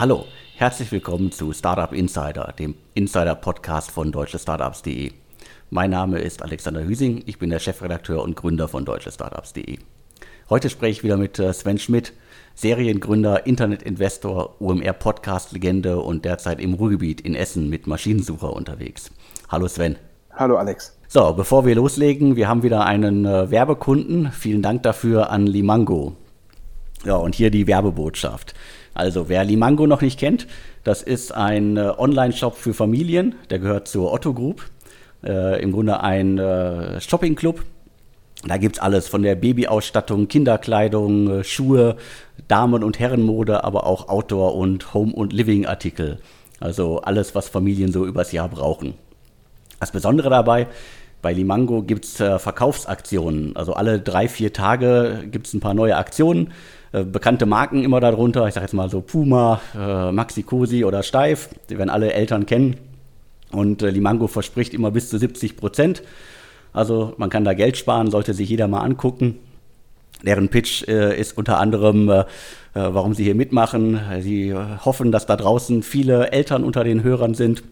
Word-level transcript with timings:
Hallo, 0.00 0.26
herzlich 0.54 0.92
willkommen 0.92 1.32
zu 1.32 1.52
Startup 1.52 1.92
Insider, 1.92 2.54
dem 2.56 2.76
Insider-Podcast 2.94 3.90
von 3.90 4.12
deutschestartups.de. 4.12 5.10
Mein 5.70 5.90
Name 5.90 6.20
ist 6.20 6.40
Alexander 6.40 6.84
Hüsing, 6.84 7.24
ich 7.26 7.40
bin 7.40 7.50
der 7.50 7.58
Chefredakteur 7.58 8.22
und 8.22 8.36
Gründer 8.36 8.68
von 8.68 8.84
deutschestartups.de. 8.84 9.78
Heute 10.50 10.70
spreche 10.70 10.92
ich 10.92 11.02
wieder 11.02 11.16
mit 11.16 11.40
äh, 11.40 11.52
Sven 11.52 11.78
Schmidt, 11.78 12.12
Seriengründer, 12.54 13.44
Internetinvestor, 13.44 14.62
OMR-Podcast-Legende 14.62 15.98
und 15.98 16.24
derzeit 16.24 16.60
im 16.60 16.74
Ruhrgebiet 16.74 17.20
in 17.20 17.34
Essen 17.34 17.68
mit 17.68 17.88
Maschinensucher 17.88 18.52
unterwegs. 18.52 19.10
Hallo 19.48 19.66
Sven. 19.66 19.96
Hallo 20.30 20.58
Alex. 20.58 20.96
So, 21.08 21.32
bevor 21.32 21.66
wir 21.66 21.74
loslegen, 21.74 22.36
wir 22.36 22.46
haben 22.46 22.62
wieder 22.62 22.86
einen 22.86 23.24
äh, 23.24 23.50
Werbekunden. 23.50 24.30
Vielen 24.30 24.62
Dank 24.62 24.84
dafür 24.84 25.30
an 25.30 25.48
Limango. 25.48 26.14
Ja, 27.04 27.16
und 27.16 27.34
hier 27.34 27.50
die 27.50 27.66
Werbebotschaft. 27.66 28.54
Also, 28.98 29.28
wer 29.28 29.44
Limango 29.44 29.86
noch 29.86 30.00
nicht 30.02 30.18
kennt, 30.18 30.48
das 30.82 31.02
ist 31.02 31.32
ein 31.32 31.76
äh, 31.76 31.92
Online-Shop 31.96 32.56
für 32.56 32.74
Familien, 32.74 33.36
der 33.48 33.60
gehört 33.60 33.86
zur 33.86 34.12
Otto 34.12 34.34
Group. 34.34 34.64
Äh, 35.24 35.62
Im 35.62 35.70
Grunde 35.70 36.00
ein 36.02 36.36
äh, 36.36 37.00
Shopping-Club. 37.00 37.62
Da 38.44 38.56
gibt 38.56 38.76
es 38.76 38.82
alles 38.82 39.06
von 39.06 39.22
der 39.22 39.36
Babyausstattung, 39.36 40.26
Kinderkleidung, 40.26 41.30
äh, 41.30 41.44
Schuhe, 41.44 41.96
Damen- 42.48 42.82
und 42.82 42.98
Herrenmode, 42.98 43.62
aber 43.62 43.86
auch 43.86 44.08
Outdoor- 44.08 44.56
und 44.56 44.92
Home- 44.94 45.14
und 45.14 45.32
Living-Artikel. 45.32 46.18
Also 46.58 47.00
alles, 47.00 47.36
was 47.36 47.48
Familien 47.48 47.92
so 47.92 48.04
übers 48.04 48.32
Jahr 48.32 48.48
brauchen. 48.48 48.94
Das 49.78 49.92
Besondere 49.92 50.28
dabei, 50.28 50.66
bei 51.22 51.32
Limango 51.32 51.82
gibt 51.82 52.04
es 52.04 52.18
äh, 52.18 52.40
Verkaufsaktionen. 52.40 53.54
Also 53.54 53.74
alle 53.74 54.00
drei, 54.00 54.26
vier 54.28 54.52
Tage 54.52 55.22
gibt 55.30 55.46
es 55.46 55.54
ein 55.54 55.60
paar 55.60 55.74
neue 55.74 55.96
Aktionen. 55.96 56.52
Äh, 56.92 57.04
bekannte 57.04 57.46
Marken 57.46 57.84
immer 57.84 58.00
darunter. 58.00 58.46
Ich 58.48 58.54
sage 58.54 58.64
jetzt 58.64 58.72
mal 58.72 58.88
so 58.88 59.00
Puma, 59.00 59.60
äh, 59.76 60.12
Maxi 60.12 60.42
Cosi 60.42 60.84
oder 60.84 61.02
Steif. 61.02 61.50
Die 61.68 61.76
werden 61.78 61.90
alle 61.90 62.12
Eltern 62.12 62.46
kennen. 62.46 62.76
Und 63.50 63.82
äh, 63.82 63.90
Limango 63.90 64.26
verspricht 64.26 64.74
immer 64.74 64.90
bis 64.90 65.10
zu 65.10 65.18
70 65.18 65.56
Prozent. 65.56 66.02
Also 66.72 67.14
man 67.18 67.30
kann 67.30 67.44
da 67.44 67.54
Geld 67.54 67.76
sparen, 67.76 68.10
sollte 68.10 68.34
sich 68.34 68.48
jeder 68.48 68.68
mal 68.68 68.80
angucken. 68.80 69.38
Deren 70.22 70.48
Pitch 70.48 70.86
äh, 70.88 71.18
ist 71.18 71.36
unter 71.36 71.58
anderem, 71.58 72.08
äh, 72.08 72.20
äh 72.20 72.24
warum 72.74 73.14
sie 73.14 73.24
hier 73.24 73.34
mitmachen. 73.34 74.00
Sie 74.20 74.54
hoffen, 74.54 75.12
dass 75.12 75.26
da 75.26 75.36
draußen 75.36 75.82
viele 75.82 76.32
Eltern 76.32 76.64
unter 76.64 76.84
den 76.84 77.02
Hörern 77.02 77.34
sind. 77.34 77.62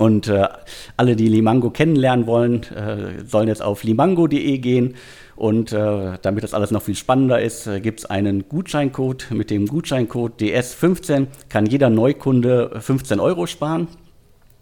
Und 0.00 0.28
äh, 0.28 0.48
alle, 0.96 1.14
die 1.14 1.28
Limango 1.28 1.68
kennenlernen 1.68 2.26
wollen, 2.26 2.62
äh, 2.74 3.22
sollen 3.26 3.48
jetzt 3.48 3.60
auf 3.60 3.82
limango.de 3.84 4.56
gehen 4.56 4.94
und 5.36 5.72
äh, 5.72 6.12
damit 6.22 6.42
das 6.42 6.54
alles 6.54 6.70
noch 6.70 6.80
viel 6.80 6.94
spannender 6.94 7.42
ist, 7.42 7.66
äh, 7.66 7.80
gibt 7.80 8.00
es 8.00 8.06
einen 8.06 8.48
Gutscheincode. 8.48 9.30
Mit 9.30 9.50
dem 9.50 9.66
Gutscheincode 9.66 10.40
DS15 10.40 11.26
kann 11.50 11.66
jeder 11.66 11.90
Neukunde 11.90 12.80
15 12.80 13.20
Euro 13.20 13.46
sparen. 13.46 13.88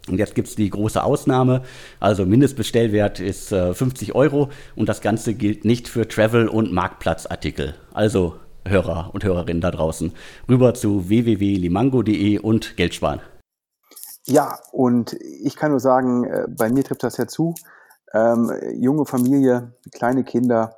Und 0.08 0.18
jetzt 0.18 0.34
gibt 0.34 0.48
es 0.48 0.56
die 0.56 0.70
große 0.70 1.04
Ausnahme. 1.04 1.62
Also 2.00 2.26
Mindestbestellwert 2.26 3.20
ist 3.20 3.52
äh, 3.52 3.74
50 3.74 4.16
Euro 4.16 4.48
und 4.74 4.88
das 4.88 5.02
Ganze 5.02 5.34
gilt 5.34 5.64
nicht 5.64 5.86
für 5.86 6.08
Travel- 6.08 6.48
und 6.48 6.72
Marktplatzartikel. 6.72 7.76
Also 7.94 8.34
Hörer 8.66 9.10
und 9.12 9.22
Hörerinnen 9.22 9.60
da 9.60 9.70
draußen, 9.70 10.10
rüber 10.48 10.74
zu 10.74 11.08
www.limango.de 11.08 12.40
und 12.40 12.76
Geld 12.76 12.94
sparen. 12.94 13.20
Ja, 14.28 14.58
und 14.72 15.14
ich 15.14 15.56
kann 15.56 15.70
nur 15.70 15.80
sagen, 15.80 16.24
äh, 16.24 16.46
bei 16.48 16.70
mir 16.70 16.84
trifft 16.84 17.02
das 17.02 17.16
ja 17.16 17.26
zu 17.26 17.54
ähm, 18.12 18.52
junge 18.74 19.06
Familie, 19.06 19.72
kleine 19.92 20.24
Kinder. 20.24 20.76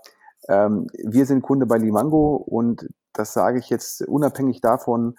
Ähm, 0.49 0.87
wir 1.05 1.27
sind 1.27 1.43
Kunde 1.43 1.66
bei 1.66 1.78
Limango 1.78 2.37
und 2.37 2.89
das 3.12 3.33
sage 3.33 3.59
ich 3.59 3.71
jetzt 3.71 4.03
unabhängig 4.03 4.60
davon, 4.60 5.16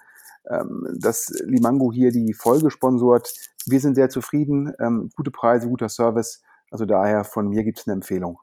ähm, 0.50 0.88
dass 0.98 1.28
Limango 1.44 1.92
hier 1.92 2.10
die 2.10 2.34
Folge 2.34 2.70
sponsort. 2.70 3.32
Wir 3.66 3.80
sind 3.80 3.94
sehr 3.94 4.08
zufrieden, 4.08 4.72
ähm, 4.80 5.10
gute 5.14 5.30
Preise, 5.30 5.68
guter 5.68 5.88
Service. 5.88 6.42
Also 6.70 6.86
daher 6.86 7.24
von 7.24 7.48
mir 7.48 7.64
gibt 7.64 7.78
es 7.80 7.86
eine 7.86 7.94
Empfehlung. 7.94 8.38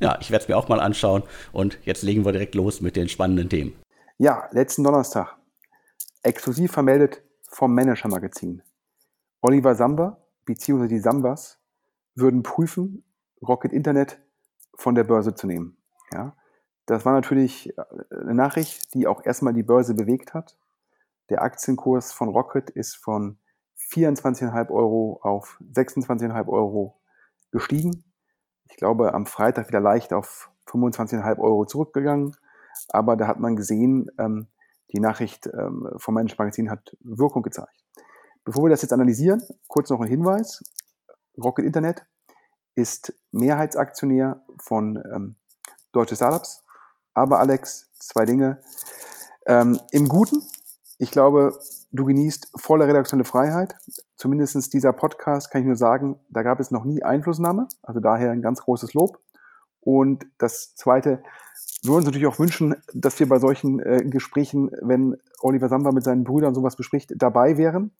Ja, 0.00 0.18
ich 0.20 0.30
werde 0.30 0.42
es 0.42 0.48
mir 0.48 0.56
auch 0.56 0.68
mal 0.68 0.80
anschauen 0.80 1.22
und 1.52 1.78
jetzt 1.84 2.02
legen 2.02 2.24
wir 2.24 2.32
direkt 2.32 2.54
los 2.54 2.80
mit 2.80 2.96
den 2.96 3.08
spannenden 3.08 3.48
Themen. 3.48 3.74
Ja, 4.18 4.48
letzten 4.52 4.84
Donnerstag. 4.84 5.36
Exklusiv 6.22 6.72
vermeldet 6.72 7.22
vom 7.48 7.74
Manager 7.74 8.08
Magazin. 8.08 8.62
Oliver 9.40 9.74
Samba, 9.74 10.18
beziehungsweise 10.44 10.88
die 10.88 11.00
Sambas, 11.00 11.58
würden 12.14 12.42
prüfen, 12.42 13.04
Rocket 13.46 13.72
Internet 13.72 14.20
von 14.74 14.94
der 14.94 15.04
Börse 15.04 15.34
zu 15.34 15.46
nehmen. 15.46 15.76
Ja, 16.12 16.36
das 16.86 17.04
war 17.04 17.12
natürlich 17.12 17.76
äh, 17.78 17.82
eine 18.10 18.34
Nachricht, 18.34 18.92
die 18.94 19.06
auch 19.06 19.24
erstmal 19.24 19.54
die 19.54 19.62
Börse 19.62 19.94
bewegt 19.94 20.34
hat. 20.34 20.58
Der 21.30 21.42
Aktienkurs 21.42 22.12
von 22.12 22.28
Rocket 22.28 22.70
ist 22.70 22.96
von 22.96 23.38
24,5 23.92 24.70
Euro 24.70 25.20
auf 25.22 25.60
26,5 25.72 26.48
Euro 26.48 27.00
gestiegen. 27.50 28.04
Ich 28.64 28.76
glaube, 28.76 29.14
am 29.14 29.26
Freitag 29.26 29.68
wieder 29.68 29.80
leicht 29.80 30.12
auf 30.12 30.50
25,5 30.66 31.38
Euro 31.38 31.64
zurückgegangen. 31.64 32.36
Aber 32.88 33.16
da 33.16 33.26
hat 33.26 33.40
man 33.40 33.56
gesehen, 33.56 34.10
ähm, 34.18 34.48
die 34.92 35.00
Nachricht 35.00 35.46
ähm, 35.46 35.88
vom 35.96 36.14
Management 36.14 36.38
Magazin 36.38 36.70
hat 36.70 36.96
Wirkung 37.00 37.42
gezeigt. 37.42 37.84
Bevor 38.44 38.64
wir 38.64 38.70
das 38.70 38.82
jetzt 38.82 38.92
analysieren, 38.92 39.42
kurz 39.68 39.90
noch 39.90 40.00
ein 40.00 40.08
Hinweis. 40.08 40.64
Rocket 41.42 41.64
Internet 41.64 42.06
ist 42.74 43.12
Mehrheitsaktionär 43.32 44.42
von 44.58 44.96
ähm, 45.12 45.36
Deutsche 45.92 46.16
Startups. 46.16 46.64
Aber 47.14 47.38
Alex, 47.38 47.90
zwei 47.98 48.24
Dinge. 48.24 48.60
Ähm, 49.46 49.78
Im 49.90 50.08
Guten, 50.08 50.42
ich 50.98 51.10
glaube, 51.10 51.58
du 51.92 52.04
genießt 52.04 52.52
volle 52.56 52.86
redaktionelle 52.86 53.24
Freiheit. 53.24 53.76
Zumindest 54.16 54.72
dieser 54.72 54.92
Podcast 54.92 55.50
kann 55.50 55.62
ich 55.62 55.66
nur 55.66 55.76
sagen, 55.76 56.18
da 56.30 56.42
gab 56.42 56.60
es 56.60 56.70
noch 56.70 56.84
nie 56.84 57.02
Einflussnahme. 57.02 57.68
Also 57.82 58.00
daher 58.00 58.30
ein 58.30 58.42
ganz 58.42 58.62
großes 58.62 58.94
Lob. 58.94 59.20
Und 59.80 60.26
das 60.38 60.74
Zweite, 60.74 61.22
wir 61.82 61.88
würden 61.88 61.96
uns 61.98 62.06
natürlich 62.06 62.26
auch 62.26 62.38
wünschen, 62.38 62.76
dass 62.94 63.18
wir 63.18 63.28
bei 63.28 63.38
solchen 63.38 63.80
äh, 63.80 64.04
Gesprächen, 64.04 64.70
wenn 64.82 65.16
Oliver 65.40 65.68
Samba 65.68 65.92
mit 65.92 66.04
seinen 66.04 66.24
Brüdern 66.24 66.54
sowas 66.54 66.76
bespricht, 66.76 67.12
dabei 67.16 67.56
wären 67.56 67.92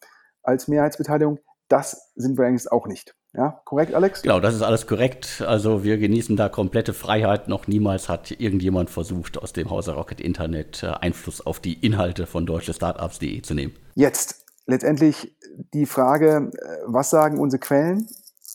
als 0.43 0.69
Mehrheitsbeteiligung. 0.69 1.39
Das 1.69 2.13
sind 2.17 2.37
wir 2.37 2.47
eigentlich 2.47 2.71
auch 2.71 2.87
nicht. 2.87 3.15
Ja, 3.33 3.61
korrekt, 3.65 3.95
Alex? 3.95 4.23
Genau, 4.23 4.41
das 4.41 4.57
ist 4.57 4.63
alles 4.63 4.89
korrekt. 4.89 5.45
Also 5.47 5.85
wir 5.85 5.99
genießen 5.99 6.37
da 6.37 6.49
komplette 6.49 6.93
Freiheit. 6.93 7.47
Noch 7.47 7.69
niemals 7.69 8.09
hat 8.09 8.33
irgendjemand 8.33 8.91
versucht, 8.91 9.39
aus 9.39 9.53
dem 9.53 9.71
Hause 9.71 9.93
Rocket 9.93 10.21
Internet 10.21 10.83
äh, 10.83 10.89
Einfluss 10.89 11.41
auf 11.41 11.61
die 11.61 11.75
Inhalte 11.75 12.27
von 12.27 12.45
deutsche 12.45 12.75
Startups.de 12.75 13.41
zu 13.43 13.55
nehmen. 13.55 13.77
Jetzt 13.95 14.45
letztendlich 14.67 15.37
die 15.73 15.87
Frage, 15.87 16.51
äh, 16.53 16.79
was 16.87 17.11
sagen 17.11 17.39
unsere 17.39 17.61
Quellen? 17.61 18.09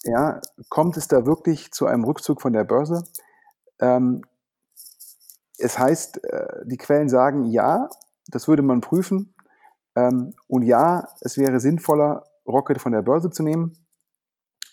Ja, 0.03 0.41
kommt 0.67 0.97
es 0.97 1.07
da 1.07 1.25
wirklich 1.25 1.71
zu 1.71 1.85
einem 1.85 2.03
Rückzug 2.03 2.41
von 2.41 2.51
der 2.51 2.65
Börse? 2.65 3.05
Ähm, 3.79 4.23
es 5.57 5.79
heißt, 5.79 6.21
äh, 6.25 6.47
die 6.65 6.77
Quellen 6.77 7.07
sagen 7.07 7.45
ja, 7.45 7.89
das 8.27 8.49
würde 8.49 8.61
man 8.61 8.81
prüfen. 8.81 9.34
Ähm, 9.95 10.33
und 10.47 10.63
ja, 10.63 11.07
es 11.21 11.37
wäre 11.37 11.59
sinnvoller, 11.59 12.25
Rocket 12.47 12.79
von 12.79 12.91
der 12.91 13.01
Börse 13.01 13.31
zu 13.31 13.43
nehmen, 13.43 13.77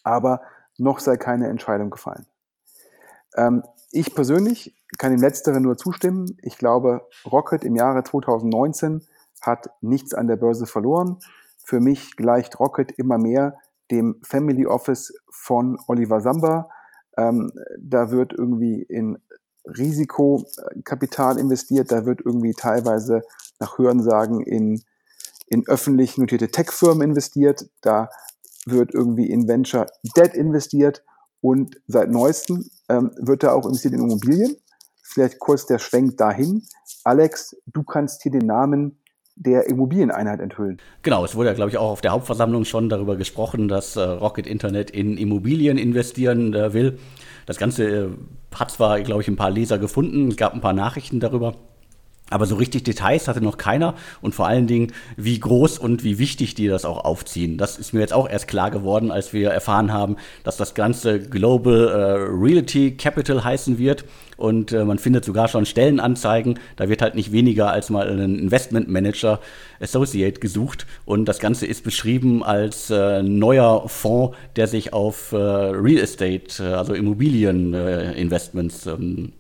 aber 0.03 0.43
noch 0.79 0.99
sei 0.99 1.17
keine 1.17 1.49
Entscheidung 1.49 1.91
gefallen. 1.91 2.27
Ähm, 3.37 3.63
ich 3.91 4.15
persönlich 4.15 4.75
kann 4.99 5.13
dem 5.13 5.21
Letzteren 5.21 5.63
nur 5.63 5.77
zustimmen. 5.77 6.37
Ich 6.43 6.59
glaube, 6.59 7.07
Rocket 7.31 7.65
im 7.65 7.77
Jahre 7.77 8.05
2019 8.05 9.03
hat 9.41 9.71
nichts 9.81 10.15
an 10.15 10.29
der 10.29 10.37
Börse 10.37 10.67
verloren. 10.67 11.19
Für 11.65 11.81
mich 11.81 12.17
gleicht 12.17 12.59
Rocket 12.59 12.93
immer 12.93 13.19
mehr 13.19 13.57
dem 13.91 14.21
Family 14.23 14.67
Office 14.67 15.15
von 15.31 15.79
Oliver 15.87 16.21
Samba. 16.21 16.71
Ähm, 17.17 17.53
da 17.79 18.11
wird 18.11 18.33
irgendwie 18.33 18.83
in 18.83 19.19
Risikokapital 19.65 21.39
investiert, 21.39 21.93
da 21.93 22.05
wird 22.05 22.21
irgendwie 22.25 22.55
teilweise 22.55 23.23
nach 23.61 23.79
Hörensagen 23.79 24.41
in 24.41 24.83
in 25.53 25.67
öffentlich 25.67 26.17
notierte 26.17 26.49
Tech-Firmen 26.49 27.11
investiert, 27.11 27.67
da 27.83 28.09
wird 28.65 28.95
irgendwie 28.95 29.31
in 29.31 29.47
Venture 29.47 29.87
Debt 30.17 30.35
investiert 30.35 31.03
und 31.43 31.77
seit 31.87 32.11
neuestem 32.11 32.65
ähm, 32.89 33.11
wird 33.19 33.43
da 33.43 33.53
auch 33.53 33.67
investiert 33.67 33.93
in 33.95 34.01
Immobilien. 34.01 34.57
Vielleicht 35.03 35.39
kurz 35.41 35.67
der 35.67 35.79
Schwenk 35.79 36.17
dahin. 36.17 36.63
Alex, 37.05 37.55
du 37.67 37.83
kannst 37.83 38.23
hier 38.23 38.33
den 38.33 38.47
Namen 38.47 38.99
der 39.35 39.67
Immobilieneinheit 39.67 40.41
enthüllen. 40.41 40.79
Genau, 41.03 41.25
es 41.25 41.35
wurde 41.35 41.51
ja, 41.51 41.55
glaube 41.55 41.71
ich, 41.71 41.77
auch 41.77 41.91
auf 41.91 42.01
der 42.01 42.13
Hauptversammlung 42.13 42.65
schon 42.65 42.89
darüber 42.89 43.17
gesprochen, 43.17 43.69
dass 43.69 43.97
äh, 43.97 44.03
Rocket 44.03 44.47
Internet 44.47 44.91
in 44.91 45.19
Immobilien 45.19 45.77
investieren 45.77 46.55
äh, 46.55 46.73
will. 46.73 46.99
Das 47.45 47.59
Ganze 47.59 47.85
äh, 47.85 48.09
hat 48.55 48.71
zwar, 48.71 49.01
glaube 49.03 49.21
ich, 49.21 49.29
ein 49.29 49.37
paar 49.37 49.51
Leser 49.51 49.79
gefunden, 49.79 50.29
es 50.29 50.37
gab 50.37 50.55
ein 50.55 50.61
paar 50.63 50.73
Nachrichten 50.73 51.21
darüber. 51.21 51.57
Aber 52.31 52.47
so 52.47 52.55
richtig 52.57 52.85
Details 52.85 53.29
hatte 53.29 53.43
noch 53.43 53.59
keiner 53.59 53.95
und 54.23 54.35
vor 54.35 54.47
allen 54.47 54.67
Dingen, 54.67 54.93
wie 55.17 55.39
groß 55.39 55.79
und 55.79 56.03
wie 56.03 56.19
wichtig 56.19 56.55
die 56.55 56.67
das 56.67 56.87
auch 56.87 57.05
aufziehen. 57.05 57.59
Das 57.59 57.79
ist 57.79 57.93
mir 57.93 58.01
jetzt 58.01 58.15
auch 58.15 58.29
erst 58.29 58.49
klar 58.49 58.71
geworden, 58.71 59.11
als 59.11 59.35
wir 59.35 59.51
erfahren 59.51 59.93
haben, 59.93 60.17
dass 60.43 60.57
das 60.57 60.75
Ganze 60.75 61.21
Global 61.21 61.89
äh, 61.89 62.33
Realty 62.33 62.93
Capital 62.97 63.45
heißen 63.45 63.77
wird. 63.77 64.07
Und 64.39 64.73
äh, 64.73 64.85
man 64.85 64.99
findet 64.99 65.27
sogar 65.27 65.47
schon 65.47 65.67
Stellenanzeigen. 65.67 66.59
Da 66.77 66.89
wird 66.89 67.03
halt 67.03 67.15
nicht 67.15 67.33
weniger 67.33 67.71
als 67.71 67.91
mal 67.91 68.09
ein 68.09 68.39
Investment 68.39 68.89
Manager 68.89 69.39
Associate 69.79 70.41
gesucht. 70.41 70.87
Und 71.05 71.27
das 71.27 71.39
Ganze 71.39 71.67
ist 71.67 71.85
beschrieben 71.85 72.43
als 72.43 72.89
äh, 72.89 73.23
neuer 73.23 73.89
Fonds, 73.89 74.37
der 74.57 74.69
sich 74.69 74.95
auf 74.95 75.33
äh, 75.33 75.37
Real 75.37 76.03
Estate, 76.03 76.63
äh, 76.65 76.73
also 76.73 76.95
Immobilieninvestments 76.95 78.87
ähm, 78.87 79.33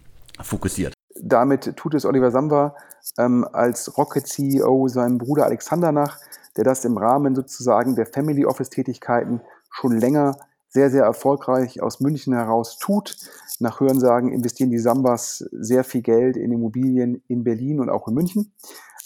fokussiert. 0.43 0.93
Damit 1.25 1.77
tut 1.77 1.95
es 1.95 2.05
Oliver 2.05 2.33
Samba 2.33 2.75
ähm, 3.17 3.47
als 3.53 3.97
Rocket-CEO 3.97 4.89
seinem 4.89 5.19
Bruder 5.19 5.47
Alexander 5.47 5.93
nach, 5.93 6.19
der 6.57 6.65
das 6.65 6.85
im 6.85 6.99
Rahmen 6.99 7.37
sozusagen 7.37 7.95
der 7.95 8.07
Family 8.07 8.45
Office-Tätigkeiten 8.45 9.41
schon 9.71 9.97
länger 9.97 10.37
sehr, 10.69 10.91
sehr 10.91 11.05
erfolgreich 11.05 11.81
aus 11.81 12.01
München 12.01 12.35
heraus 12.35 12.77
tut. 12.77 13.17
Nach 13.61 13.79
Hörensagen 13.79 14.33
investieren 14.33 14.71
die 14.71 14.81
Sambas 14.81 15.49
sehr 15.53 15.85
viel 15.85 16.03
Geld 16.03 16.37
in 16.37 16.51
Immobilien 16.51 17.23
in 17.29 17.45
Berlin 17.45 17.79
und 17.79 17.89
auch 17.89 18.09
in 18.09 18.15
München. 18.15 18.53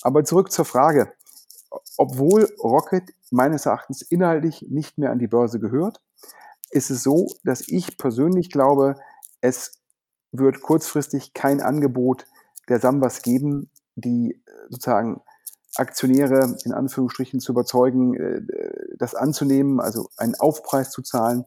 Aber 0.01 0.25
zurück 0.25 0.51
zur 0.51 0.65
Frage. 0.65 1.13
Obwohl 1.99 2.49
Rocket 2.63 3.13
meines 3.31 3.67
Erachtens 3.67 4.01
inhaltlich 4.01 4.65
nicht 4.71 4.97
mehr 4.97 5.11
an 5.11 5.19
die 5.19 5.27
Börse 5.27 5.61
gehört, 5.61 6.01
ist 6.71 6.91
es 6.91 7.03
so, 7.03 7.27
dass 7.45 7.69
ich 7.69 7.99
persönlich 7.99 8.51
glaube, 8.51 8.97
es 9.43 9.76
wird 10.39 10.61
kurzfristig 10.61 11.35
kein 11.35 11.61
Angebot 11.61 12.27
der 12.69 12.81
Sambas 12.81 13.23
geben, 13.23 13.71
die 13.95 14.33
äh, 14.33 14.51
sozusagen 14.71 15.21
Aktionäre 15.77 16.57
in 16.65 16.73
Anführungsstrichen 16.73 17.41
zu 17.41 17.53
überzeugen, 17.53 18.15
äh, 18.15 18.41
das 18.99 19.15
anzunehmen, 19.15 19.81
also 19.81 20.09
einen 20.17 20.35
Aufpreis 20.35 20.91
zu 20.91 21.03
zahlen. 21.03 21.45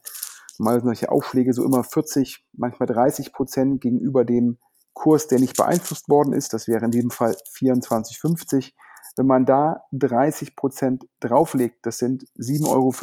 Mal 0.58 0.82
solche 0.82 1.10
Aufschläge 1.10 1.54
so 1.54 1.64
immer 1.64 1.84
40, 1.84 2.46
manchmal 2.54 2.88
30 2.88 3.32
Prozent 3.32 3.82
gegenüber 3.82 4.26
dem 4.26 4.58
Kurs, 4.94 5.28
der 5.28 5.40
nicht 5.40 5.56
beeinflusst 5.56 6.10
worden 6.10 6.34
ist. 6.34 6.54
Das 6.54 6.68
wäre 6.68 6.84
in 6.84 6.92
diesem 6.92 7.12
Fall 7.12 7.36
24,50. 7.54 8.74
Wenn 9.16 9.26
man 9.26 9.46
da 9.46 9.84
30 9.94 10.56
Prozent 10.56 11.08
drauflegt, 11.22 11.86
das 11.86 11.98
sind 11.98 12.26
7,50 12.38 12.68
Euro, 12.70 12.94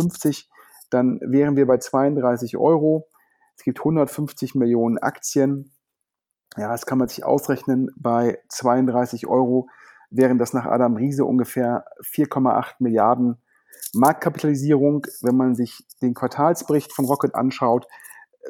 dann 0.90 1.18
wären 1.22 1.56
wir 1.56 1.66
bei 1.66 1.78
32 1.78 2.56
Euro. 2.56 3.08
Es 3.56 3.64
gibt 3.64 3.78
150 3.78 4.54
Millionen 4.54 4.98
Aktien. 4.98 5.72
Ja, 6.56 6.68
das 6.68 6.86
kann 6.86 6.98
man 6.98 7.08
sich 7.08 7.24
ausrechnen. 7.24 7.90
Bei 7.96 8.38
32 8.48 9.26
Euro 9.26 9.68
wären 10.10 10.38
das 10.38 10.52
nach 10.52 10.64
Adam 10.64 10.96
Riese 10.96 11.24
ungefähr 11.24 11.84
4,8 12.02 12.76
Milliarden 12.78 13.36
Marktkapitalisierung. 13.92 15.06
Wenn 15.20 15.36
man 15.36 15.54
sich 15.54 15.84
den 16.00 16.14
Quartalsbericht 16.14 16.92
von 16.92 17.04
Rocket 17.04 17.34
anschaut, 17.34 17.86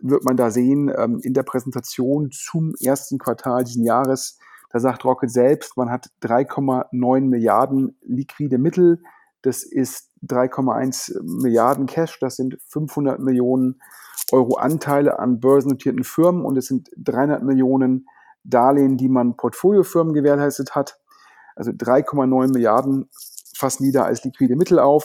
wird 0.03 0.25
man 0.25 0.37
da 0.37 0.51
sehen, 0.51 0.93
ähm, 0.97 1.21
in 1.23 1.35
der 1.35 1.43
Präsentation 1.43 2.31
zum 2.31 2.75
ersten 2.81 3.19
Quartal 3.19 3.65
diesen 3.65 3.85
Jahres, 3.85 4.39
da 4.71 4.79
sagt 4.79 5.05
Rocket 5.05 5.31
selbst, 5.31 5.77
man 5.77 5.91
hat 5.91 6.11
3,9 6.23 7.21
Milliarden 7.21 7.97
liquide 8.03 8.59
Mittel. 8.59 9.03
Das 9.43 9.63
ist 9.63 10.11
3,1 10.27 11.19
Milliarden 11.23 11.87
Cash. 11.87 12.19
Das 12.21 12.37
sind 12.37 12.59
500 12.69 13.21
Millionen 13.21 13.75
Euro 13.75 14.06
Anteile 14.33 15.19
an 15.19 15.41
börsennotierten 15.41 16.05
Firmen 16.05 16.45
und 16.45 16.57
es 16.57 16.67
sind 16.67 16.91
300 16.97 17.43
Millionen 17.43 18.09
Darlehen, 18.45 18.97
die 18.97 19.09
man 19.09 19.37
Portfoliofirmen 19.37 20.15
gewährleistet 20.15 20.75
hat. 20.75 20.99
Also 21.55 21.71
3,9 21.71 22.53
Milliarden 22.53 23.09
fassen 23.57 23.85
die 23.85 23.93
da 23.93 24.05
als 24.05 24.25
liquide 24.25 24.57
Mittel 24.57 24.79
auf. 24.79 25.05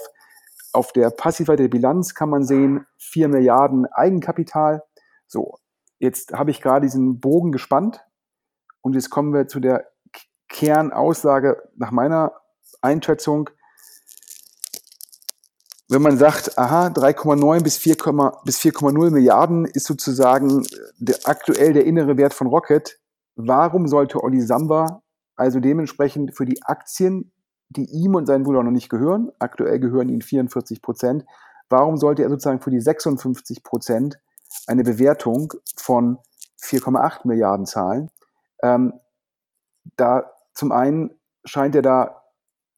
Auf 0.74 0.94
der 0.94 1.10
Passivseite 1.10 1.64
der 1.64 1.70
Bilanz 1.70 2.14
kann 2.14 2.30
man 2.30 2.44
sehen 2.44 2.86
4 2.98 3.28
Milliarden 3.28 3.86
Eigenkapital. 3.88 4.84
So, 5.28 5.58
jetzt 6.00 6.34
habe 6.34 6.52
ich 6.52 6.62
gerade 6.62 6.86
diesen 6.86 7.20
Bogen 7.20 7.52
gespannt 7.52 8.06
und 8.82 8.94
jetzt 8.94 9.10
kommen 9.10 9.34
wir 9.34 9.48
zu 9.48 9.60
der 9.60 9.88
Kernaussage 10.50 11.62
nach 11.76 11.92
meiner 11.92 12.34
Einschätzung 12.82 13.50
wenn 15.92 16.02
man 16.02 16.18
sagt, 16.18 16.58
aha, 16.58 16.88
3,9 16.88 17.64
bis 17.64 17.78
4,0 17.78 18.46
bis 18.46 18.60
4,0 18.60 19.12
Milliarden 19.12 19.66
ist 19.66 19.86
sozusagen 19.86 20.66
der, 20.98 21.18
aktuell 21.26 21.74
der 21.74 21.86
innere 21.86 22.16
Wert 22.16 22.34
von 22.34 22.48
Rocket, 22.48 22.98
warum 23.36 23.88
sollte 23.88 24.24
Olli 24.24 24.42
Samba 24.42 25.04
also 25.36 25.60
dementsprechend 25.60 26.36
für 26.36 26.46
die 26.46 26.62
Aktien, 26.64 27.34
die 27.70 27.86
ihm 27.86 28.16
und 28.16 28.26
seinen 28.26 28.44
Bruder 28.44 28.64
noch 28.64 28.72
nicht 28.72 28.90
gehören, 28.90 29.32
aktuell 29.40 29.80
gehören 29.80 30.08
ihnen 30.08 30.22
44 30.22 30.82
Prozent, 30.82 31.26
warum 31.68 31.98
sollte 31.98 32.24
er 32.24 32.30
sozusagen 32.30 32.62
für 32.62 32.72
die 32.72 32.80
56 32.80 33.64
Prozent 33.64 34.20
eine 34.68 34.84
Bewertung 34.84 35.54
von 35.76 36.20
4,8 36.62 37.28
Milliarden 37.28 37.66
zahlen? 37.66 38.10
Ähm, 38.62 38.94
da 39.98 40.32
zum 40.54 40.72
einen 40.72 41.20
scheint 41.44 41.76
er 41.76 41.82
da 41.82 42.22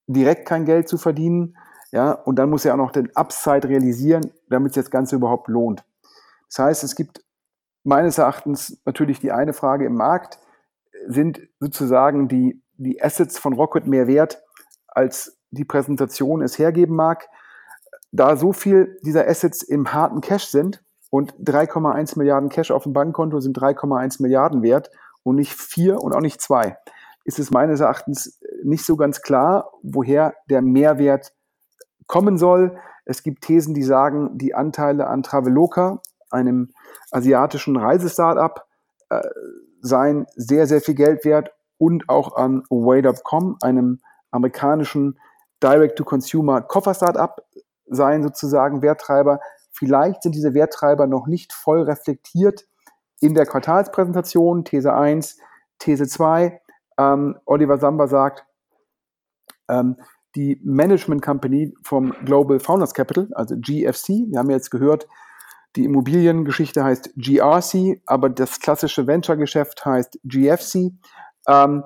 direkt 0.08 0.48
kein 0.48 0.66
Geld 0.66 0.88
zu 0.88 0.98
verdienen 0.98 1.58
ja, 1.94 2.12
und 2.12 2.38
dann 2.40 2.50
muss 2.50 2.66
er 2.66 2.74
auch 2.74 2.78
noch 2.78 2.92
den 2.92 3.16
Upside 3.16 3.70
realisieren, 3.70 4.32
damit 4.50 4.74
sich 4.74 4.82
das 4.82 4.90
Ganze 4.90 5.16
überhaupt 5.16 5.48
lohnt. 5.48 5.86
Das 6.50 6.58
heißt, 6.58 6.84
es 6.84 6.96
gibt 6.96 7.24
meines 7.84 8.18
Erachtens 8.18 8.82
natürlich 8.84 9.20
die 9.20 9.32
eine 9.32 9.54
Frage 9.54 9.86
im 9.86 9.94
Markt, 9.94 10.40
sind 11.06 11.42
sozusagen 11.60 12.28
die, 12.28 12.64
die 12.78 13.00
Assets 13.00 13.38
von 13.38 13.54
Rocket 13.54 13.86
mehr 13.86 14.08
wert, 14.08 14.42
als 14.88 15.38
die 15.52 15.66
Präsentation 15.66 16.42
es 16.42 16.58
hergeben 16.58 16.96
mag. 16.96 17.30
Da 18.12 18.38
so 18.38 18.54
viel 18.54 18.98
dieser 19.04 19.28
Assets 19.28 19.62
im 19.62 19.94
harten 19.94 20.22
Cash 20.22 20.48
sind 20.48 20.84
und 21.12 21.36
3,1 21.36 22.18
Milliarden 22.18 22.50
Cash 22.50 22.72
auf 22.72 22.84
dem 22.84 22.94
Bankkonto 22.94 23.40
sind 23.40 23.56
3,1 23.56 24.20
Milliarden 24.20 24.64
wert 24.64 24.90
und 25.22 25.36
nicht 25.36 25.54
vier 25.54 26.02
und 26.02 26.16
auch 26.16 26.22
nicht 26.22 26.42
zwei, 26.42 26.76
ist 27.24 27.38
es 27.38 27.52
meines 27.52 27.82
Erachtens 27.82 28.40
nicht 28.64 28.84
so 28.84 28.96
ganz 28.96 29.22
klar, 29.22 29.70
woher 29.84 30.34
der 30.50 30.64
Mehrwert 30.64 31.34
kommen 32.08 32.38
soll. 32.38 32.78
Es 33.06 33.24
gibt 33.24 33.44
Thesen, 33.44 33.74
die 33.74 33.84
sagen, 33.84 34.38
die 34.38 34.56
Anteile 34.56 35.08
an 35.08 35.24
Traveloka, 35.24 36.02
einem 36.30 36.74
asiatischen 37.12 37.78
Reisestartup, 37.78 38.66
äh, 39.10 39.22
seien 39.82 40.26
sehr, 40.36 40.68
sehr 40.68 40.82
viel 40.82 40.96
Geld 40.96 41.26
wert 41.26 41.52
und 41.78 42.10
auch 42.10 42.36
an 42.36 42.64
Way.com, 42.70 43.58
einem 43.62 44.00
amerikanischen 44.32 45.20
Direct-to-Consumer-Koffer-Startup, 45.62 47.44
seien 47.88 48.24
sozusagen 48.24 48.82
Werttreiber. 48.82 49.40
Vielleicht 49.72 50.24
sind 50.24 50.36
diese 50.36 50.54
Werttreiber 50.54 51.08
noch 51.08 51.28
nicht 51.28 51.54
voll 51.54 51.84
reflektiert 51.84 52.66
in 53.20 53.34
der 53.34 53.46
Quartalspräsentation, 53.46 54.66
These 54.66 54.94
1, 54.94 55.38
These 55.80 56.08
2. 56.08 56.62
Ähm, 56.98 57.38
Oliver 57.46 57.78
Samba 57.78 58.08
sagt, 58.08 58.46
ähm, 59.70 59.98
die 60.36 60.60
Management 60.64 61.22
Company 61.22 61.74
vom 61.84 62.14
Global 62.26 62.60
Founders 62.60 62.94
Capital, 62.94 63.30
also 63.34 63.56
GFC. 63.58 64.30
Wir 64.30 64.40
haben 64.40 64.50
jetzt 64.50 64.72
gehört, 64.72 65.08
die 65.76 65.86
Immobiliengeschichte 65.86 66.84
heißt 66.84 67.14
GRC, 67.16 68.02
aber 68.06 68.30
das 68.30 68.60
klassische 68.60 69.08
Venture-Geschäft 69.08 69.86
heißt 69.86 70.20
GFC. 70.24 70.94
Ähm, 71.48 71.84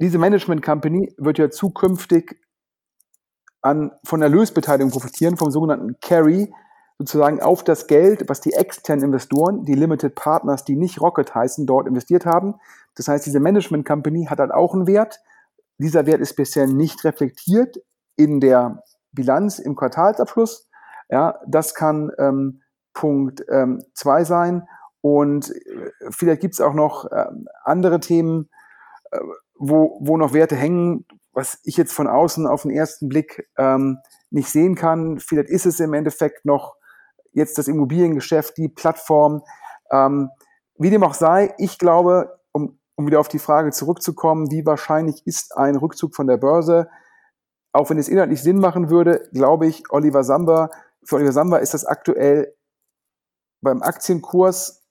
diese 0.00 0.18
Management 0.18 0.62
Company 0.62 1.14
wird 1.16 1.38
ja 1.38 1.50
zukünftig 1.50 2.36
an, 3.62 3.92
von 4.04 4.20
Erlösbeteiligung 4.20 4.90
profitieren, 4.90 5.36
vom 5.36 5.50
sogenannten 5.50 5.96
Carry, 6.00 6.52
sozusagen 6.98 7.40
auf 7.40 7.64
das 7.64 7.86
Geld, 7.86 8.28
was 8.28 8.40
die 8.40 8.52
externen 8.52 9.06
Investoren, 9.06 9.64
die 9.64 9.74
Limited 9.74 10.14
Partners, 10.14 10.64
die 10.64 10.76
nicht 10.76 11.00
Rocket 11.00 11.34
heißen, 11.34 11.66
dort 11.66 11.88
investiert 11.88 12.26
haben. 12.26 12.54
Das 12.94 13.08
heißt, 13.08 13.26
diese 13.26 13.40
Management 13.40 13.86
Company 13.86 14.26
hat 14.26 14.38
halt 14.38 14.52
auch 14.52 14.74
einen 14.74 14.86
Wert. 14.86 15.20
Dieser 15.78 16.06
Wert 16.06 16.20
ist 16.20 16.36
bisher 16.36 16.66
nicht 16.66 17.04
reflektiert 17.04 17.76
in 18.16 18.40
der 18.40 18.82
Bilanz 19.12 19.58
im 19.58 19.76
Quartalsabschluss. 19.76 20.68
Ja, 21.08 21.38
das 21.46 21.74
kann 21.74 22.10
ähm, 22.18 22.62
Punkt 22.92 23.44
2 23.46 24.18
ähm, 24.18 24.24
sein. 24.24 24.68
Und 25.00 25.50
äh, 25.50 25.90
vielleicht 26.10 26.40
gibt 26.40 26.54
es 26.54 26.60
auch 26.60 26.74
noch 26.74 27.10
äh, 27.10 27.26
andere 27.64 28.00
Themen, 28.00 28.48
äh, 29.10 29.18
wo, 29.56 29.98
wo 30.00 30.16
noch 30.16 30.32
Werte 30.32 30.56
hängen, 30.56 31.06
was 31.32 31.58
ich 31.64 31.76
jetzt 31.76 31.92
von 31.92 32.06
außen 32.06 32.46
auf 32.46 32.62
den 32.62 32.70
ersten 32.70 33.08
Blick 33.08 33.48
ähm, 33.58 33.98
nicht 34.30 34.48
sehen 34.48 34.76
kann. 34.76 35.18
Vielleicht 35.18 35.50
ist 35.50 35.66
es 35.66 35.80
im 35.80 35.92
Endeffekt 35.92 36.44
noch 36.44 36.76
jetzt 37.32 37.58
das 37.58 37.68
Immobiliengeschäft, 37.68 38.56
die 38.56 38.68
Plattform. 38.68 39.42
Ähm, 39.90 40.30
wie 40.78 40.90
dem 40.90 41.04
auch 41.04 41.14
sei, 41.14 41.54
ich 41.58 41.78
glaube, 41.78 42.38
um 42.96 43.06
wieder 43.06 43.20
auf 43.20 43.28
die 43.28 43.38
Frage 43.38 43.72
zurückzukommen, 43.72 44.50
wie 44.50 44.66
wahrscheinlich 44.66 45.26
ist 45.26 45.56
ein 45.56 45.76
Rückzug 45.76 46.14
von 46.14 46.26
der 46.26 46.36
Börse? 46.36 46.88
Auch 47.72 47.90
wenn 47.90 47.98
es 47.98 48.08
inhaltlich 48.08 48.42
Sinn 48.42 48.58
machen 48.58 48.88
würde, 48.88 49.28
glaube 49.32 49.66
ich, 49.66 49.90
Oliver 49.90 50.22
Samba, 50.22 50.70
für 51.04 51.16
Oliver 51.16 51.32
Samba 51.32 51.58
ist 51.58 51.74
das 51.74 51.84
aktuell 51.84 52.54
beim 53.60 53.82
Aktienkurs 53.82 54.82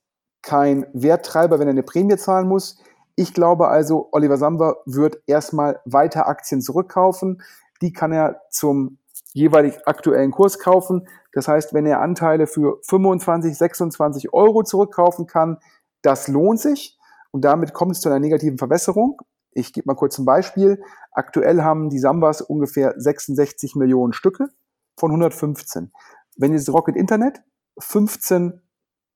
kein 0.42 0.86
Werttreiber, 0.92 1.58
wenn 1.58 1.68
er 1.68 1.72
eine 1.72 1.82
Prämie 1.82 2.16
zahlen 2.16 2.46
muss. 2.46 2.78
Ich 3.16 3.32
glaube 3.32 3.68
also, 3.68 4.08
Oliver 4.12 4.36
Samba 4.36 4.76
wird 4.84 5.22
erstmal 5.26 5.80
weiter 5.84 6.28
Aktien 6.28 6.60
zurückkaufen. 6.60 7.42
Die 7.80 7.92
kann 7.92 8.12
er 8.12 8.42
zum 8.50 8.98
jeweilig 9.32 9.86
aktuellen 9.86 10.30
Kurs 10.30 10.58
kaufen. 10.58 11.08
Das 11.32 11.48
heißt, 11.48 11.74
wenn 11.74 11.86
er 11.86 12.00
Anteile 12.00 12.46
für 12.46 12.78
25, 12.82 13.56
26 13.56 14.32
Euro 14.32 14.62
zurückkaufen 14.62 15.26
kann, 15.26 15.58
das 16.02 16.28
lohnt 16.28 16.60
sich 16.60 16.98
und 17.34 17.44
damit 17.44 17.74
kommt 17.74 17.90
es 17.90 18.00
zu 18.00 18.08
einer 18.08 18.20
negativen 18.20 18.58
Verwässerung. 18.58 19.20
Ich 19.50 19.72
gebe 19.72 19.88
mal 19.88 19.96
kurz 19.96 20.16
ein 20.18 20.24
Beispiel. 20.24 20.80
Aktuell 21.10 21.62
haben 21.62 21.90
die 21.90 21.98
Sambas 21.98 22.40
ungefähr 22.40 22.94
66 22.96 23.74
Millionen 23.74 24.12
Stücke 24.12 24.50
von 24.96 25.10
115. 25.10 25.90
Wenn 26.36 26.52
jetzt 26.52 26.72
Rocket 26.72 26.94
Internet 26.94 27.42
15 27.80 28.62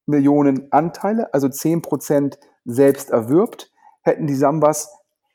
Millionen 0.07 0.73
Anteile, 0.73 1.33
also 1.33 1.49
10 1.49 1.81
Prozent 1.83 2.41
selbst 2.65 3.11
erwirbt, 3.11 3.71
hätten 4.03 4.27
die 4.27 4.35
Sambas 4.35 4.91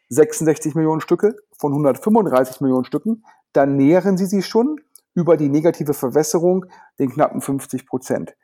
66 0.09 0.75
Millionen 0.75 0.99
Stücke 0.99 1.37
von 1.57 1.71
135 1.71 2.59
Millionen 2.59 2.83
Stücken, 2.83 3.23
dann 3.53 3.77
nähren 3.77 4.17
sie 4.17 4.25
sich 4.25 4.45
schon 4.45 4.81
über 5.13 5.37
die 5.37 5.47
negative 5.47 5.93
Verwässerung 5.93 6.65
den 6.99 7.11
knappen 7.11 7.39
50 7.39 7.87
Prozent. 7.87 8.35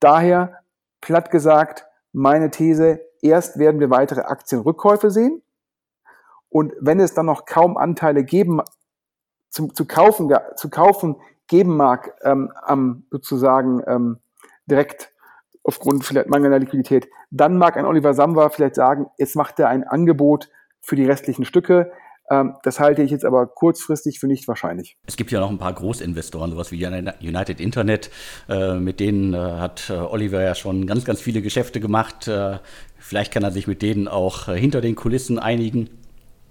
Daher, 0.00 0.62
platt 1.02 1.30
gesagt, 1.30 1.86
meine 2.12 2.50
These, 2.50 3.00
erst 3.20 3.58
werden 3.58 3.80
wir 3.80 3.90
weitere 3.90 4.22
Aktienrückkäufe 4.22 5.10
sehen. 5.10 5.42
Und 6.48 6.74
wenn 6.80 7.00
es 7.00 7.14
dann 7.14 7.26
noch 7.26 7.46
kaum 7.46 7.76
Anteile 7.76 8.24
geben, 8.24 8.60
zum, 9.48 9.74
zu, 9.74 9.86
kaufen, 9.86 10.32
zu 10.56 10.70
kaufen 10.70 11.16
geben 11.46 11.76
mag, 11.76 12.14
ähm, 12.22 12.52
am 12.62 13.06
sozusagen 13.10 13.82
ähm, 13.86 14.18
direkt 14.66 15.12
aufgrund 15.62 16.04
vielleicht 16.04 16.28
mangelnder 16.28 16.58
Liquidität, 16.58 17.08
dann 17.30 17.56
mag 17.56 17.76
ein 17.76 17.86
Oliver 17.86 18.14
Samba 18.14 18.48
vielleicht 18.50 18.74
sagen, 18.74 19.06
jetzt 19.16 19.36
macht 19.36 19.58
er 19.58 19.68
ein 19.68 19.84
Angebot 19.84 20.50
für 20.80 20.96
die 20.96 21.06
restlichen 21.06 21.44
Stücke. 21.44 21.92
Ähm, 22.30 22.54
das 22.62 22.80
halte 22.80 23.02
ich 23.02 23.10
jetzt 23.10 23.24
aber 23.24 23.46
kurzfristig 23.46 24.18
für 24.20 24.26
nicht 24.26 24.48
wahrscheinlich. 24.48 24.96
Es 25.06 25.16
gibt 25.16 25.30
ja 25.30 25.40
noch 25.40 25.50
ein 25.50 25.58
paar 25.58 25.72
Großinvestoren, 25.72 26.50
sowas 26.50 26.72
wie 26.72 26.84
United 26.84 27.60
Internet. 27.60 28.10
Äh, 28.48 28.74
mit 28.74 29.00
denen 29.00 29.34
äh, 29.34 29.36
hat 29.36 29.90
äh, 29.90 29.94
Oliver 29.94 30.42
ja 30.42 30.54
schon 30.54 30.86
ganz, 30.86 31.04
ganz 31.04 31.20
viele 31.20 31.42
Geschäfte 31.42 31.80
gemacht. 31.80 32.30
Vielleicht 32.98 33.32
kann 33.32 33.42
er 33.42 33.50
sich 33.50 33.66
mit 33.66 33.82
denen 33.82 34.08
auch 34.08 34.46
hinter 34.46 34.80
den 34.80 34.94
Kulissen 34.94 35.38
einigen. 35.38 35.90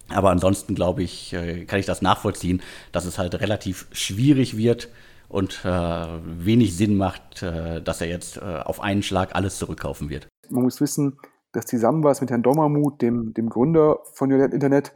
Aber 0.09 0.29
ansonsten 0.29 0.75
glaube 0.75 1.01
ich, 1.03 1.33
kann 1.67 1.79
ich 1.79 1.85
das 1.85 2.01
nachvollziehen, 2.01 2.61
dass 2.91 3.05
es 3.05 3.17
halt 3.17 3.39
relativ 3.39 3.87
schwierig 3.93 4.57
wird 4.57 4.89
und 5.29 5.63
wenig 5.63 6.75
Sinn 6.75 6.97
macht, 6.97 7.41
dass 7.41 8.01
er 8.01 8.07
jetzt 8.07 8.41
auf 8.41 8.81
einen 8.81 9.03
Schlag 9.03 9.33
alles 9.33 9.57
zurückkaufen 9.57 10.09
wird. 10.09 10.27
Man 10.49 10.63
muss 10.63 10.81
wissen, 10.81 11.17
dass 11.53 11.65
die 11.65 11.77
Sambas 11.77 12.19
mit 12.19 12.29
Herrn 12.29 12.43
Dommermuth, 12.43 13.01
dem, 13.01 13.33
dem 13.33 13.47
Gründer 13.49 13.99
von 14.13 14.31
United 14.31 14.53
Internet, 14.53 14.91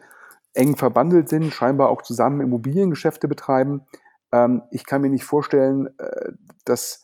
eng 0.55 0.75
verbandelt 0.75 1.29
sind, 1.29 1.53
scheinbar 1.53 1.89
auch 1.89 2.01
zusammen 2.01 2.41
Immobiliengeschäfte 2.41 3.27
betreiben. 3.27 3.85
Ähm, 4.31 4.63
ich 4.71 4.85
kann 4.85 5.01
mir 5.01 5.09
nicht 5.09 5.25
vorstellen, 5.25 5.87
äh, 5.97 6.31
dass 6.65 7.03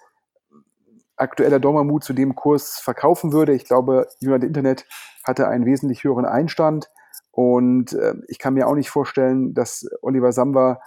aktueller 1.16 1.60
Dormamut 1.60 2.04
zu 2.04 2.14
dem 2.14 2.36
Kurs 2.36 2.80
verkaufen 2.80 3.32
würde. 3.32 3.54
Ich 3.54 3.66
glaube, 3.66 4.08
United 4.22 4.44
Internet 4.44 4.86
hatte 5.24 5.48
einen 5.48 5.66
wesentlich 5.66 6.04
höheren 6.04 6.26
Einstand 6.26 6.90
und 7.32 7.94
äh, 7.94 8.16
ich 8.28 8.40
kann 8.40 8.56
mir 8.56 8.68
auch 8.68 8.76
nicht 8.76 8.90
vorstellen, 8.90 9.54
dass 9.54 9.88
Oliver 10.02 10.32
Samba 10.32 10.82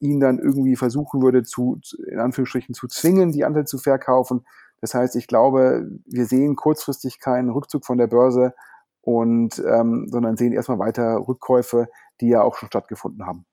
ihn 0.00 0.20
dann 0.20 0.38
irgendwie 0.38 0.76
versuchen 0.76 1.22
würde, 1.22 1.42
zu, 1.42 1.80
in 2.10 2.18
Anführungsstrichen 2.18 2.74
zu 2.74 2.88
zwingen, 2.88 3.32
die 3.32 3.44
Anteile 3.44 3.66
zu 3.66 3.78
verkaufen. 3.78 4.44
Das 4.80 4.94
heißt, 4.94 5.16
ich 5.16 5.26
glaube, 5.26 5.88
wir 6.04 6.26
sehen 6.26 6.56
kurzfristig 6.56 7.20
keinen 7.20 7.50
Rückzug 7.50 7.84
von 7.84 7.98
der 7.98 8.06
Börse 8.08 8.54
und 9.00 9.62
ähm, 9.66 10.08
sondern 10.10 10.36
sehen 10.36 10.52
erstmal 10.52 10.78
weiter 10.78 11.22
Rückkäufe, 11.26 11.88
die 12.20 12.28
ja 12.28 12.42
auch 12.42 12.56
schon 12.56 12.68
stattgefunden 12.68 13.26
haben. 13.26 13.46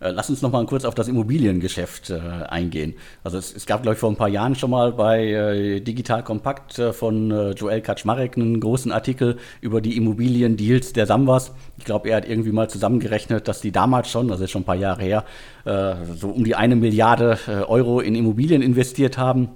Äh, 0.00 0.10
lass 0.10 0.30
uns 0.30 0.42
noch 0.42 0.52
mal 0.52 0.64
kurz 0.66 0.84
auf 0.84 0.94
das 0.94 1.08
Immobiliengeschäft 1.08 2.10
äh, 2.10 2.20
eingehen. 2.48 2.94
Also 3.24 3.36
es, 3.36 3.54
es, 3.54 3.66
gab, 3.66 3.82
glaube 3.82 3.94
ich, 3.94 3.98
vor 3.98 4.10
ein 4.10 4.16
paar 4.16 4.28
Jahren 4.28 4.54
schon 4.54 4.70
mal 4.70 4.92
bei 4.92 5.24
äh, 5.24 5.80
Digital 5.80 6.22
Kompakt 6.22 6.78
äh, 6.78 6.92
von 6.92 7.30
äh, 7.30 7.50
Joel 7.50 7.80
Kaczmarek 7.80 8.36
einen 8.36 8.60
großen 8.60 8.92
Artikel 8.92 9.38
über 9.60 9.80
die 9.80 9.96
Immobiliendeals 9.96 10.92
der 10.92 11.06
Sambas. 11.06 11.52
Ich 11.78 11.84
glaube, 11.84 12.10
er 12.10 12.18
hat 12.18 12.28
irgendwie 12.28 12.52
mal 12.52 12.70
zusammengerechnet, 12.70 13.48
dass 13.48 13.60
die 13.60 13.72
damals 13.72 14.08
schon, 14.08 14.28
das 14.28 14.40
ist 14.40 14.52
schon 14.52 14.62
ein 14.62 14.66
paar 14.66 14.76
Jahre 14.76 15.02
her, 15.02 15.24
äh, 15.64 15.96
so 16.14 16.28
um 16.28 16.44
die 16.44 16.54
eine 16.54 16.76
Milliarde 16.76 17.38
Euro 17.68 18.00
in 18.00 18.14
Immobilien 18.14 18.62
investiert 18.62 19.18
haben. 19.18 19.48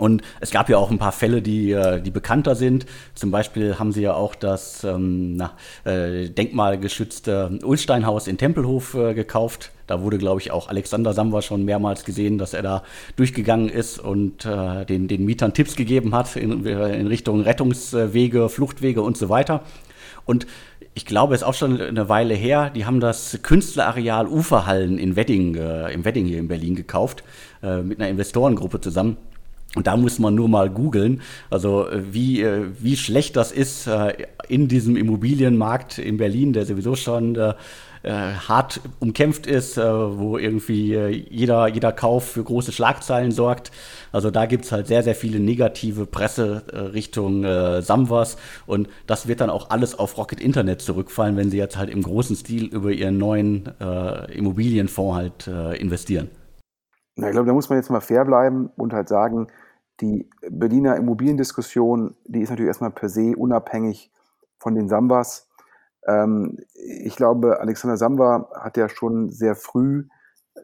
Und 0.00 0.22
es 0.40 0.50
gab 0.50 0.68
ja 0.70 0.78
auch 0.78 0.90
ein 0.90 0.98
paar 0.98 1.12
Fälle, 1.12 1.42
die, 1.42 1.72
äh, 1.72 2.00
die 2.00 2.10
bekannter 2.10 2.54
sind. 2.54 2.86
Zum 3.14 3.30
Beispiel 3.30 3.78
haben 3.78 3.92
sie 3.92 4.00
ja 4.02 4.14
auch 4.14 4.34
das 4.34 4.82
ähm, 4.82 5.36
na, 5.36 5.52
äh, 5.84 6.30
denkmalgeschützte 6.30 7.58
Ulsteinhaus 7.62 8.26
in 8.26 8.38
Tempelhof 8.38 8.94
äh, 8.94 9.14
gekauft. 9.14 9.72
Da 9.86 10.00
wurde, 10.02 10.18
glaube 10.18 10.40
ich, 10.40 10.52
auch 10.52 10.68
Alexander 10.68 11.12
Samba 11.12 11.42
schon 11.42 11.64
mehrmals 11.64 12.04
gesehen, 12.04 12.38
dass 12.38 12.54
er 12.54 12.62
da 12.62 12.82
durchgegangen 13.16 13.68
ist 13.68 13.98
und 13.98 14.46
äh, 14.46 14.86
den, 14.86 15.06
den 15.06 15.24
Mietern 15.26 15.52
Tipps 15.52 15.76
gegeben 15.76 16.14
hat 16.14 16.34
in, 16.36 16.64
in 16.64 17.06
Richtung 17.06 17.42
Rettungswege, 17.42 18.48
Fluchtwege 18.48 19.02
und 19.02 19.18
so 19.18 19.28
weiter. 19.28 19.64
Und 20.24 20.46
ich 20.94 21.06
glaube, 21.06 21.34
es 21.34 21.42
ist 21.42 21.46
auch 21.46 21.54
schon 21.54 21.80
eine 21.80 22.08
Weile 22.08 22.34
her, 22.34 22.70
die 22.70 22.84
haben 22.84 23.00
das 23.00 23.40
Künstlerareal 23.42 24.26
Uferhallen 24.26 24.98
in 24.98 25.16
Wedding, 25.16 25.56
äh, 25.56 25.92
im 25.92 26.04
Wedding 26.04 26.26
hier 26.26 26.38
in 26.38 26.48
Berlin 26.48 26.74
gekauft, 26.74 27.22
äh, 27.62 27.82
mit 27.82 28.00
einer 28.00 28.08
Investorengruppe 28.08 28.80
zusammen. 28.80 29.16
Und 29.76 29.86
da 29.86 29.96
muss 29.96 30.18
man 30.18 30.34
nur 30.34 30.48
mal 30.48 30.68
googeln, 30.68 31.22
also 31.48 31.88
äh, 31.88 32.12
wie, 32.12 32.42
äh, 32.42 32.66
wie 32.80 32.96
schlecht 32.96 33.36
das 33.36 33.52
ist 33.52 33.86
äh, 33.86 34.14
in 34.48 34.66
diesem 34.66 34.96
Immobilienmarkt 34.96 35.98
in 35.98 36.16
Berlin, 36.16 36.52
der 36.52 36.66
sowieso 36.66 36.96
schon 36.96 37.38
hart 38.02 38.80
umkämpft 38.98 39.46
ist, 39.46 39.76
wo 39.76 40.38
irgendwie 40.38 40.96
jeder, 41.28 41.68
jeder 41.68 41.92
Kauf 41.92 42.24
für 42.30 42.42
große 42.42 42.72
Schlagzeilen 42.72 43.30
sorgt. 43.30 43.72
Also 44.10 44.30
da 44.30 44.46
gibt 44.46 44.64
es 44.64 44.72
halt 44.72 44.86
sehr, 44.86 45.02
sehr 45.02 45.14
viele 45.14 45.38
negative 45.38 46.06
Presse 46.06 46.62
Richtung 46.94 47.44
Samwas 47.82 48.38
und 48.64 48.88
das 49.06 49.28
wird 49.28 49.42
dann 49.42 49.50
auch 49.50 49.68
alles 49.68 49.98
auf 49.98 50.16
Rocket 50.16 50.40
Internet 50.40 50.80
zurückfallen, 50.80 51.36
wenn 51.36 51.50
sie 51.50 51.58
jetzt 51.58 51.76
halt 51.76 51.90
im 51.90 52.00
großen 52.00 52.36
Stil 52.36 52.68
über 52.68 52.90
ihren 52.90 53.18
neuen 53.18 53.68
Immobilienfonds 54.32 55.16
halt 55.46 55.78
investieren. 55.78 56.30
Na, 57.16 57.26
ich 57.26 57.32
glaube, 57.32 57.48
da 57.48 57.52
muss 57.52 57.68
man 57.68 57.78
jetzt 57.78 57.90
mal 57.90 58.00
fair 58.00 58.24
bleiben 58.24 58.70
und 58.76 58.94
halt 58.94 59.08
sagen, 59.08 59.48
die 60.00 60.28
Berliner 60.48 60.96
Immobiliendiskussion, 60.96 62.16
die 62.24 62.40
ist 62.40 62.50
natürlich 62.50 62.68
erstmal 62.68 62.90
per 62.90 63.08
se 63.08 63.34
unabhängig 63.36 64.12
von 64.58 64.74
den 64.74 64.88
Sambas. 64.88 65.48
Ähm, 66.06 66.58
ich 66.74 67.16
glaube, 67.16 67.60
Alexander 67.60 67.96
Samba 67.96 68.50
hat 68.54 68.76
ja 68.76 68.88
schon 68.88 69.30
sehr 69.30 69.54
früh 69.54 70.08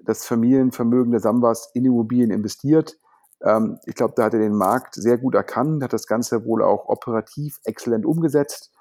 das 0.05 0.25
Familienvermögen 0.27 1.13
der 1.13 1.21
Sambas 1.21 1.71
in 1.75 1.85
Immobilien 1.85 2.31
investiert. 2.31 2.99
Ähm, 3.43 3.79
ich 3.87 3.95
glaube, 3.95 4.15
da 4.17 4.25
hat 4.25 4.35
er 4.35 4.41
den 4.41 4.55
Markt 4.55 4.95
sehr 4.95 5.19
gut 5.19 5.35
erkannt, 5.35 5.83
hat 5.83 5.93
das 5.93 6.07
Ganze 6.07 6.45
wohl 6.45 6.63
auch 6.63 6.89
operativ 6.89 7.61
exzellent 7.65 8.07
umgesetzt, 8.07 8.73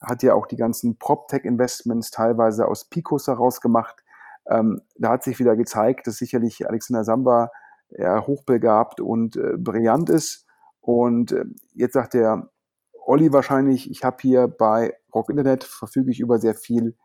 hat 0.00 0.22
ja 0.22 0.34
auch 0.34 0.46
die 0.46 0.56
ganzen 0.56 0.98
PropTech-Investments 0.98 2.10
teilweise 2.10 2.68
aus 2.68 2.84
Picos 2.84 3.26
heraus 3.26 3.60
gemacht. 3.60 4.02
Ähm, 4.46 4.82
da 4.96 5.10
hat 5.10 5.24
sich 5.24 5.38
wieder 5.38 5.56
gezeigt, 5.56 6.06
dass 6.06 6.16
sicherlich 6.16 6.68
Alexander 6.68 7.04
Samba 7.04 7.50
ja, 7.90 8.26
hochbegabt 8.26 9.00
und 9.00 9.36
äh, 9.36 9.56
brillant 9.56 10.10
ist. 10.10 10.46
Und 10.80 11.32
äh, 11.32 11.44
jetzt 11.74 11.94
sagt 11.94 12.14
der 12.14 12.50
Olli 13.06 13.32
wahrscheinlich, 13.32 13.90
ich 13.90 14.04
habe 14.04 14.16
hier 14.20 14.48
bei 14.48 14.94
Rock 15.14 15.30
Internet 15.30 15.64
verfüge 15.64 16.10
ich 16.10 16.20
über 16.20 16.38
sehr 16.38 16.54
viel 16.54 16.96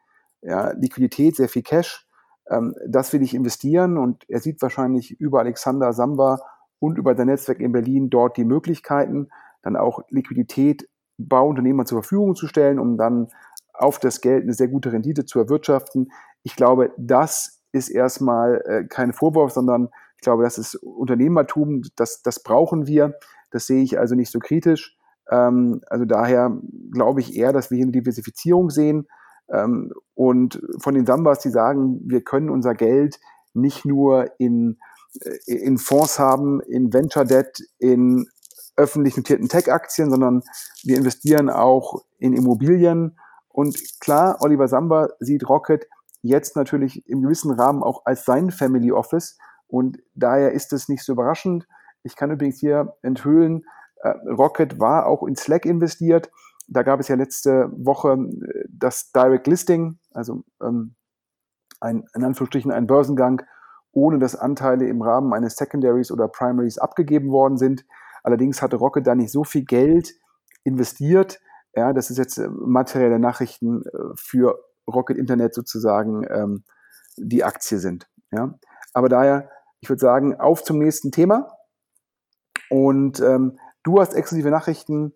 ja, 0.41 0.71
Liquidität, 0.71 1.36
sehr 1.36 1.50
viel 1.50 1.63
Cash. 1.63 2.07
Ähm, 2.50 2.75
das 2.88 3.13
will 3.13 3.21
ich 3.21 3.33
investieren 3.33 3.98
und 3.98 4.24
er 4.29 4.39
sieht 4.39 4.62
wahrscheinlich 4.62 5.19
über 5.19 5.39
Alexander 5.39 5.93
Samba 5.93 6.39
und 6.79 6.98
über 6.98 7.15
sein 7.15 7.27
Netzwerk 7.27 7.59
in 7.59 7.71
Berlin 7.71 8.09
dort 8.09 8.38
die 8.38 8.45
Möglichkeiten, 8.45 9.29
dann 9.62 9.75
auch 9.75 10.01
Liquidität 10.09 10.89
Bauunternehmern 11.17 11.86
zur 11.86 12.01
Verfügung 12.01 12.36
zu 12.36 12.48
stellen, 12.48 12.79
um 12.79 12.98
dann 12.98 13.27
auf 13.74 14.00
das 14.00 14.21
Geld 14.21 14.43
eine 14.43 14.53
sehr 14.53 14.69
gute 14.69 14.91
Rendite 14.91 15.25
zu 15.25 15.39
erwirtschaften. 15.39 16.12
Ich 16.43 16.55
glaube, 16.55 16.93
das 16.98 17.62
ist 17.71 17.89
erstmal 17.89 18.62
äh, 18.65 18.86
kein 18.86 19.13
Vorwurf, 19.13 19.51
sondern 19.51 19.89
ich 20.19 20.21
glaube, 20.21 20.43
das 20.43 20.57
ist 20.57 20.75
Unternehmertum, 20.75 21.83
das, 21.95 22.21
das 22.21 22.43
brauchen 22.43 22.88
wir. 22.88 23.15
Das 23.51 23.67
sehe 23.67 23.81
ich 23.81 23.97
also 23.97 24.15
nicht 24.15 24.29
so 24.29 24.39
kritisch. 24.39 24.97
Ähm, 25.31 25.79
also 25.88 26.03
daher 26.03 26.51
glaube 26.91 27.21
ich 27.21 27.38
eher, 27.38 27.53
dass 27.53 27.71
wir 27.71 27.77
hier 27.77 27.85
eine 27.85 27.93
Diversifizierung 27.93 28.69
sehen. 28.69 29.07
Ähm, 29.49 29.93
und 30.15 30.61
von 30.79 30.93
den 30.93 31.05
Sambas, 31.05 31.39
die 31.39 31.51
sagen, 31.51 32.01
wir 32.03 32.21
können 32.21 32.49
unser 32.49 32.75
Geld 32.75 33.17
nicht 33.53 33.85
nur 33.85 34.29
in, 34.39 34.77
äh, 35.21 35.53
in 35.53 35.77
Fonds 35.77 36.19
haben, 36.19 36.59
in 36.59 36.91
Venture 36.91 37.23
Debt, 37.23 37.63
in 37.77 38.27
öffentlich 38.75 39.15
notierten 39.15 39.47
Tech-Aktien, 39.47 40.09
sondern 40.09 40.43
wir 40.83 40.97
investieren 40.97 41.49
auch 41.49 42.03
in 42.17 42.33
Immobilien 42.33 43.17
und 43.47 43.77
klar, 44.01 44.38
Oliver 44.41 44.67
Samba 44.67 45.07
sieht 45.19 45.47
Rocket 45.47 45.88
jetzt 46.21 46.57
natürlich 46.57 47.07
im 47.07 47.21
gewissen 47.21 47.51
Rahmen 47.51 47.83
auch 47.83 48.05
als 48.05 48.25
sein 48.25 48.51
Family 48.51 48.91
Office 48.91 49.38
und 49.69 49.99
daher 50.15 50.51
ist 50.51 50.73
es 50.73 50.89
nicht 50.89 51.03
so 51.03 51.13
überraschend. 51.13 51.67
Ich 52.03 52.15
kann 52.15 52.31
übrigens 52.31 52.59
hier 52.59 52.95
enthüllen, 53.01 53.63
äh, 54.01 54.09
Rocket 54.29 54.79
war 54.79 55.05
auch 55.05 55.23
in 55.23 55.35
Slack 55.35 55.65
investiert. 55.65 56.29
da 56.71 56.83
gab 56.83 56.99
es 56.99 57.07
ja 57.07 57.15
letzte 57.15 57.71
Woche 57.73 58.13
äh, 58.13 58.65
das 58.69 59.11
Direct 59.11 59.47
Listing, 59.47 59.99
also 60.11 60.43
ähm, 60.61 60.95
ein, 61.79 62.05
in 62.13 62.23
Anführungsstrichen 62.23 62.71
ein 62.71 62.88
Börsengang, 62.88 63.41
ohne 63.91 64.19
dass 64.19 64.35
Anteile 64.35 64.88
im 64.88 65.01
Rahmen 65.01 65.33
eines 65.33 65.55
Secondaries 65.55 66.11
oder 66.11 66.27
Primaries 66.27 66.77
abgegeben 66.77 67.31
worden 67.31 67.57
sind. 67.57 67.85
Allerdings 68.23 68.61
hatte 68.61 68.75
Rocket 68.75 69.07
da 69.07 69.15
nicht 69.15 69.31
so 69.31 69.43
viel 69.43 69.65
Geld 69.65 70.13
investiert. 70.63 71.39
Ja, 71.75 71.93
das 71.93 72.11
ist 72.11 72.17
jetzt 72.17 72.38
äh, 72.38 72.49
materielle 72.49 73.19
Nachrichten 73.19 73.83
für 74.15 74.59
Rocket 74.88 75.17
Internet 75.17 75.53
sozusagen 75.53 76.25
ähm, 76.29 76.63
die 77.17 77.43
Aktie 77.43 77.79
sind. 77.79 78.09
Ja, 78.31 78.53
aber 78.93 79.09
daher, 79.09 79.49
ich 79.81 79.89
würde 79.89 80.00
sagen, 80.00 80.39
auf 80.39 80.63
zum 80.63 80.79
nächsten 80.79 81.12
Thema. 81.12 81.55
Und 82.69 83.19
ähm, 83.19 83.57
du 83.83 84.00
hast 84.00 84.13
exklusive 84.13 84.50
Nachrichten 84.50 85.13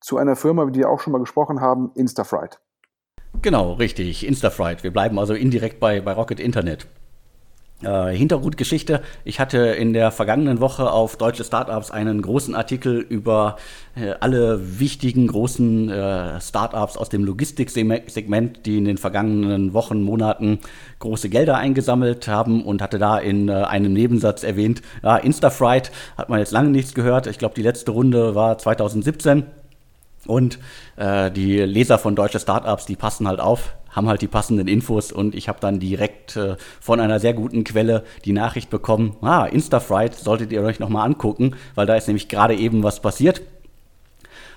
zu 0.00 0.18
einer 0.18 0.36
Firma, 0.36 0.62
über 0.62 0.72
die 0.72 0.80
wir 0.80 0.90
auch 0.90 1.00
schon 1.00 1.12
mal 1.12 1.18
gesprochen 1.20 1.60
haben, 1.60 1.92
Instafright. 1.94 2.60
Genau, 3.40 3.72
richtig, 3.72 4.26
Instafright. 4.26 4.82
Wir 4.82 4.92
bleiben 4.92 5.18
also 5.18 5.34
indirekt 5.34 5.80
bei, 5.80 6.00
bei 6.00 6.12
Rocket 6.12 6.38
Internet. 6.38 6.86
Äh, 7.82 8.16
Hintergrundgeschichte. 8.16 9.02
Ich 9.24 9.40
hatte 9.40 9.58
in 9.58 9.92
der 9.92 10.12
vergangenen 10.12 10.60
Woche 10.60 10.92
auf 10.92 11.16
Deutsche 11.16 11.42
Startups 11.42 11.90
einen 11.90 12.22
großen 12.22 12.54
Artikel 12.54 13.00
über 13.00 13.56
äh, 13.96 14.14
alle 14.20 14.78
wichtigen 14.78 15.26
großen 15.26 15.88
äh, 15.88 16.40
Startups 16.40 16.96
aus 16.96 17.08
dem 17.08 17.24
Logistiksegment, 17.24 18.66
die 18.66 18.78
in 18.78 18.84
den 18.84 18.98
vergangenen 18.98 19.72
Wochen, 19.72 20.00
Monaten 20.02 20.60
große 21.00 21.28
Gelder 21.28 21.56
eingesammelt 21.56 22.28
haben 22.28 22.64
und 22.64 22.82
hatte 22.82 22.98
da 23.00 23.18
in 23.18 23.50
einem 23.50 23.92
Nebensatz 23.92 24.44
erwähnt, 24.44 24.82
ja, 25.02 25.16
Instafright 25.16 25.90
hat 26.16 26.28
man 26.28 26.38
jetzt 26.38 26.52
lange 26.52 26.70
nichts 26.70 26.94
gehört. 26.94 27.26
Ich 27.26 27.38
glaube, 27.38 27.54
die 27.56 27.62
letzte 27.62 27.90
Runde 27.90 28.36
war 28.36 28.58
2017. 28.58 29.44
Und 30.26 30.60
äh, 30.96 31.32
die 31.32 31.58
Leser 31.58 31.98
von 31.98 32.14
Deutsche 32.14 32.38
Startups, 32.38 32.86
die 32.86 32.94
passen 32.94 33.26
halt 33.26 33.40
auf, 33.40 33.74
haben 33.92 34.08
halt 34.08 34.22
die 34.22 34.28
passenden 34.28 34.68
Infos 34.68 35.12
und 35.12 35.34
ich 35.34 35.48
habe 35.48 35.60
dann 35.60 35.78
direkt 35.78 36.36
äh, 36.36 36.56
von 36.80 36.98
einer 36.98 37.20
sehr 37.20 37.34
guten 37.34 37.64
Quelle 37.64 38.04
die 38.24 38.32
Nachricht 38.32 38.70
bekommen, 38.70 39.16
ah, 39.22 39.44
Instafright 39.44 40.14
solltet 40.14 40.50
ihr 40.52 40.62
euch 40.62 40.80
nochmal 40.80 41.06
angucken, 41.06 41.54
weil 41.74 41.86
da 41.86 41.94
ist 41.94 42.08
nämlich 42.08 42.28
gerade 42.28 42.54
eben 42.54 42.82
was 42.82 43.00
passiert. 43.00 43.42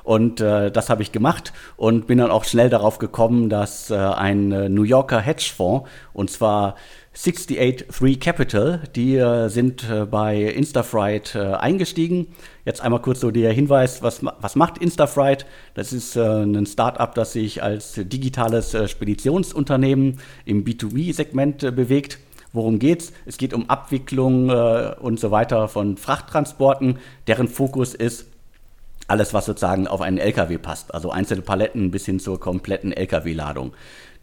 Und 0.03 0.39
äh, 0.39 0.69
das 0.71 0.91
habe 0.91 1.01
ich 1.01 1.11
gemacht 1.11 1.51
und 1.77 2.05
bin 2.05 2.19
dann 2.19 2.29
auch 2.29 2.43
schnell 2.43 2.69
darauf 2.69 2.99
gekommen, 2.99 3.49
dass 3.49 3.89
äh, 3.89 3.95
ein 3.95 4.51
äh, 4.51 4.69
New 4.69 4.83
Yorker 4.83 5.19
Hedgefonds, 5.19 5.89
und 6.13 6.29
zwar 6.29 6.75
683 7.17 8.19
Capital, 8.19 8.81
die 8.93 9.15
äh, 9.15 9.47
sind 9.47 9.89
äh, 9.89 10.05
bei 10.05 10.37
Instafright 10.41 11.33
äh, 11.33 11.53
eingestiegen. 11.53 12.27
Jetzt 12.65 12.81
einmal 12.81 13.01
kurz 13.01 13.21
so 13.21 13.31
der 13.31 13.53
Hinweis, 13.53 14.03
was, 14.03 14.19
was 14.21 14.55
macht 14.57 14.79
Instafright? 14.79 15.45
Das 15.75 15.93
ist 15.93 16.17
äh, 16.17 16.43
ein 16.43 16.65
Startup, 16.65 17.15
das 17.15 17.31
sich 17.31 17.63
als 17.63 17.93
digitales 17.95 18.73
äh, 18.73 18.89
Speditionsunternehmen 18.89 20.19
im 20.43 20.65
B2B-Segment 20.65 21.63
äh, 21.63 21.71
bewegt. 21.71 22.19
Worum 22.51 22.79
geht's? 22.79 23.13
Es 23.25 23.37
geht 23.37 23.53
um 23.53 23.69
Abwicklung 23.69 24.49
und 24.49 25.19
so 25.19 25.29
weiter 25.29 25.67
von 25.67 25.97
Frachttransporten. 25.97 26.99
Deren 27.27 27.49
Fokus 27.49 27.93
ist 27.93 28.27
alles, 29.07 29.33
was 29.33 29.45
sozusagen 29.45 29.87
auf 29.87 30.01
einen 30.01 30.17
LKW 30.17 30.57
passt, 30.57 30.93
also 30.93 31.11
einzelne 31.11 31.41
Paletten 31.41 31.91
bis 31.91 32.05
hin 32.05 32.19
zur 32.19 32.39
kompletten 32.39 32.91
LKW-Ladung. 32.91 33.73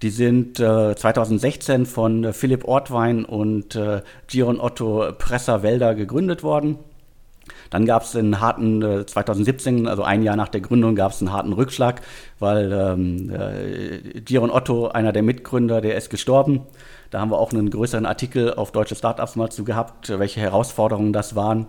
Die 0.02 0.10
sind 0.10 0.58
äh, 0.58 0.96
2016 0.96 1.86
von 1.86 2.24
äh, 2.24 2.32
Philipp 2.32 2.64
Ortwein 2.66 3.24
und 3.24 3.76
äh, 3.76 4.02
Giron 4.26 4.60
Otto 4.60 5.12
Presser-Welder 5.16 5.94
gegründet 5.94 6.42
worden. 6.42 6.78
Dann 7.70 7.86
gab 7.86 8.02
es 8.02 8.16
einen 8.16 8.40
harten, 8.40 8.82
äh, 8.82 9.06
2017, 9.06 9.86
also 9.86 10.02
ein 10.02 10.24
Jahr 10.24 10.34
nach 10.34 10.48
der 10.48 10.60
Gründung, 10.60 10.96
gab 10.96 11.12
es 11.12 11.20
einen 11.20 11.32
harten 11.32 11.52
Rückschlag, 11.52 12.02
weil 12.40 12.72
ähm, 12.72 13.30
äh, 13.30 14.20
Giron 14.20 14.50
Otto, 14.50 14.88
einer 14.88 15.12
der 15.12 15.22
Mitgründer, 15.22 15.80
der 15.80 15.96
ist 15.96 16.10
gestorben. 16.10 16.62
Da 17.10 17.20
haben 17.20 17.30
wir 17.30 17.38
auch 17.38 17.52
einen 17.52 17.70
größeren 17.70 18.04
Artikel 18.06 18.54
auf 18.54 18.72
deutsche 18.72 18.96
Startups 18.96 19.36
mal 19.36 19.50
zu 19.50 19.64
gehabt, 19.64 20.08
welche 20.18 20.40
Herausforderungen 20.40 21.12
das 21.12 21.36
waren. 21.36 21.68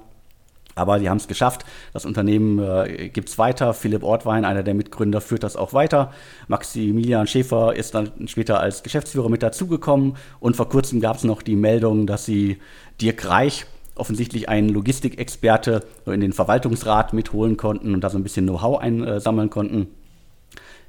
Aber 0.75 0.99
die 0.99 1.09
haben 1.09 1.17
es 1.17 1.27
geschafft. 1.27 1.65
Das 1.93 2.05
Unternehmen 2.05 2.59
äh, 2.59 3.09
gibt 3.09 3.29
es 3.29 3.37
weiter. 3.37 3.73
Philipp 3.73 4.03
Ortwein, 4.03 4.45
einer 4.45 4.63
der 4.63 4.73
Mitgründer, 4.73 5.21
führt 5.21 5.43
das 5.43 5.55
auch 5.55 5.73
weiter. 5.73 6.11
Maximilian 6.47 7.27
Schäfer 7.27 7.75
ist 7.75 7.93
dann 7.95 8.11
später 8.27 8.59
als 8.59 8.83
Geschäftsführer 8.83 9.29
mit 9.29 9.43
dazugekommen. 9.43 10.17
Und 10.39 10.55
vor 10.55 10.69
kurzem 10.69 10.99
gab 10.99 11.17
es 11.17 11.23
noch 11.23 11.41
die 11.41 11.55
Meldung, 11.55 12.07
dass 12.07 12.25
sie 12.25 12.59
Dirk 13.01 13.29
Reich, 13.29 13.65
offensichtlich 13.95 14.49
einen 14.49 14.69
Logistikexperte, 14.69 15.83
in 16.07 16.21
den 16.21 16.33
Verwaltungsrat 16.33 17.13
mitholen 17.13 17.57
konnten 17.57 17.93
und 17.93 18.01
da 18.01 18.09
so 18.09 18.17
ein 18.17 18.23
bisschen 18.23 18.45
Know-how 18.47 18.79
einsammeln 18.79 19.49
konnten. 19.49 19.87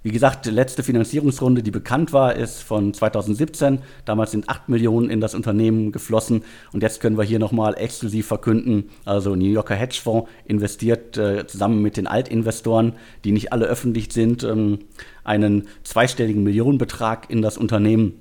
Wie 0.05 0.11
gesagt, 0.11 0.45
die 0.45 0.51
letzte 0.51 0.83
Finanzierungsrunde, 0.83 1.63
die 1.63 1.71
bekannt 1.71 2.13
war, 2.13 2.37
ist 2.37 2.63
von 2.63 2.93
2017. 2.93 3.79
Damals 4.05 4.33
sind 4.33 4.51
8 4.51 4.69
Millionen 4.69 5.09
in 5.09 5.23
das 5.23 5.35
Unternehmen 5.35 5.93
geflossen. 5.93 6.45
Und 6.75 6.83
jetzt 6.83 7.01
können 7.01 7.17
wir 7.17 7.25
hier 7.25 7.39
nochmal 7.39 7.73
exklusiv 7.79 8.27
verkünden, 8.27 8.91
also 9.07 9.35
New 9.35 9.51
Yorker 9.51 9.75
Hedgefonds 9.75 10.29
investiert 10.45 11.17
äh, 11.17 11.47
zusammen 11.47 11.81
mit 11.81 11.97
den 11.97 12.07
Altinvestoren, 12.07 12.93
die 13.25 13.33
nicht 13.33 13.55
alle 13.55 13.65
öffentlich 13.65 14.13
sind, 14.13 14.45
ähm, 14.45 14.81
einen 15.25 15.69
zweistelligen 15.85 16.43
Millionenbetrag 16.43 17.31
in 17.31 17.41
das 17.41 17.57
Unternehmen. 17.57 18.21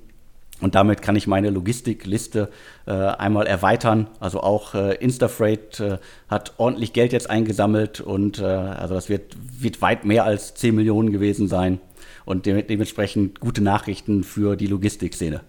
Und 0.60 0.74
damit 0.76 1.02
kann 1.02 1.16
ich 1.16 1.26
meine 1.26 1.50
Logistikliste 1.50 2.48
äh, 2.86 2.92
einmal 2.92 3.46
erweitern. 3.46 4.08
Also 4.20 4.40
auch 4.40 4.74
äh, 4.74 4.94
Instafreight 4.94 5.80
äh, 5.80 5.98
hat 6.28 6.54
ordentlich 6.58 6.92
Geld 6.92 7.12
jetzt 7.12 7.28
eingesammelt 7.28 8.00
und 8.00 8.38
äh, 8.38 8.44
also 8.44 8.94
das 8.94 9.08
wird, 9.08 9.36
wird 9.60 9.82
weit 9.82 10.04
mehr 10.04 10.24
als 10.24 10.54
10 10.54 10.74
Millionen 10.74 11.10
gewesen 11.10 11.48
sein 11.48 11.80
und 12.24 12.46
de 12.46 12.62
dementsprechend 12.62 13.40
gute 13.40 13.62
Nachrichten 13.62 14.22
für 14.22 14.56
die 14.56 14.68
Logistikszene. 14.68 15.40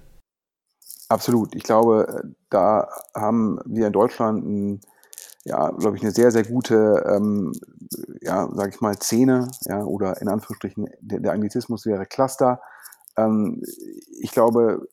Absolut. 1.07 1.55
Ich 1.55 1.63
glaube, 1.63 2.23
da 2.49 2.89
haben 3.13 3.59
wir 3.65 3.87
in 3.87 3.93
Deutschland 3.93 4.43
ein, 4.43 4.81
ja, 5.43 5.69
glaube 5.69 5.97
ich, 5.97 6.03
eine 6.03 6.11
sehr, 6.11 6.31
sehr 6.31 6.43
gute, 6.43 7.03
ähm, 7.07 7.53
ja, 8.21 8.49
sage 8.53 8.71
ich 8.73 8.81
mal, 8.81 8.95
Szene, 8.95 9.47
ja, 9.65 9.83
oder 9.83 10.19
in 10.19 10.27
Anführungsstrichen, 10.27 10.87
der, 10.99 11.19
der 11.19 11.31
Anglizismus 11.31 11.85
wäre 11.85 12.07
Cluster 12.07 12.59
ähm, 13.17 13.61
ich 14.19 14.31
glaube, 14.31 14.87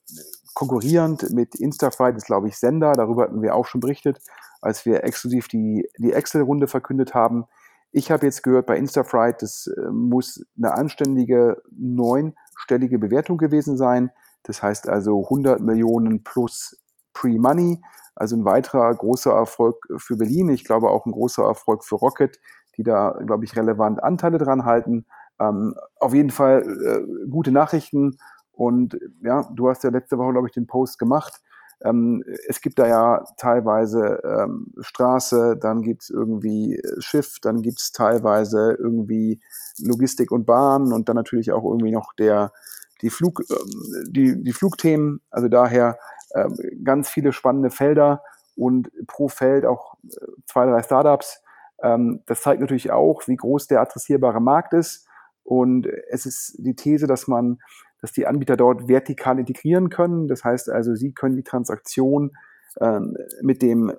konkurrierend 0.54 1.30
mit 1.30 1.54
Instaflight 1.54 2.16
ist, 2.16 2.26
glaube 2.26 2.48
ich, 2.48 2.56
Sender. 2.58 2.92
Darüber 2.92 3.24
hatten 3.24 3.42
wir 3.42 3.54
auch 3.54 3.66
schon 3.66 3.80
berichtet, 3.80 4.20
als 4.60 4.84
wir 4.84 5.04
exklusiv 5.04 5.48
die, 5.48 5.88
die 5.98 6.12
Excel-Runde 6.12 6.68
verkündet 6.68 7.14
haben. 7.14 7.46
Ich 7.90 8.10
habe 8.10 8.26
jetzt 8.26 8.42
gehört, 8.42 8.66
bei 8.66 8.76
Instaflight, 8.76 9.42
das 9.42 9.66
äh, 9.66 9.90
muss 9.90 10.44
eine 10.56 10.72
anständige 10.72 11.62
neunstellige 11.70 12.98
Bewertung 12.98 13.38
gewesen 13.38 13.76
sein. 13.76 14.10
Das 14.44 14.62
heißt 14.62 14.88
also 14.88 15.24
100 15.24 15.60
Millionen 15.60 16.24
plus 16.24 16.80
Pre-Money. 17.12 17.82
Also 18.14 18.36
ein 18.36 18.44
weiterer 18.44 18.94
großer 18.94 19.32
Erfolg 19.32 19.86
für 19.96 20.16
Berlin. 20.16 20.48
Ich 20.50 20.64
glaube 20.64 20.90
auch 20.90 21.06
ein 21.06 21.12
großer 21.12 21.44
Erfolg 21.44 21.84
für 21.84 21.96
Rocket, 21.96 22.38
die 22.76 22.82
da, 22.82 23.18
glaube 23.26 23.44
ich, 23.44 23.56
relevant 23.56 24.02
Anteile 24.02 24.38
dran 24.38 24.64
halten. 24.64 25.06
Ähm, 25.40 25.74
auf 25.98 26.14
jeden 26.14 26.30
Fall 26.30 26.62
äh, 26.62 27.28
gute 27.28 27.52
Nachrichten. 27.52 28.16
Und 28.52 28.98
ja, 29.22 29.48
du 29.52 29.68
hast 29.68 29.84
ja 29.84 29.90
letzte 29.90 30.18
Woche, 30.18 30.32
glaube 30.32 30.48
ich, 30.48 30.54
den 30.54 30.66
Post 30.66 30.98
gemacht. 30.98 31.40
Ähm, 31.84 32.22
es 32.48 32.60
gibt 32.60 32.78
da 32.78 32.86
ja 32.86 33.24
teilweise 33.36 34.20
ähm, 34.24 34.72
Straße, 34.80 35.56
dann 35.56 35.82
gibt 35.82 36.02
es 36.02 36.10
irgendwie 36.10 36.76
äh, 36.76 37.00
Schiff, 37.00 37.38
dann 37.40 37.62
gibt 37.62 37.80
es 37.80 37.92
teilweise 37.92 38.76
irgendwie 38.78 39.40
Logistik 39.78 40.30
und 40.30 40.46
Bahn 40.46 40.92
und 40.92 41.08
dann 41.08 41.16
natürlich 41.16 41.50
auch 41.50 41.64
irgendwie 41.64 41.90
noch 41.90 42.12
der, 42.14 42.52
die, 43.00 43.10
Flug, 43.10 43.42
ähm, 43.50 44.04
die, 44.08 44.42
die 44.42 44.52
Flugthemen. 44.52 45.20
Also 45.30 45.48
daher 45.48 45.98
ähm, 46.34 46.56
ganz 46.84 47.08
viele 47.08 47.32
spannende 47.32 47.70
Felder 47.70 48.22
und 48.56 48.90
pro 49.06 49.28
Feld 49.28 49.64
auch 49.64 49.94
äh, 50.04 50.26
zwei, 50.46 50.66
drei 50.66 50.82
Startups. 50.82 51.42
Ähm, 51.82 52.22
das 52.26 52.42
zeigt 52.42 52.60
natürlich 52.60 52.92
auch, 52.92 53.26
wie 53.26 53.36
groß 53.36 53.66
der 53.66 53.80
adressierbare 53.80 54.40
Markt 54.40 54.72
ist. 54.72 55.08
Und 55.44 55.86
es 56.10 56.26
ist 56.26 56.56
die 56.58 56.74
These, 56.74 57.06
dass 57.06 57.26
man, 57.26 57.58
dass 58.00 58.12
die 58.12 58.26
Anbieter 58.26 58.56
dort 58.56 58.88
vertikal 58.88 59.38
integrieren 59.38 59.88
können. 59.88 60.28
Das 60.28 60.44
heißt 60.44 60.70
also, 60.70 60.94
sie 60.94 61.12
können 61.12 61.36
die 61.36 61.42
Transaktion 61.42 62.32
ähm, 62.80 63.16
mit, 63.42 63.62
dem, 63.62 63.92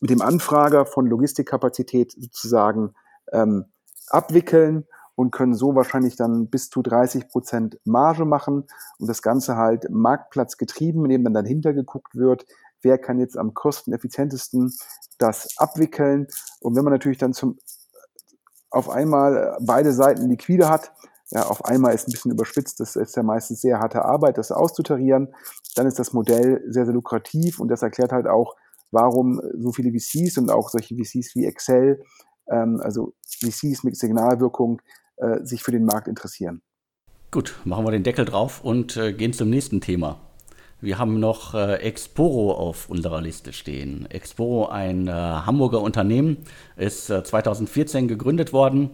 mit 0.00 0.10
dem 0.10 0.22
Anfrager 0.22 0.86
von 0.86 1.06
Logistikkapazität 1.06 2.12
sozusagen 2.12 2.94
ähm, 3.32 3.66
abwickeln 4.08 4.84
und 5.14 5.30
können 5.30 5.54
so 5.54 5.74
wahrscheinlich 5.74 6.16
dann 6.16 6.48
bis 6.48 6.68
zu 6.68 6.82
30 6.82 7.28
Prozent 7.28 7.80
Marge 7.84 8.24
machen 8.24 8.64
und 8.98 9.08
das 9.08 9.22
Ganze 9.22 9.56
halt 9.56 9.88
marktplatzgetrieben, 9.90 11.04
indem 11.04 11.24
dann 11.24 11.34
dahinter 11.34 11.72
geguckt 11.72 12.14
wird, 12.14 12.44
wer 12.82 12.98
kann 12.98 13.18
jetzt 13.18 13.38
am 13.38 13.54
kosteneffizientesten 13.54 14.72
das 15.18 15.56
abwickeln. 15.56 16.26
Und 16.60 16.76
wenn 16.76 16.84
man 16.84 16.92
natürlich 16.92 17.18
dann 17.18 17.32
zum 17.32 17.58
auf 18.76 18.90
einmal 18.90 19.36
äh, 19.36 19.56
beide 19.60 19.92
Seiten 19.92 20.28
liquide 20.28 20.68
hat, 20.68 20.92
ja, 21.30 21.46
auf 21.46 21.64
einmal 21.64 21.94
ist 21.94 22.06
ein 22.06 22.12
bisschen 22.12 22.30
überspitzt, 22.30 22.78
das 22.78 22.94
ist 22.94 23.16
ja 23.16 23.22
meistens 23.22 23.60
sehr 23.60 23.80
harte 23.80 24.04
Arbeit, 24.04 24.38
das 24.38 24.52
auszutarieren, 24.52 25.34
dann 25.74 25.86
ist 25.86 25.98
das 25.98 26.12
Modell 26.12 26.62
sehr, 26.68 26.84
sehr 26.84 26.94
lukrativ 26.94 27.58
und 27.58 27.68
das 27.68 27.82
erklärt 27.82 28.12
halt 28.12 28.28
auch, 28.28 28.54
warum 28.92 29.40
so 29.58 29.72
viele 29.72 29.90
VCs 29.90 30.38
und 30.38 30.50
auch 30.50 30.68
solche 30.68 30.94
VCs 30.94 31.34
wie 31.34 31.46
Excel, 31.46 32.02
ähm, 32.48 32.80
also 32.80 33.14
VCs 33.26 33.82
mit 33.82 33.96
Signalwirkung, 33.96 34.80
äh, 35.16 35.42
sich 35.42 35.62
für 35.62 35.72
den 35.72 35.84
Markt 35.84 36.06
interessieren. 36.06 36.62
Gut, 37.32 37.56
machen 37.64 37.84
wir 37.84 37.90
den 37.90 38.04
Deckel 38.04 38.24
drauf 38.24 38.62
und 38.62 38.96
äh, 38.96 39.12
gehen 39.12 39.32
zum 39.32 39.50
nächsten 39.50 39.80
Thema. 39.80 40.20
Wir 40.80 40.98
haben 40.98 41.20
noch 41.20 41.54
äh, 41.54 41.76
Exporo 41.76 42.52
auf 42.52 42.90
unserer 42.90 43.22
Liste 43.22 43.54
stehen. 43.54 44.06
Exporo, 44.10 44.66
ein 44.66 45.08
äh, 45.08 45.10
Hamburger 45.10 45.80
Unternehmen, 45.80 46.36
ist 46.76 47.06
2014 47.06 48.04
äh, 48.04 48.08
gegründet 48.08 48.52
worden. 48.52 48.90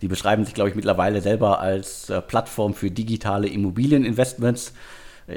Die 0.00 0.08
beschreiben 0.08 0.44
sich, 0.44 0.54
glaube 0.54 0.70
ich, 0.70 0.76
mittlerweile 0.76 1.20
selber 1.20 1.58
als 1.58 2.10
äh, 2.10 2.22
Plattform 2.22 2.74
für 2.74 2.92
digitale 2.92 3.48
Immobilieninvestments. 3.48 4.72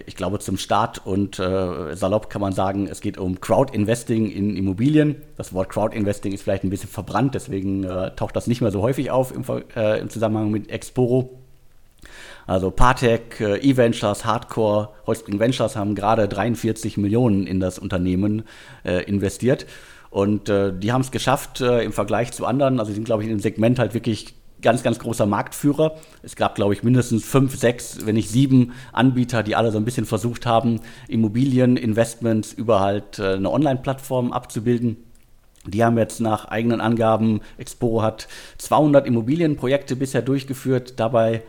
Ich 0.06 0.16
glaube, 0.16 0.40
zum 0.40 0.58
Start 0.58 1.06
und 1.06 1.38
äh, 1.38 1.96
salopp 1.96 2.30
kann 2.30 2.40
man 2.40 2.54
sagen, 2.54 2.88
es 2.88 3.02
geht 3.02 3.18
um 3.18 3.42
Crowd-Investing 3.42 4.32
in 4.32 4.56
Immobilien. 4.56 5.18
Das 5.36 5.54
Wort 5.54 5.70
Crowd-Investing 5.70 6.32
ist 6.32 6.44
vielleicht 6.44 6.64
ein 6.64 6.70
bisschen 6.70 6.88
verbrannt, 6.88 7.36
deswegen 7.36 7.84
äh, 7.84 8.16
taucht 8.16 8.38
das 8.38 8.48
nicht 8.48 8.62
mehr 8.62 8.72
so 8.72 8.82
häufig 8.84 9.12
auf 9.12 9.34
im, 9.36 9.44
im 9.76 10.10
Zusammenhang 10.10 10.52
mit 10.52 10.70
Exporo. 10.70 11.42
Also 12.48 12.72
Partec, 12.72 13.40
äh, 13.40 13.58
E-Ventures, 13.58 14.26
Hardcore, 14.26 14.90
Holzbring 15.08 15.40
Ventures 15.40 15.76
haben 15.76 15.96
gerade 15.96 16.28
43 16.28 16.98
Millionen 16.98 17.48
in 17.48 17.60
das 17.60 17.80
Unternehmen 17.80 18.44
äh, 18.84 19.04
investiert. 19.04 19.66
Und 20.10 20.50
äh, 20.50 20.74
die 20.78 20.92
haben 20.92 21.02
es 21.02 21.12
geschafft 21.12 21.62
äh, 21.62 21.84
im 21.84 21.94
Vergleich 21.94 22.32
zu 22.32 22.46
anderen. 22.46 22.80
Also 22.80 22.90
sie 22.90 22.96
sind, 22.96 23.06
glaube 23.06 23.24
ich, 23.24 23.30
in 23.30 23.38
dem 23.38 23.42
Segment 23.42 23.80
halt 23.80 23.94
wirklich 23.94 24.36
ganz, 24.62 24.84
ganz 24.84 25.00
großer 25.00 25.26
Marktführer. 25.26 25.96
Es 26.22 26.36
gab, 26.36 26.56
glaube 26.56 26.74
ich, 26.74 26.84
mindestens 26.84 27.26
fünf, 27.26 27.56
sechs, 27.58 28.06
wenn 28.06 28.16
nicht 28.16 28.30
sieben 28.30 28.74
Anbieter, 28.94 29.44
die 29.44 29.56
alle 29.56 29.72
so 29.72 29.78
ein 29.78 29.86
bisschen 29.86 30.06
versucht 30.06 30.46
haben, 30.46 30.80
Immobilieninvestments 31.08 32.54
über 32.54 32.80
halt 32.80 33.20
äh, 33.20 33.34
eine 33.34 33.50
Online-Plattform 33.50 34.32
abzubilden. 34.32 34.98
Die 35.65 35.84
haben 35.84 35.97
jetzt 35.97 36.19
nach 36.19 36.45
eigenen 36.45 36.82
Angaben, 36.82 37.41
Exporo 37.58 38.02
hat 38.02 38.28
200 38.58 39.06
Immobilienprojekte 39.06 39.95
bisher 39.95 40.24
durchgeführt, 40.24 41.00
dabei 41.00 41.43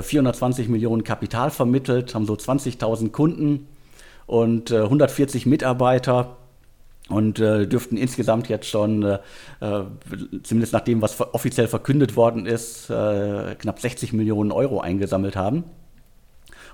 420 0.00 0.66
äh, 0.66 0.70
Millionen 0.70 1.04
Kapital 1.04 1.50
vermittelt, 1.50 2.14
haben 2.14 2.24
so 2.24 2.32
20.000 2.32 3.10
Kunden 3.10 3.68
und 4.26 4.72
140 4.72 5.44
äh, 5.44 5.48
Mitarbeiter 5.50 6.38
und 7.10 7.40
äh, 7.40 7.66
dürften 7.66 7.98
insgesamt 7.98 8.48
jetzt 8.48 8.68
schon, 8.68 9.18
zumindest 10.42 10.72
nach 10.72 10.80
dem, 10.80 11.02
was 11.02 11.20
offiziell 11.20 11.68
verkündet 11.68 12.16
worden 12.16 12.46
ist, 12.46 12.86
knapp 12.86 13.80
60 13.80 14.12
Millionen 14.12 14.52
Euro 14.52 14.80
eingesammelt 14.80 15.36
haben 15.36 15.64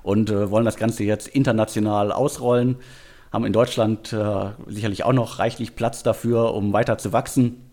und 0.02 0.30
wollen 0.30 0.64
das 0.64 0.76
Ganze 0.76 1.04
jetzt 1.04 1.28
international 1.28 2.12
ausrollen, 2.12 2.76
haben 3.34 3.44
in 3.44 3.52
Deutschland 3.52 4.12
äh, 4.12 4.52
sicherlich 4.66 5.04
auch 5.04 5.12
noch 5.12 5.38
reichlich 5.38 5.76
Platz 5.76 6.02
dafür, 6.02 6.54
um 6.54 6.72
weiter 6.72 6.96
zu 6.98 7.12
wachsen. 7.12 7.70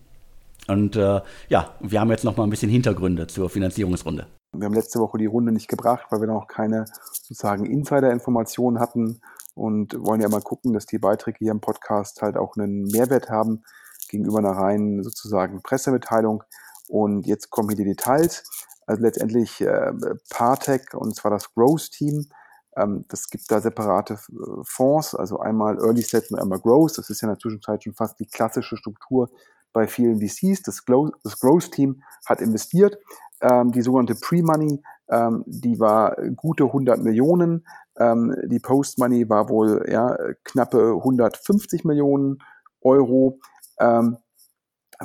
Und 0.68 0.94
ja, 0.94 1.74
wir 1.80 2.00
haben 2.00 2.10
jetzt 2.10 2.22
noch 2.22 2.36
mal 2.36 2.44
ein 2.44 2.50
bisschen 2.50 2.70
Hintergründe 2.70 3.26
zur 3.26 3.50
Finanzierungsrunde. 3.50 4.28
Wir 4.54 4.66
haben 4.66 4.74
letzte 4.74 5.00
Woche 5.00 5.18
die 5.18 5.26
Runde 5.26 5.50
nicht 5.50 5.66
gebracht, 5.66 6.06
weil 6.10 6.20
wir 6.20 6.28
noch 6.28 6.46
keine 6.46 6.84
sozusagen 7.12 7.64
Insider-Informationen 7.64 8.78
hatten 8.78 9.20
und 9.54 9.96
wollen 9.98 10.20
ja 10.20 10.28
mal 10.28 10.42
gucken, 10.42 10.72
dass 10.72 10.86
die 10.86 10.98
Beiträge 10.98 11.38
hier 11.38 11.52
im 11.52 11.60
Podcast 11.60 12.20
halt 12.20 12.36
auch 12.36 12.56
einen 12.56 12.82
Mehrwert 12.82 13.30
haben 13.30 13.62
gegenüber 14.08 14.38
einer 14.38 14.52
reinen 14.52 15.02
sozusagen 15.02 15.62
Pressemitteilung. 15.62 16.44
Und 16.88 17.26
jetzt 17.26 17.50
kommen 17.50 17.70
hier 17.70 17.78
die 17.78 17.84
Details. 17.84 18.44
Also 18.86 19.02
letztendlich 19.02 19.60
äh, 19.60 19.92
Partec 20.28 20.94
und 20.94 21.14
zwar 21.14 21.30
das 21.30 21.54
Growth 21.54 21.90
Team. 21.90 22.26
Ähm, 22.76 23.04
das 23.08 23.28
gibt 23.28 23.50
da 23.50 23.60
separate 23.60 24.14
äh, 24.14 24.62
Fonds, 24.64 25.14
also 25.14 25.38
einmal 25.40 25.78
Early 25.78 26.02
Set 26.02 26.30
und 26.30 26.38
einmal 26.38 26.60
Growth. 26.60 26.98
Das 26.98 27.10
ist 27.10 27.20
ja 27.20 27.28
in 27.28 27.34
der 27.34 27.38
Zwischenzeit 27.38 27.84
schon 27.84 27.94
fast 27.94 28.18
die 28.18 28.26
klassische 28.26 28.76
Struktur 28.76 29.30
bei 29.72 29.86
vielen 29.86 30.20
VCs. 30.20 30.62
Das, 30.62 30.84
Growth, 30.84 31.12
das 31.22 31.38
Growth 31.38 31.72
Team 31.72 32.02
hat 32.26 32.40
investiert. 32.40 32.98
Ähm, 33.40 33.72
die 33.72 33.82
sogenannte 33.82 34.14
Pre-Money, 34.14 34.82
ähm, 35.10 35.44
die 35.46 35.80
war 35.80 36.16
gute 36.36 36.64
100 36.64 37.02
Millionen. 37.02 37.66
Ähm, 37.98 38.34
die 38.46 38.60
Post-Money 38.60 39.28
war 39.28 39.48
wohl 39.48 39.84
ja, 39.90 40.16
knappe 40.44 40.94
150 40.96 41.84
Millionen 41.84 42.38
Euro. 42.80 43.40
Ähm, 43.78 44.18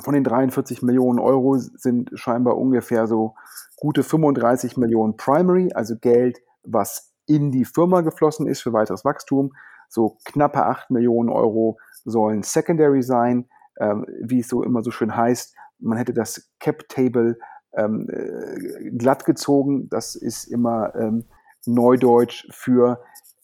von 0.00 0.14
den 0.14 0.24
43 0.24 0.82
Millionen 0.82 1.18
Euro 1.18 1.58
sind 1.58 2.10
scheinbar 2.14 2.56
ungefähr 2.56 3.06
so 3.06 3.34
gute 3.76 4.02
35 4.02 4.76
Millionen 4.76 5.16
Primary, 5.16 5.72
also 5.74 5.96
Geld, 5.96 6.38
was 6.62 7.12
in 7.28 7.50
die 7.52 7.64
Firma 7.64 8.00
geflossen 8.00 8.46
ist 8.46 8.62
für 8.62 8.72
weiteres 8.72 9.04
Wachstum. 9.04 9.54
So 9.88 10.16
knappe 10.24 10.64
8 10.64 10.90
Millionen 10.90 11.28
Euro 11.28 11.78
sollen 12.04 12.42
Secondary 12.42 13.02
sein, 13.02 13.48
ähm, 13.78 14.06
wie 14.22 14.40
es 14.40 14.48
so 14.48 14.62
immer 14.62 14.82
so 14.82 14.90
schön 14.90 15.14
heißt. 15.14 15.54
Man 15.78 15.98
hätte 15.98 16.12
das 16.12 16.50
Cap-Table 16.58 17.38
ähm, 17.74 18.08
äh, 18.10 18.90
glatt 18.90 19.24
gezogen. 19.24 19.88
Das 19.88 20.14
ist 20.14 20.44
immer 20.44 20.94
ähm, 20.94 21.24
Neudeutsch 21.66 22.48
für 22.50 23.00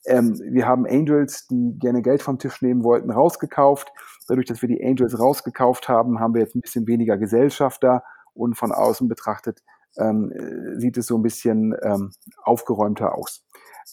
ähm, 0.06 0.38
wir 0.44 0.66
haben 0.66 0.86
Angels, 0.86 1.46
die 1.46 1.78
gerne 1.78 2.02
Geld 2.02 2.20
vom 2.20 2.38
Tisch 2.38 2.60
nehmen 2.60 2.84
wollten, 2.84 3.10
rausgekauft. 3.10 3.90
Dadurch, 4.28 4.46
dass 4.46 4.60
wir 4.60 4.68
die 4.68 4.84
Angels 4.84 5.18
rausgekauft 5.18 5.88
haben, 5.88 6.20
haben 6.20 6.34
wir 6.34 6.42
jetzt 6.42 6.54
ein 6.54 6.60
bisschen 6.60 6.86
weniger 6.86 7.16
Gesellschafter 7.16 8.02
und 8.34 8.54
von 8.54 8.70
außen 8.70 9.08
betrachtet 9.08 9.62
ähm, 9.96 10.32
äh, 10.32 10.80
sieht 10.80 10.96
es 10.96 11.06
so 11.06 11.16
ein 11.16 11.22
bisschen 11.22 11.74
ähm, 11.82 12.10
aufgeräumter 12.42 13.14
aus. 13.14 13.43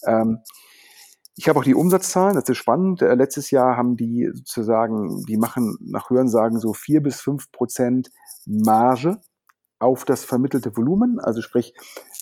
Ähm, 0.06 0.40
ich 1.34 1.48
habe 1.48 1.58
auch 1.58 1.64
die 1.64 1.74
Umsatzzahlen, 1.74 2.34
das 2.34 2.48
ist 2.48 2.58
spannend. 2.58 3.02
Äh, 3.02 3.14
letztes 3.14 3.50
Jahr 3.50 3.76
haben 3.76 3.96
die 3.96 4.30
sozusagen, 4.32 5.24
die 5.26 5.36
machen 5.36 5.76
nach 5.80 6.10
Hörensagen 6.10 6.58
so 6.58 6.72
vier 6.72 7.02
bis 7.02 7.20
fünf 7.20 7.50
Prozent 7.52 8.10
Marge 8.46 9.18
auf 9.78 10.04
das 10.04 10.24
vermittelte 10.24 10.76
Volumen. 10.76 11.18
Also 11.20 11.40
sprich, 11.40 11.74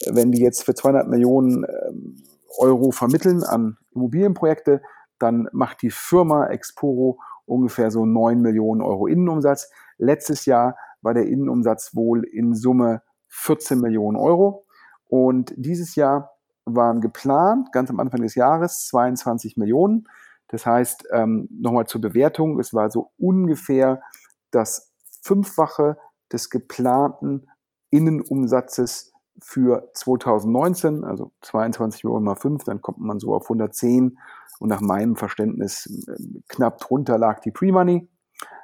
wenn 0.06 0.32
die 0.32 0.40
jetzt 0.40 0.64
für 0.64 0.74
200 0.74 1.08
Millionen 1.08 1.64
ähm, 1.64 2.16
Euro 2.58 2.90
vermitteln 2.90 3.42
an 3.42 3.76
Immobilienprojekte, 3.94 4.80
dann 5.18 5.48
macht 5.52 5.82
die 5.82 5.90
Firma 5.90 6.46
Exporo 6.46 7.20
ungefähr 7.44 7.90
so 7.90 8.06
9 8.06 8.40
Millionen 8.40 8.80
Euro 8.80 9.06
Innenumsatz. 9.06 9.70
Letztes 9.98 10.46
Jahr 10.46 10.76
war 11.02 11.14
der 11.14 11.26
Innenumsatz 11.26 11.94
wohl 11.94 12.24
in 12.24 12.54
Summe 12.54 13.02
14 13.28 13.80
Millionen 13.80 14.16
Euro. 14.16 14.66
Und 15.08 15.52
dieses 15.56 15.96
Jahr 15.96 16.32
waren 16.76 17.00
geplant, 17.00 17.72
ganz 17.72 17.90
am 17.90 18.00
Anfang 18.00 18.22
des 18.22 18.34
Jahres, 18.34 18.86
22 18.86 19.56
Millionen. 19.56 20.08
Das 20.48 20.66
heißt, 20.66 21.08
ähm, 21.12 21.48
nochmal 21.50 21.86
zur 21.86 22.00
Bewertung, 22.00 22.58
es 22.58 22.74
war 22.74 22.90
so 22.90 23.12
ungefähr 23.18 24.02
das 24.50 24.92
Fünffache 25.22 25.96
des 26.32 26.50
geplanten 26.50 27.46
Innenumsatzes 27.90 29.12
für 29.42 29.90
2019, 29.94 31.04
also 31.04 31.32
22 31.42 32.04
Millionen 32.04 32.24
mal 32.24 32.36
5, 32.36 32.64
dann 32.64 32.82
kommt 32.82 32.98
man 32.98 33.20
so 33.20 33.34
auf 33.34 33.44
110 33.44 34.18
und 34.58 34.68
nach 34.68 34.80
meinem 34.80 35.16
Verständnis 35.16 35.86
äh, 36.08 36.40
knapp 36.48 36.78
drunter 36.78 37.18
lag 37.18 37.40
die 37.40 37.50
Pre-Money. 37.50 38.08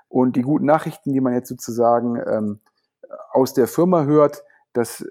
Und 0.08 0.36
die 0.36 0.42
guten 0.42 0.66
Nachrichten, 0.66 1.12
die 1.12 1.20
man 1.20 1.34
jetzt 1.34 1.48
sozusagen 1.48 2.16
ähm, 2.26 2.60
aus 3.32 3.54
der 3.54 3.66
Firma 3.66 4.04
hört, 4.04 4.44
dass 4.76 5.00
äh, 5.00 5.06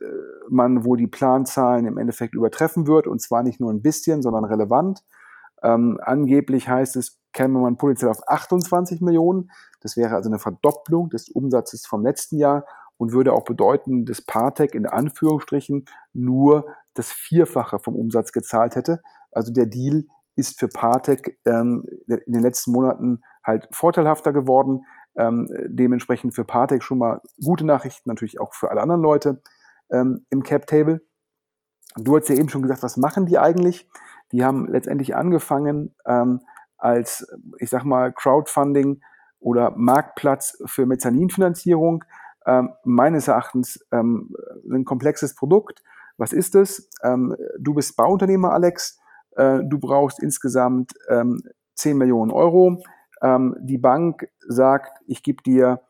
man 0.49 0.85
wohl 0.85 0.97
die 0.97 1.07
Planzahlen 1.07 1.85
im 1.85 1.97
Endeffekt 1.97 2.35
übertreffen 2.35 2.87
wird 2.87 3.07
und 3.07 3.21
zwar 3.21 3.43
nicht 3.43 3.59
nur 3.59 3.71
ein 3.71 3.81
bisschen, 3.81 4.21
sondern 4.21 4.45
relevant. 4.45 5.03
Ähm, 5.63 5.99
angeblich 6.03 6.69
heißt 6.69 6.95
es, 6.95 7.19
käme 7.33 7.59
man 7.59 7.77
potenziell 7.77 8.11
auf 8.11 8.27
28 8.27 9.01
Millionen. 9.01 9.49
Das 9.81 9.97
wäre 9.97 10.15
also 10.15 10.29
eine 10.29 10.39
Verdopplung 10.39 11.09
des 11.09 11.29
Umsatzes 11.29 11.85
vom 11.85 12.03
letzten 12.03 12.37
Jahr 12.37 12.65
und 12.97 13.11
würde 13.11 13.33
auch 13.33 13.43
bedeuten, 13.43 14.05
dass 14.05 14.21
Partec 14.21 14.75
in 14.75 14.85
Anführungsstrichen 14.85 15.85
nur 16.13 16.65
das 16.93 17.11
Vierfache 17.11 17.79
vom 17.79 17.95
Umsatz 17.95 18.31
gezahlt 18.31 18.75
hätte. 18.75 19.01
Also 19.31 19.51
der 19.51 19.65
Deal 19.65 20.05
ist 20.35 20.59
für 20.59 20.67
Partec 20.67 21.39
ähm, 21.45 21.85
in 22.07 22.33
den 22.33 22.41
letzten 22.41 22.71
Monaten 22.71 23.21
halt 23.43 23.67
vorteilhafter 23.71 24.31
geworden. 24.31 24.85
Ähm, 25.17 25.49
dementsprechend 25.67 26.35
für 26.35 26.45
Partec 26.45 26.83
schon 26.83 26.97
mal 26.97 27.21
gute 27.43 27.65
Nachrichten, 27.65 28.09
natürlich 28.09 28.39
auch 28.39 28.53
für 28.53 28.69
alle 28.69 28.81
anderen 28.81 29.01
Leute 29.01 29.41
ähm, 29.91 30.25
im 30.29 30.43
Cap 30.43 30.67
Table. 30.67 31.01
Du 31.97 32.17
hast 32.17 32.29
ja 32.29 32.35
eben 32.35 32.49
schon 32.49 32.61
gesagt, 32.61 32.83
was 32.83 32.97
machen 32.97 33.25
die 33.25 33.37
eigentlich? 33.37 33.87
Die 34.31 34.43
haben 34.43 34.67
letztendlich 34.67 35.15
angefangen 35.15 35.95
ähm, 36.05 36.41
als, 36.77 37.27
ich 37.59 37.69
sag 37.69 37.85
mal, 37.85 38.11
Crowdfunding 38.11 39.01
oder 39.39 39.71
Marktplatz 39.75 40.61
für 40.65 40.85
Mezzaninfinanzierung 40.85 42.03
ähm, 42.45 42.73
meines 42.83 43.27
Erachtens 43.27 43.85
ähm, 43.91 44.35
ein 44.69 44.85
komplexes 44.85 45.35
Produkt. 45.35 45.83
Was 46.17 46.33
ist 46.33 46.55
es? 46.55 46.89
Ähm, 47.03 47.35
du 47.59 47.73
bist 47.73 47.95
Bauunternehmer, 47.95 48.53
Alex. 48.53 48.99
Äh, 49.35 49.59
du 49.63 49.79
brauchst 49.79 50.21
insgesamt 50.21 50.93
ähm, 51.09 51.41
10 51.75 51.97
Millionen 51.97 52.31
Euro. 52.31 52.81
Ähm, 53.21 53.55
die 53.59 53.77
Bank 53.77 54.27
sagt, 54.47 54.99
ich 55.07 55.23
gebe 55.23 55.43
dir 55.43 55.81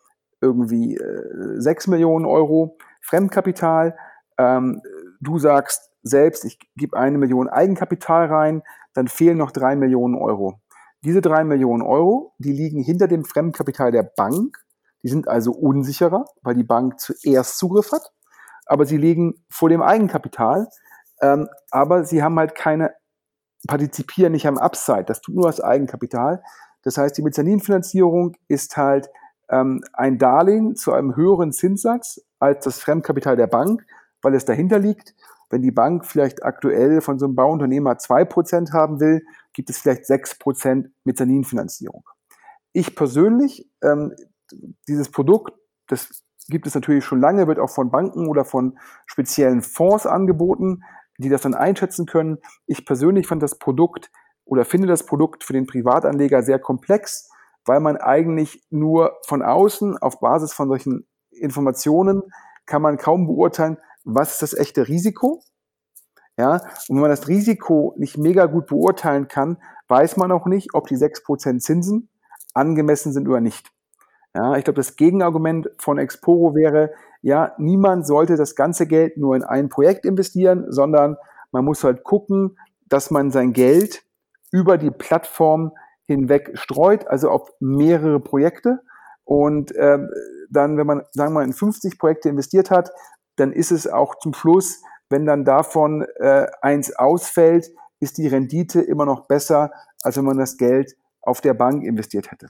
irgendwie 0.41 0.97
äh, 0.97 1.59
6 1.59 1.87
Millionen 1.87 2.25
Euro 2.25 2.77
Fremdkapital. 3.05 3.95
Ähm, 4.37 4.81
du 5.21 5.39
sagst 5.39 5.91
selbst, 6.03 6.45
ich 6.45 6.59
gebe 6.75 6.97
eine 6.97 7.17
Million 7.17 7.49
Eigenkapital 7.49 8.27
rein, 8.27 8.63
dann 8.93 9.07
fehlen 9.07 9.37
noch 9.37 9.51
drei 9.51 9.75
Millionen 9.75 10.15
Euro. 10.15 10.59
Diese 11.03 11.21
drei 11.21 11.43
Millionen 11.43 11.83
Euro, 11.83 12.33
die 12.39 12.51
liegen 12.51 12.81
hinter 12.81 13.07
dem 13.07 13.25
Fremdkapital 13.25 13.91
der 13.91 14.03
Bank 14.03 14.57
die 15.05 15.09
sind 15.09 15.27
also 15.27 15.51
unsicherer, 15.51 16.25
weil 16.41 16.55
die 16.55 16.63
Bank 16.63 16.99
zuerst 16.99 17.59
Zugriff 17.59 17.91
hat. 17.91 18.11
aber 18.65 18.87
sie 18.87 18.97
liegen 18.97 19.45
vor 19.51 19.69
dem 19.69 19.83
Eigenkapital. 19.83 20.67
Ähm, 21.21 21.47
aber 21.69 22.03
sie 22.05 22.23
haben 22.23 22.39
halt 22.39 22.55
keine, 22.55 22.95
partizipieren 23.67 24.31
nicht 24.31 24.47
am 24.47 24.57
Upside. 24.57 25.03
Das 25.03 25.21
tut 25.21 25.35
nur 25.35 25.45
das 25.45 25.61
Eigenkapital. 25.61 26.41
Das 26.81 26.97
heißt, 26.97 27.15
die 27.15 27.21
Mezzaninfinanzierung 27.21 28.35
ist 28.47 28.75
halt 28.77 29.07
ähm, 29.49 29.83
ein 29.93 30.17
Darlehen 30.17 30.75
zu 30.75 30.91
einem 30.91 31.15
höheren 31.15 31.51
Zinssatz 31.51 32.25
als 32.45 32.63
das 32.63 32.79
Fremdkapital 32.79 33.35
der 33.35 33.47
Bank, 33.47 33.85
weil 34.21 34.33
es 34.33 34.45
dahinter 34.45 34.79
liegt. 34.79 35.15
Wenn 35.49 35.61
die 35.61 35.71
Bank 35.71 36.05
vielleicht 36.05 36.43
aktuell 36.43 37.01
von 37.01 37.19
so 37.19 37.25
einem 37.25 37.35
Bauunternehmer 37.35 37.97
zwei 37.97 38.25
Prozent 38.25 38.73
haben 38.73 38.99
will, 38.99 39.23
gibt 39.53 39.69
es 39.69 39.77
vielleicht 39.77 40.05
sechs 40.05 40.37
Prozent 40.37 40.89
Mezzaninfinanzierung. 41.03 42.03
Ich 42.73 42.95
persönlich, 42.95 43.69
ähm, 43.83 44.13
dieses 44.87 45.09
Produkt, 45.09 45.53
das 45.87 46.23
gibt 46.47 46.67
es 46.67 46.75
natürlich 46.75 47.05
schon 47.05 47.21
lange, 47.21 47.47
wird 47.47 47.59
auch 47.59 47.69
von 47.69 47.91
Banken 47.91 48.27
oder 48.27 48.45
von 48.45 48.77
speziellen 49.05 49.61
Fonds 49.61 50.05
angeboten, 50.05 50.83
die 51.17 51.29
das 51.29 51.41
dann 51.41 51.53
einschätzen 51.53 52.05
können. 52.05 52.39
Ich 52.65 52.85
persönlich 52.85 53.27
fand 53.27 53.41
das 53.41 53.57
Produkt 53.57 54.11
oder 54.43 54.65
finde 54.65 54.87
das 54.87 55.05
Produkt 55.05 55.43
für 55.43 55.53
den 55.53 55.65
Privatanleger 55.65 56.43
sehr 56.43 56.59
komplex, 56.59 57.29
weil 57.65 57.79
man 57.79 57.97
eigentlich 57.97 58.63
nur 58.69 59.17
von 59.25 59.41
außen 59.41 59.97
auf 59.97 60.19
Basis 60.19 60.53
von 60.53 60.67
solchen 60.67 61.07
Informationen 61.39 62.23
kann 62.65 62.81
man 62.81 62.97
kaum 62.97 63.27
beurteilen, 63.27 63.77
was 64.03 64.33
ist 64.33 64.41
das 64.41 64.53
echte 64.53 64.87
Risiko. 64.87 65.41
Ja, 66.37 66.55
und 66.89 66.95
wenn 66.95 67.01
man 67.01 67.09
das 67.09 67.27
Risiko 67.27 67.93
nicht 67.97 68.17
mega 68.17 68.45
gut 68.45 68.67
beurteilen 68.67 69.27
kann, 69.27 69.57
weiß 69.87 70.17
man 70.17 70.31
auch 70.31 70.47
nicht, 70.47 70.73
ob 70.73 70.87
die 70.87 70.97
6% 70.97 71.59
Zinsen 71.59 72.09
angemessen 72.53 73.13
sind 73.13 73.27
oder 73.27 73.39
nicht. 73.39 73.71
Ja, 74.33 74.57
ich 74.57 74.65
glaube, 74.65 74.77
das 74.77 74.97
Gegenargument 74.97 75.69
von 75.77 75.97
Exporo 75.97 76.55
wäre, 76.55 76.91
ja, 77.21 77.53
niemand 77.57 78.05
sollte 78.05 78.35
das 78.35 78.55
ganze 78.55 78.85
Geld 78.85 79.17
nur 79.17 79.35
in 79.35 79.43
ein 79.43 79.69
Projekt 79.69 80.05
investieren, 80.05 80.65
sondern 80.69 81.15
man 81.51 81.63
muss 81.63 81.85
halt 81.85 82.03
gucken, 82.03 82.57
dass 82.87 83.11
man 83.11 83.31
sein 83.31 83.53
Geld 83.53 84.03
über 84.51 84.77
die 84.77 84.91
Plattform 84.91 85.71
hinweg 86.05 86.51
streut, 86.55 87.07
also 87.07 87.29
auf 87.29 87.51
mehrere 87.59 88.19
Projekte. 88.19 88.81
Und 89.25 89.73
ähm, 89.77 90.09
dann, 90.49 90.77
wenn 90.77 90.87
man, 90.87 91.01
sagen 91.11 91.33
wir 91.33 91.41
mal, 91.41 91.45
in 91.45 91.53
50 91.53 91.99
Projekte 91.99 92.29
investiert 92.29 92.71
hat, 92.71 92.91
dann 93.35 93.51
ist 93.51 93.71
es 93.71 93.87
auch 93.87 94.15
zum 94.15 94.33
Schluss, 94.33 94.81
wenn 95.09 95.25
dann 95.25 95.45
davon 95.45 96.05
äh, 96.19 96.47
eins 96.61 96.95
ausfällt, 96.95 97.69
ist 97.99 98.17
die 98.17 98.27
Rendite 98.27 98.81
immer 98.81 99.05
noch 99.05 99.27
besser, 99.27 99.71
als 100.03 100.17
wenn 100.17 100.25
man 100.25 100.37
das 100.37 100.57
Geld 100.57 100.95
auf 101.21 101.41
der 101.41 101.53
Bank 101.53 101.83
investiert 101.83 102.31
hätte. 102.31 102.47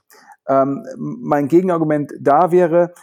Ähm, 0.47 0.85
mein 0.97 1.47
Gegenargument 1.47 2.13
da 2.19 2.51
wäre, 2.51 2.93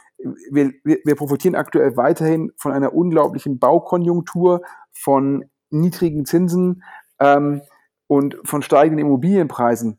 wir, 0.51 0.73
wir 0.85 1.17
profitieren 1.17 1.55
aktuell 1.55 1.97
weiterhin 1.97 2.53
von 2.57 2.73
einer 2.73 2.95
unglaublichen 2.95 3.59
Baukonjunktur, 3.59 4.63
von 4.93 5.45
niedrigen 5.71 6.25
Zinsen 6.25 6.83
ähm, 7.19 7.63
und 8.07 8.37
von 8.45 8.63
steigenden 8.63 9.07
Immobilienpreisen. 9.07 9.99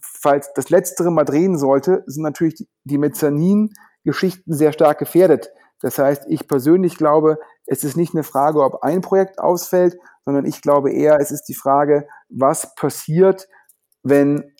Falls 0.00 0.52
das 0.54 0.70
Letztere 0.70 1.10
mal 1.10 1.24
drehen 1.24 1.56
sollte, 1.58 2.02
sind 2.06 2.22
natürlich 2.22 2.66
die, 2.84 2.98
Mezzanin-Geschichten 2.98 4.52
sehr 4.52 4.72
stark 4.72 4.98
gefährdet. 4.98 5.50
Das 5.80 5.98
heißt, 5.98 6.24
ich 6.28 6.48
persönlich 6.48 6.96
glaube, 6.96 7.38
es 7.66 7.84
ist 7.84 7.96
nicht 7.96 8.14
eine 8.14 8.22
Frage, 8.22 8.62
ob 8.62 8.82
ein 8.82 9.00
Projekt 9.00 9.38
ausfällt, 9.38 9.96
sondern 10.24 10.44
ich 10.44 10.62
glaube 10.62 10.92
eher, 10.92 11.20
es 11.20 11.30
ist 11.30 11.44
die 11.44 11.54
Frage, 11.54 12.08
was 12.28 12.74
passiert, 12.74 13.48
wenn 14.02 14.52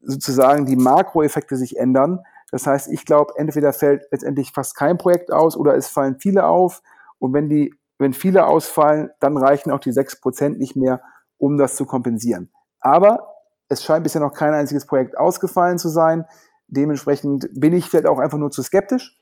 sozusagen 0.00 0.66
die 0.66 0.76
Makroeffekte 0.76 1.56
sich 1.56 1.78
ändern. 1.78 2.20
Das 2.50 2.66
heißt, 2.66 2.88
ich 2.92 3.04
glaube, 3.04 3.34
entweder 3.36 3.72
fällt 3.72 4.06
letztendlich 4.10 4.52
fast 4.52 4.76
kein 4.76 4.98
Projekt 4.98 5.32
aus 5.32 5.56
oder 5.56 5.74
es 5.74 5.88
fallen 5.88 6.18
viele 6.20 6.46
auf. 6.46 6.82
Und 7.18 7.32
wenn 7.32 7.48
die, 7.48 7.74
wenn 7.98 8.12
viele 8.12 8.46
ausfallen, 8.46 9.10
dann 9.20 9.36
reichen 9.36 9.70
auch 9.70 9.80
die 9.80 9.92
sechs 9.92 10.20
Prozent 10.20 10.58
nicht 10.58 10.76
mehr, 10.76 11.00
um 11.38 11.56
das 11.56 11.76
zu 11.76 11.86
kompensieren. 11.86 12.52
Aber 12.80 13.33
es 13.68 13.82
scheint 13.82 14.04
bisher 14.04 14.20
noch 14.20 14.34
kein 14.34 14.54
einziges 14.54 14.86
Projekt 14.86 15.16
ausgefallen 15.16 15.78
zu 15.78 15.88
sein. 15.88 16.26
Dementsprechend 16.66 17.48
bin 17.52 17.72
ich 17.72 17.88
vielleicht 17.88 18.06
auch 18.06 18.18
einfach 18.18 18.38
nur 18.38 18.50
zu 18.50 18.62
skeptisch. 18.62 19.18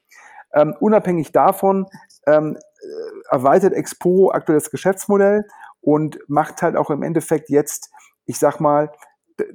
Ähm, 0.55 0.75
unabhängig 0.81 1.33
davon 1.33 1.87
ähm, 2.27 2.59
erweitert 3.31 3.73
Expo 3.73 4.31
aktuell 4.31 4.59
das 4.59 4.71
Geschäftsmodell 4.71 5.47
und 5.81 6.19
macht 6.29 6.63
halt 6.63 6.77
auch 6.77 6.91
im 6.91 7.03
Endeffekt 7.03 7.49
jetzt, 7.49 7.91
ich 8.27 8.39
sag 8.39 8.61
mal, 8.61 8.93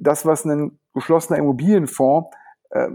das, 0.00 0.26
was 0.26 0.44
ein 0.44 0.78
geschlossener 0.92 1.38
Immobilienfonds 1.38 2.30
äh, 2.70 2.88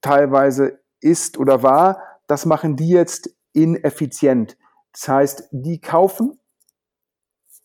teilweise 0.00 0.80
ist 1.00 1.38
oder 1.38 1.62
war, 1.62 2.02
das 2.26 2.46
machen 2.46 2.76
die 2.76 2.90
jetzt 2.90 3.30
ineffizient. 3.52 4.56
Das 4.92 5.08
heißt, 5.08 5.48
die 5.50 5.80
kaufen 5.80 6.38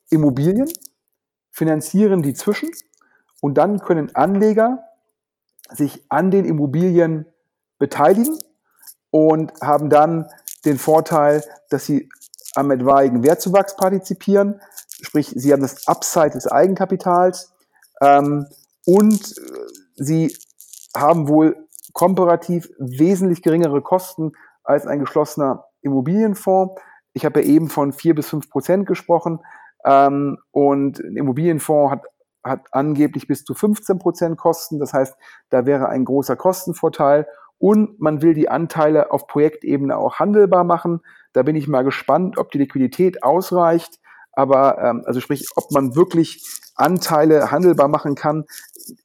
Immobilien, 0.10 0.72
finanzieren 1.52 2.22
die 2.22 2.34
zwischen 2.34 2.70
und 3.46 3.60
dann 3.60 3.78
können 3.78 4.16
Anleger 4.16 4.86
sich 5.70 6.04
an 6.10 6.32
den 6.32 6.46
Immobilien 6.46 7.28
beteiligen 7.78 8.40
und 9.12 9.54
haben 9.62 9.92
dann 9.92 10.28
den 10.66 10.80
Vorteil, 10.80 11.44
dass 11.70 11.86
sie 11.86 12.10
am 12.56 12.72
etwaigen 12.72 13.22
Wertzuwachs 13.22 13.76
partizipieren, 13.76 14.60
sprich, 14.88 15.32
sie 15.36 15.54
haben 15.54 15.62
das 15.62 15.88
Upside 15.88 16.32
des 16.32 16.48
Eigenkapitals 16.48 17.54
ähm, 18.02 18.48
und 18.84 19.38
äh, 19.38 19.52
sie 19.94 20.36
haben 20.98 21.28
wohl 21.28 21.68
komparativ 21.94 22.68
wesentlich 22.80 23.44
geringere 23.44 23.84
Kosten 23.84 24.32
als 24.64 24.88
ein 24.88 25.02
geschlossener 25.02 25.66
Immobilienfonds. 25.84 26.82
Ich 27.14 27.26
habe 27.26 27.44
ja 27.44 27.48
eben 27.48 27.70
von 27.70 27.94
vier 27.94 28.16
bis 28.16 28.28
fünf 28.28 28.50
Prozent 28.50 28.88
gesprochen 28.88 29.40
ähm, 29.86 30.40
und 30.50 31.00
ein 31.00 31.16
Immobilienfonds 31.16 31.92
hat, 31.92 32.06
hat 32.46 32.68
angeblich 32.72 33.28
bis 33.28 33.44
zu 33.44 33.54
15 33.54 34.00
Prozent 34.00 34.38
Kosten. 34.38 34.80
Das 34.80 34.94
heißt, 34.94 35.16
da 35.50 35.66
wäre 35.66 35.90
ein 35.90 36.06
großer 36.06 36.36
Kostenvorteil 36.36 37.28
und 37.58 38.00
man 38.00 38.22
will 38.22 38.34
die 38.34 38.50
Anteile 38.50 39.12
auf 39.12 39.28
Projektebene 39.28 39.98
auch 39.98 40.20
handelbar 40.20 40.64
machen. 40.64 41.02
Da 41.34 41.44
bin 41.44 41.56
ich 41.56 41.68
mal 41.68 41.84
gespannt, 41.84 42.38
ob 42.38 42.52
die 42.52 42.60
Liquidität 42.60 43.24
ausreicht. 43.24 44.00
Aber 44.32 44.78
ähm, 44.82 45.04
also 45.06 45.20
sprich, 45.20 45.48
ob 45.56 45.72
man 45.72 45.96
wirklich 45.96 46.46
Anteile 46.76 47.52
handelbar 47.52 47.88
machen 47.88 48.16
kann, 48.16 48.46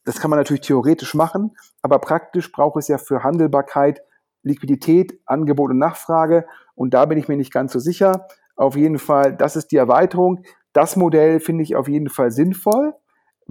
das 0.05 0.21
kann 0.21 0.31
man 0.31 0.39
natürlich 0.39 0.63
theoretisch 0.63 1.15
machen, 1.15 1.57
aber 1.81 2.01
praktisch 2.01 2.53
braucht 2.53 2.77
es 2.79 2.89
ja 2.89 2.99
für 2.99 3.23
Handelbarkeit 3.23 4.03
Liquidität, 4.43 5.21
Angebot 5.27 5.71
und 5.71 5.79
Nachfrage. 5.79 6.47
Und 6.75 6.95
da 6.95 7.05
bin 7.05 7.19
ich 7.19 7.29
mir 7.29 7.37
nicht 7.37 7.53
ganz 7.53 7.73
so 7.73 7.79
sicher. 7.79 8.27
Auf 8.57 8.77
jeden 8.77 8.99
Fall, 8.99 9.37
das 9.37 9.57
ist 9.57 9.69
die 9.69 9.77
Erweiterung. 9.77 10.43
Das 10.73 10.97
Modell 10.97 11.41
finde 11.41 11.63
ich 11.63 11.77
auf 11.77 11.89
jeden 11.89 12.09
Fall 12.09 12.31
sinnvoll, 12.31 12.95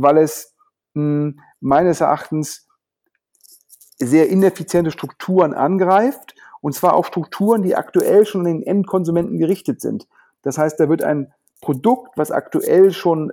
weil 0.02 0.18
es 0.18 0.56
mh, 0.94 1.04
hm, 1.04 1.40
meines 1.60 2.02
Erachtens 2.02 2.68
sehr 3.98 4.30
ineffiziente 4.30 4.92
Strukturen 4.92 5.54
angreift. 5.54 6.36
Und 6.62 6.74
zwar 6.74 6.94
auch 6.94 7.06
Strukturen, 7.06 7.64
die 7.64 7.76
aktuell 7.76 8.26
schon 8.26 8.42
an 8.42 8.48
den 8.48 8.64
Endkonsumenten 8.64 9.38
gerichtet 9.38 9.82
sind. 9.82 10.08
Das 10.42 10.58
heißt, 10.58 10.80
da 10.80 10.90
wird 10.90 11.04
ein 11.04 11.34
Produkt, 11.62 12.18
was 12.18 12.32
aktuell 12.32 12.92
schon 12.92 13.32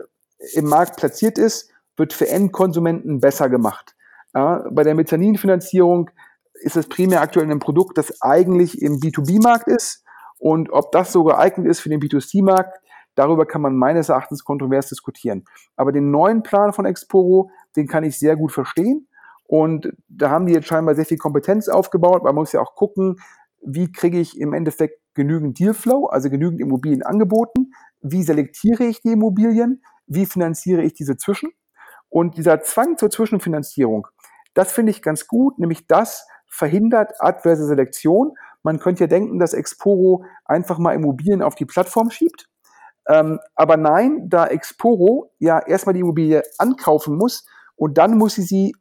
im 0.54 0.66
Markt 0.66 0.96
platziert 0.96 1.38
ist, 1.38 1.70
wird 1.96 2.12
für 2.12 2.28
Endkonsumenten 2.28 3.20
besser 3.20 3.48
gemacht. 3.48 3.94
Ja, 4.34 4.66
bei 4.70 4.82
der 4.82 4.94
Mezzaninfinanzierung 4.94 6.10
ist 6.54 6.76
es 6.76 6.88
primär 6.88 7.20
aktuell 7.20 7.50
ein 7.50 7.58
Produkt, 7.58 7.98
das 7.98 8.20
eigentlich 8.20 8.82
im 8.82 9.00
B2B-Markt 9.00 9.68
ist. 9.68 10.04
Und 10.38 10.70
ob 10.70 10.92
das 10.92 11.12
so 11.12 11.24
geeignet 11.24 11.66
ist 11.66 11.80
für 11.80 11.88
den 11.88 12.00
B2C-Markt, 12.00 12.78
darüber 13.16 13.46
kann 13.46 13.62
man 13.62 13.76
meines 13.76 14.08
Erachtens 14.08 14.44
kontrovers 14.44 14.88
diskutieren. 14.88 15.44
Aber 15.74 15.90
den 15.90 16.12
neuen 16.12 16.44
Plan 16.44 16.72
von 16.72 16.86
Exporo, 16.86 17.50
den 17.74 17.88
kann 17.88 18.04
ich 18.04 18.18
sehr 18.18 18.36
gut 18.36 18.52
verstehen. 18.52 19.08
Und 19.44 19.92
da 20.08 20.30
haben 20.30 20.46
die 20.46 20.52
jetzt 20.52 20.68
scheinbar 20.68 20.94
sehr 20.94 21.04
viel 21.04 21.18
Kompetenz 21.18 21.68
aufgebaut. 21.68 22.22
Man 22.22 22.34
muss 22.34 22.52
ja 22.52 22.60
auch 22.60 22.74
gucken, 22.74 23.16
wie 23.62 23.90
kriege 23.90 24.20
ich 24.20 24.40
im 24.40 24.52
Endeffekt 24.52 25.00
genügend 25.14 25.58
Dealflow, 25.58 26.06
also 26.06 26.30
genügend 26.30 26.60
Immobilien 26.60 27.02
angeboten, 27.02 27.72
wie 28.00 28.22
selektiere 28.22 28.84
ich 28.84 29.00
die 29.02 29.12
Immobilien, 29.12 29.82
wie 30.06 30.26
finanziere 30.26 30.82
ich 30.82 30.94
diese 30.94 31.16
zwischen. 31.16 31.50
Und 32.08 32.36
dieser 32.36 32.60
Zwang 32.62 32.96
zur 32.98 33.10
Zwischenfinanzierung, 33.10 34.06
das 34.54 34.72
finde 34.72 34.90
ich 34.90 35.02
ganz 35.02 35.26
gut, 35.26 35.58
nämlich 35.58 35.86
das 35.86 36.26
verhindert 36.48 37.12
adverse 37.18 37.66
Selektion. 37.66 38.32
Man 38.62 38.78
könnte 38.78 39.04
ja 39.04 39.08
denken, 39.08 39.38
dass 39.38 39.52
Exporo 39.52 40.24
einfach 40.44 40.78
mal 40.78 40.94
Immobilien 40.94 41.42
auf 41.42 41.54
die 41.54 41.66
Plattform 41.66 42.10
schiebt. 42.10 42.48
Ähm, 43.08 43.38
aber 43.54 43.76
nein, 43.76 44.28
da 44.28 44.46
Exporo 44.46 45.32
ja 45.38 45.58
erstmal 45.60 45.94
die 45.94 46.00
Immobilie 46.00 46.42
ankaufen 46.58 47.16
muss 47.16 47.46
und 47.76 47.98
dann 47.98 48.18
muss 48.18 48.34
sie 48.34 48.42
sie 48.42 48.74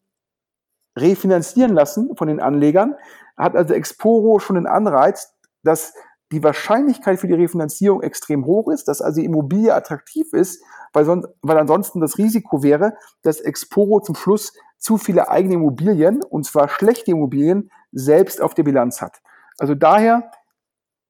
refinanzieren 0.98 1.74
lassen 1.74 2.16
von 2.16 2.28
den 2.28 2.40
Anlegern, 2.40 2.96
hat 3.38 3.56
also 3.56 3.74
Exporo 3.74 4.40
schon 4.40 4.56
den 4.56 4.68
Anreiz, 4.68 5.34
dass 5.64 5.94
die 6.32 6.44
Wahrscheinlichkeit 6.44 7.20
für 7.20 7.28
die 7.28 7.34
Refinanzierung 7.34 8.02
extrem 8.02 8.46
hoch 8.46 8.70
ist, 8.70 8.88
dass 8.88 9.02
also 9.02 9.20
die 9.20 9.26
Immobilie 9.26 9.74
attraktiv 9.74 10.34
ist, 10.34 10.64
weil, 10.94 11.06
sonst, 11.06 11.28
weil 11.42 11.58
ansonsten 11.58 12.00
das 12.00 12.18
Risiko 12.18 12.64
wäre, 12.64 12.94
dass 13.22 13.42
Exporo 13.42 14.00
zum 14.00 14.16
Schluss 14.16 14.54
zu 14.78 14.98
viele 14.98 15.30
eigene 15.30 15.56
Immobilien, 15.56 16.24
und 16.24 16.46
zwar 16.46 16.70
schlechte 16.70 17.12
Immobilien, 17.12 17.70
selbst 17.92 18.42
auf 18.42 18.54
der 18.54 18.64
Bilanz 18.64 19.02
hat. 19.02 19.22
Also 19.58 19.76
daher 19.76 20.32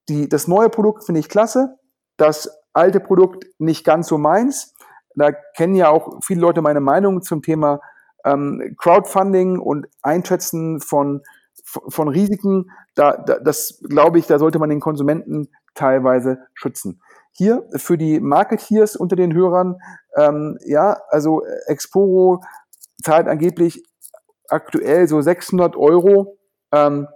die, 0.08 0.28
das 0.28 0.46
neue 0.48 0.68
Produkt 0.68 1.04
finde 1.04 1.20
ich 1.20 1.28
klasse, 1.28 1.78
das 2.16 2.50
alte 2.76 3.00
Produkt 3.00 3.46
nicht 3.58 3.84
ganz 3.84 4.06
so 4.06 4.18
meins. 4.18 4.74
Da 5.14 5.32
kennen 5.32 5.74
ja 5.74 5.88
auch 5.88 6.20
viele 6.22 6.40
Leute 6.40 6.60
meine 6.60 6.80
Meinung 6.80 7.22
zum 7.22 7.42
Thema 7.42 7.80
ähm, 8.24 8.76
Crowdfunding 8.78 9.58
und 9.58 9.86
Einschätzen 10.02 10.80
von, 10.80 11.22
von 11.64 12.08
Risiken. 12.08 12.70
Da, 12.94 13.16
da, 13.16 13.38
das 13.38 13.82
glaube 13.88 14.18
ich, 14.18 14.26
da 14.26 14.38
sollte 14.38 14.58
man 14.58 14.68
den 14.68 14.80
Konsumenten 14.80 15.48
teilweise 15.74 16.38
schützen. 16.54 17.00
Hier 17.32 17.66
für 17.76 17.96
die 17.96 18.20
Marketeers 18.20 18.96
unter 18.96 19.16
den 19.16 19.34
Hörern, 19.34 19.78
ähm, 20.16 20.58
ja, 20.64 20.98
also 21.08 21.42
Exporo 21.66 22.42
zahlt 23.02 23.26
angeblich 23.26 23.82
aktuell 24.48 25.08
so 25.08 25.20
600 25.20 25.76
Euro 25.76 26.38
ähm, 26.72 27.08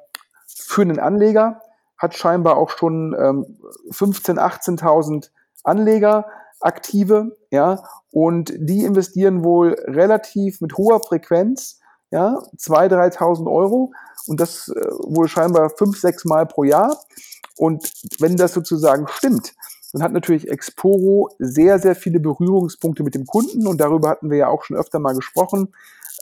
für 0.46 0.82
einen 0.82 0.98
Anleger, 0.98 1.60
hat 1.96 2.16
scheinbar 2.16 2.56
auch 2.56 2.70
schon 2.70 3.14
ähm, 3.18 3.58
15.000, 3.90 4.38
18.000 4.38 5.30
Anleger 5.64 6.26
aktive, 6.60 7.36
ja, 7.50 7.82
und 8.12 8.52
die 8.56 8.84
investieren 8.84 9.44
wohl 9.44 9.76
relativ 9.86 10.60
mit 10.60 10.76
hoher 10.76 11.00
Frequenz, 11.00 11.78
ja, 12.10 12.42
2.000, 12.56 13.16
3.000 13.16 13.50
Euro 13.50 13.92
und 14.26 14.40
das 14.40 14.68
äh, 14.68 14.80
wohl 15.04 15.28
scheinbar 15.28 15.70
fünf, 15.70 15.98
sechs 15.98 16.24
Mal 16.24 16.46
pro 16.46 16.64
Jahr. 16.64 16.98
Und 17.56 17.92
wenn 18.18 18.36
das 18.36 18.52
sozusagen 18.52 19.06
stimmt, 19.08 19.54
dann 19.92 20.02
hat 20.02 20.12
natürlich 20.12 20.48
Exporo 20.48 21.30
sehr, 21.38 21.78
sehr 21.78 21.94
viele 21.94 22.20
Berührungspunkte 22.20 23.02
mit 23.02 23.14
dem 23.14 23.26
Kunden 23.26 23.66
und 23.66 23.80
darüber 23.80 24.10
hatten 24.10 24.30
wir 24.30 24.38
ja 24.38 24.48
auch 24.48 24.64
schon 24.64 24.76
öfter 24.76 24.98
mal 24.98 25.14
gesprochen. 25.14 25.72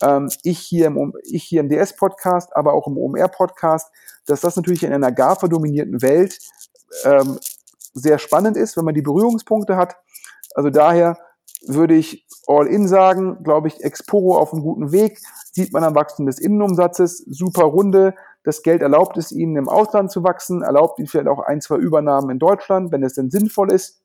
Ähm, 0.03 0.31
ich 0.43 0.59
hier 0.59 0.87
im, 0.87 1.15
ich 1.25 1.45
hier 1.45 1.61
im 1.61 1.69
DS-Podcast, 1.69 2.55
aber 2.57 2.73
auch 2.73 2.87
im 2.87 2.97
OMR-Podcast, 2.97 3.91
dass 4.27 4.41
das 4.41 4.57
natürlich 4.57 4.83
in 4.83 4.93
einer 4.93 5.13
GAFA-dominierten 5.13 6.03
Welt 6.03 6.39
ähm, 7.05 7.39
sehr 7.95 8.19
spannend 8.19 8.57
ist, 8.57 8.77
wenn 8.77 8.85
man 8.85 8.95
die 8.95 9.03
Berührungspunkte 9.03 9.77
hat. 9.77 9.97
Also 10.55 10.71
daher 10.71 11.19
würde 11.67 11.95
ich 11.95 12.27
All-In 12.47 12.89
sagen, 12.89 13.43
glaube 13.43 13.69
ich, 13.69 13.83
Exporo 13.83 14.39
auf 14.39 14.53
einem 14.53 14.63
guten 14.63 14.93
Weg, 14.93 15.21
sieht 15.53 15.73
man 15.73 15.85
am 15.85 15.95
Wachstum 15.95 16.27
des 16.27 16.39
Innenumsatzes, 16.39 17.19
super 17.19 17.65
Runde, 17.65 18.15
das 18.45 18.63
Geld 18.63 18.81
erlaubt 18.81 19.19
es 19.19 19.33
ihnen 19.33 19.57
im 19.57 19.69
Ausland 19.69 20.11
zu 20.11 20.23
wachsen, 20.23 20.63
erlaubt 20.63 20.99
ihnen 20.99 21.09
vielleicht 21.09 21.29
auch 21.29 21.41
ein, 21.41 21.61
zwei 21.61 21.77
Übernahmen 21.77 22.31
in 22.31 22.39
Deutschland, 22.39 22.93
wenn 22.93 23.03
es 23.03 23.15
denn 23.15 23.31
sinnvoll 23.31 23.73
ist. 23.73 24.01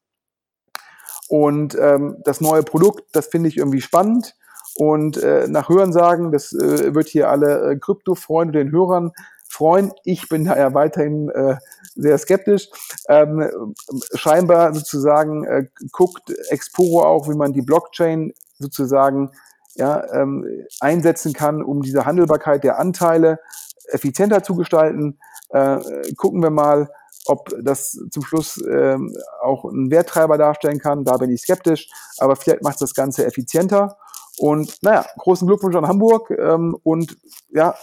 Und 1.30 1.78
ähm, 1.80 2.18
das 2.26 2.42
neue 2.42 2.64
Produkt, 2.64 3.04
das 3.14 3.28
finde 3.28 3.50
ich 3.50 3.58
irgendwie 3.58 3.82
spannend. 3.82 4.36
Und 4.76 5.18
äh, 5.18 5.48
nach 5.48 5.70
Hörensagen, 5.70 6.32
das 6.32 6.52
äh, 6.52 6.94
wird 6.94 7.08
hier 7.08 7.30
alle 7.30 7.72
äh, 7.72 7.78
Krypto-Freunde 7.78 8.60
den 8.60 8.72
Hörern 8.72 9.12
freuen. 9.54 9.94
Ich 10.04 10.28
bin 10.30 10.46
da 10.46 10.58
ja 10.58 10.74
weiterhin 10.74 11.30
äh, 11.30 11.56
sehr 11.96 12.18
skeptisch. 12.18 12.70
Ähm, 13.08 13.76
scheinbar 14.16 14.74
sozusagen 14.74 15.46
äh, 15.46 15.68
guckt 15.92 16.34
Exporo 16.50 17.04
auch, 17.04 17.30
wie 17.30 17.36
man 17.36 17.54
die 17.54 17.62
Blockchain 17.62 18.34
sozusagen 18.58 19.32
ja, 19.76 20.04
ähm, 20.14 20.46
einsetzen 20.80 21.34
kann, 21.34 21.64
um 21.64 21.82
diese 21.82 22.06
Handelbarkeit 22.06 22.64
der 22.64 22.80
Anteile 22.80 23.40
effizienter 23.88 24.44
zu 24.44 24.56
gestalten. 24.56 25.20
Äh, 25.50 25.80
gucken 26.16 26.42
wir 26.42 26.50
mal, 26.50 26.90
ob 27.26 27.50
das 27.62 27.98
zum 28.12 28.24
Schluss 28.24 28.62
ähm, 28.70 29.16
auch 29.42 29.66
einen 29.66 29.92
Werttreiber 29.92 30.38
darstellen 30.38 30.80
kann. 30.80 31.06
Da 31.06 31.18
bin 31.18 31.30
ich 31.30 31.42
skeptisch, 31.42 31.90
aber 32.18 32.36
vielleicht 32.36 32.64
macht 32.64 32.82
das 32.82 32.94
Ganze 32.94 33.26
effizienter. 33.26 33.98
Und 34.40 34.78
naja, 34.82 35.06
großen 35.18 35.48
Glückwunsch 35.48 35.76
an 35.76 35.88
Hamburg 35.88 36.32
ähm, 36.32 36.76
und 36.84 37.18
ja, 37.52 37.76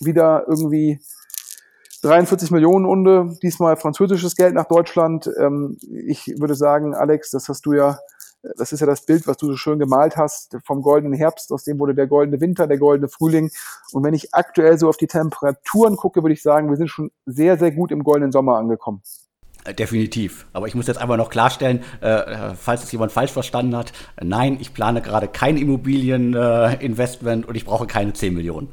wieder 0.00 0.44
irgendwie 0.48 1.00
43 2.02 2.50
Millionen 2.50 2.86
Unde, 2.86 3.36
diesmal 3.42 3.76
französisches 3.76 4.36
Geld 4.36 4.54
nach 4.54 4.66
Deutschland. 4.66 5.30
Ähm, 5.38 5.78
ich 5.90 6.26
würde 6.38 6.54
sagen, 6.54 6.94
Alex, 6.94 7.30
das 7.30 7.48
hast 7.48 7.66
du 7.66 7.72
ja, 7.72 7.98
das 8.56 8.72
ist 8.72 8.80
ja 8.80 8.86
das 8.86 9.04
Bild, 9.04 9.26
was 9.26 9.36
du 9.36 9.46
so 9.46 9.56
schön 9.56 9.78
gemalt 9.78 10.16
hast 10.16 10.56
vom 10.64 10.82
goldenen 10.82 11.14
Herbst, 11.14 11.52
aus 11.52 11.64
dem 11.64 11.78
wurde 11.78 11.94
der 11.94 12.06
goldene 12.06 12.40
Winter, 12.40 12.66
der 12.66 12.78
goldene 12.78 13.08
Frühling. 13.08 13.50
Und 13.92 14.04
wenn 14.04 14.14
ich 14.14 14.34
aktuell 14.34 14.78
so 14.78 14.88
auf 14.88 14.96
die 14.96 15.08
Temperaturen 15.08 15.96
gucke, 15.96 16.22
würde 16.22 16.34
ich 16.34 16.42
sagen, 16.42 16.70
wir 16.70 16.76
sind 16.76 16.88
schon 16.88 17.10
sehr, 17.26 17.58
sehr 17.58 17.72
gut 17.72 17.90
im 17.90 18.04
goldenen 18.04 18.32
Sommer 18.32 18.56
angekommen. 18.56 19.02
Äh, 19.64 19.74
definitiv. 19.74 20.46
Aber 20.52 20.66
ich 20.66 20.74
muss 20.74 20.86
jetzt 20.86 21.00
einfach 21.00 21.16
noch 21.16 21.30
klarstellen, 21.30 21.82
äh, 22.00 22.54
falls 22.54 22.84
es 22.84 22.92
jemand 22.92 23.12
falsch 23.12 23.32
verstanden 23.32 23.76
hat, 23.76 23.92
nein, 24.22 24.58
ich 24.60 24.72
plane 24.72 25.02
gerade 25.02 25.28
kein 25.28 25.56
Immobilieninvestment 25.56 27.44
äh, 27.44 27.48
und 27.48 27.54
ich 27.56 27.64
brauche 27.64 27.86
keine 27.86 28.12
10 28.12 28.34
Millionen. 28.34 28.68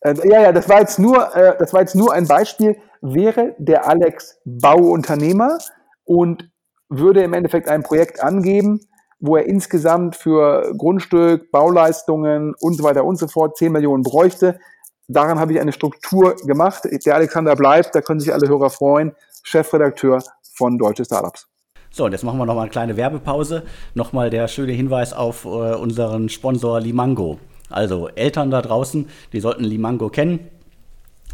Äh, 0.00 0.14
ja, 0.28 0.42
ja, 0.42 0.52
das 0.52 0.68
war 0.68 0.80
jetzt 0.80 0.98
nur, 0.98 1.34
äh, 1.34 1.56
das 1.58 1.72
war 1.72 1.80
jetzt 1.80 1.94
nur 1.94 2.12
ein 2.12 2.26
Beispiel. 2.26 2.76
Wäre 3.00 3.54
der 3.58 3.88
Alex 3.88 4.38
Bauunternehmer 4.44 5.58
und 6.04 6.50
würde 6.88 7.22
im 7.22 7.32
Endeffekt 7.32 7.68
ein 7.68 7.82
Projekt 7.82 8.22
angeben, 8.22 8.80
wo 9.20 9.36
er 9.36 9.46
insgesamt 9.46 10.16
für 10.16 10.72
Grundstück, 10.76 11.50
Bauleistungen 11.50 12.54
und 12.60 12.74
so 12.74 12.84
weiter 12.84 13.04
und 13.04 13.16
so 13.16 13.28
fort 13.28 13.56
10 13.56 13.72
Millionen 13.72 14.02
bräuchte. 14.02 14.58
Daran 15.08 15.38
habe 15.38 15.52
ich 15.52 15.60
eine 15.60 15.72
Struktur 15.72 16.36
gemacht. 16.44 16.84
Der 16.84 17.14
Alexander 17.14 17.56
bleibt, 17.56 17.94
da 17.94 18.00
können 18.00 18.20
sich 18.20 18.32
alle 18.32 18.48
Hörer 18.48 18.70
freuen, 18.70 19.12
Chefredakteur 19.42 20.22
von 20.54 20.78
Deutsche 20.78 21.04
Startups. 21.04 21.48
So, 21.92 22.04
und 22.04 22.12
jetzt 22.12 22.22
machen 22.22 22.38
wir 22.38 22.46
nochmal 22.46 22.64
eine 22.64 22.70
kleine 22.70 22.96
Werbepause. 22.96 23.64
Nochmal 23.94 24.30
der 24.30 24.46
schöne 24.46 24.72
Hinweis 24.72 25.12
auf 25.12 25.44
äh, 25.44 25.48
unseren 25.48 26.28
Sponsor 26.28 26.80
Limango. 26.80 27.38
Also 27.70 28.08
Eltern 28.08 28.50
da 28.50 28.60
draußen, 28.60 29.08
die 29.32 29.40
sollten 29.40 29.64
Limango 29.64 30.08
kennen. 30.08 30.40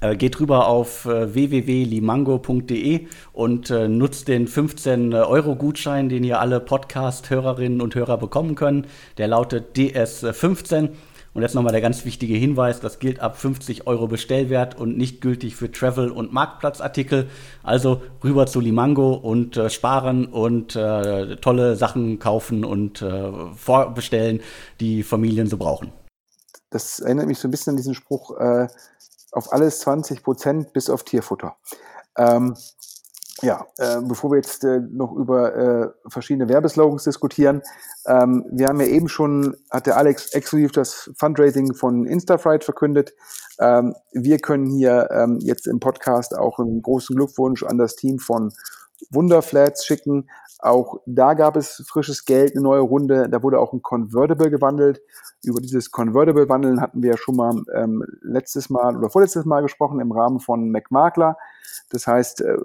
Äh, 0.03 0.17
geht 0.17 0.39
rüber 0.41 0.69
auf 0.69 1.07
äh, 1.07 1.35
www.limango.de 1.35 3.07
und 3.33 3.71
äh, 3.71 3.89
nutzt 3.89 4.29
den 4.29 4.47
15-Euro-Gutschein, 4.47 6.11
den 6.11 6.23
ihr 6.23 6.39
alle 6.39 6.61
Podcast-Hörerinnen 6.61 7.81
und 7.81 7.95
Hörer 7.95 8.19
bekommen 8.19 8.57
können. 8.57 8.87
Der 9.17 9.29
lautet 9.29 9.75
DS15. 9.77 10.91
Und 11.33 11.43
jetzt 11.43 11.55
nochmal 11.55 11.73
der 11.73 11.83
ganz 11.83 12.07
wichtige 12.07 12.35
Hinweis, 12.35 12.81
das 12.81 12.99
gilt 12.99 13.21
ab 13.21 13.39
50 13.39 13.87
Euro 13.87 14.07
Bestellwert 14.07 14.79
und 14.79 14.97
nicht 14.97 15.21
gültig 15.21 15.55
für 15.55 15.71
Travel- 15.71 16.11
und 16.11 16.33
Marktplatzartikel. 16.33 17.29
Also 17.63 18.01
rüber 18.25 18.47
zu 18.47 18.61
Limango 18.61 19.13
und 19.13 19.57
äh, 19.59 19.69
sparen 19.69 20.27
und 20.27 20.77
äh, 20.77 21.37
tolle 21.37 21.77
Sachen 21.77 22.19
kaufen 22.19 22.65
und 22.65 23.03
äh, 23.03 23.31
vorbestellen, 23.55 24.41
die 24.81 25.03
Familien 25.03 25.47
so 25.47 25.59
brauchen. 25.59 25.93
Das 26.77 27.01
erinnert 27.01 27.27
mich 27.27 27.39
so 27.39 27.49
ein 27.49 27.51
bisschen 27.51 27.71
an 27.71 27.79
diesen 27.79 27.95
Spruch, 27.95 28.39
äh, 28.39 28.69
auf 29.33 29.51
alles 29.51 29.79
20 29.79 30.23
Prozent 30.23 30.75
bis 30.75 30.91
auf 30.91 31.05
Tierfutter. 31.05 31.57
Ähm, 32.19 32.55
ja, 33.41 33.67
äh, 33.79 34.03
bevor 34.03 34.31
wir 34.31 34.37
jetzt 34.37 34.63
äh, 34.63 34.81
noch 34.81 35.13
über 35.13 35.55
äh, 35.55 35.89
verschiedene 36.11 36.51
Werbeslogans 36.51 37.05
diskutieren, 37.05 37.63
ähm, 38.07 38.45
wir 38.51 38.67
haben 38.67 38.79
ja 38.79 38.89
eben 38.89 39.09
schon, 39.09 39.57
hat 39.71 39.87
der 39.87 39.97
Alex 39.97 40.33
exklusiv 40.33 40.73
das 40.73 41.11
Fundraising 41.17 41.73
von 41.73 42.05
Instafright 42.05 42.63
verkündet. 42.63 43.15
Ähm, 43.59 43.95
wir 44.13 44.39
können 44.39 44.67
hier 44.67 45.09
ähm, 45.11 45.39
jetzt 45.41 45.67
im 45.67 45.81
Podcast 45.81 46.37
auch 46.37 46.59
einen 46.59 46.83
großen 46.83 47.17
Glückwunsch 47.17 47.63
an 47.63 47.79
das 47.79 47.97
Team 47.97 48.19
von 48.19 48.53
Wunderflats 49.11 49.87
schicken. 49.87 50.29
Auch 50.59 51.01
da 51.07 51.35
gab 51.35 51.57
es 51.57 51.85
frisches 51.87 52.25
Geld, 52.25 52.53
eine 52.53 52.63
neue 52.63 52.81
Runde. 52.81 53.29
Da 53.29 53.43
wurde 53.43 53.61
auch 53.61 53.73
ein 53.73 53.83
Convertible 53.83 54.51
gewandelt. 54.51 55.01
Über 55.45 55.61
dieses 55.61 55.91
Convertible-Wandeln 55.91 56.81
hatten 56.81 57.03
wir 57.03 57.11
ja 57.11 57.17
schon 57.17 57.37
mal 57.37 57.63
ähm, 57.75 58.05
letztes 58.23 58.71
Mal 58.71 58.97
oder 58.97 59.11
vorletztes 59.11 59.45
Mal 59.45 59.63
gesprochen 59.63 60.01
im 60.01 60.13
Rahmen 60.13 60.41
von 60.41 60.71
McMakler. 60.71 61.37
Das 61.91 62.07
heißt, 62.07 62.41
äh, 62.41 62.57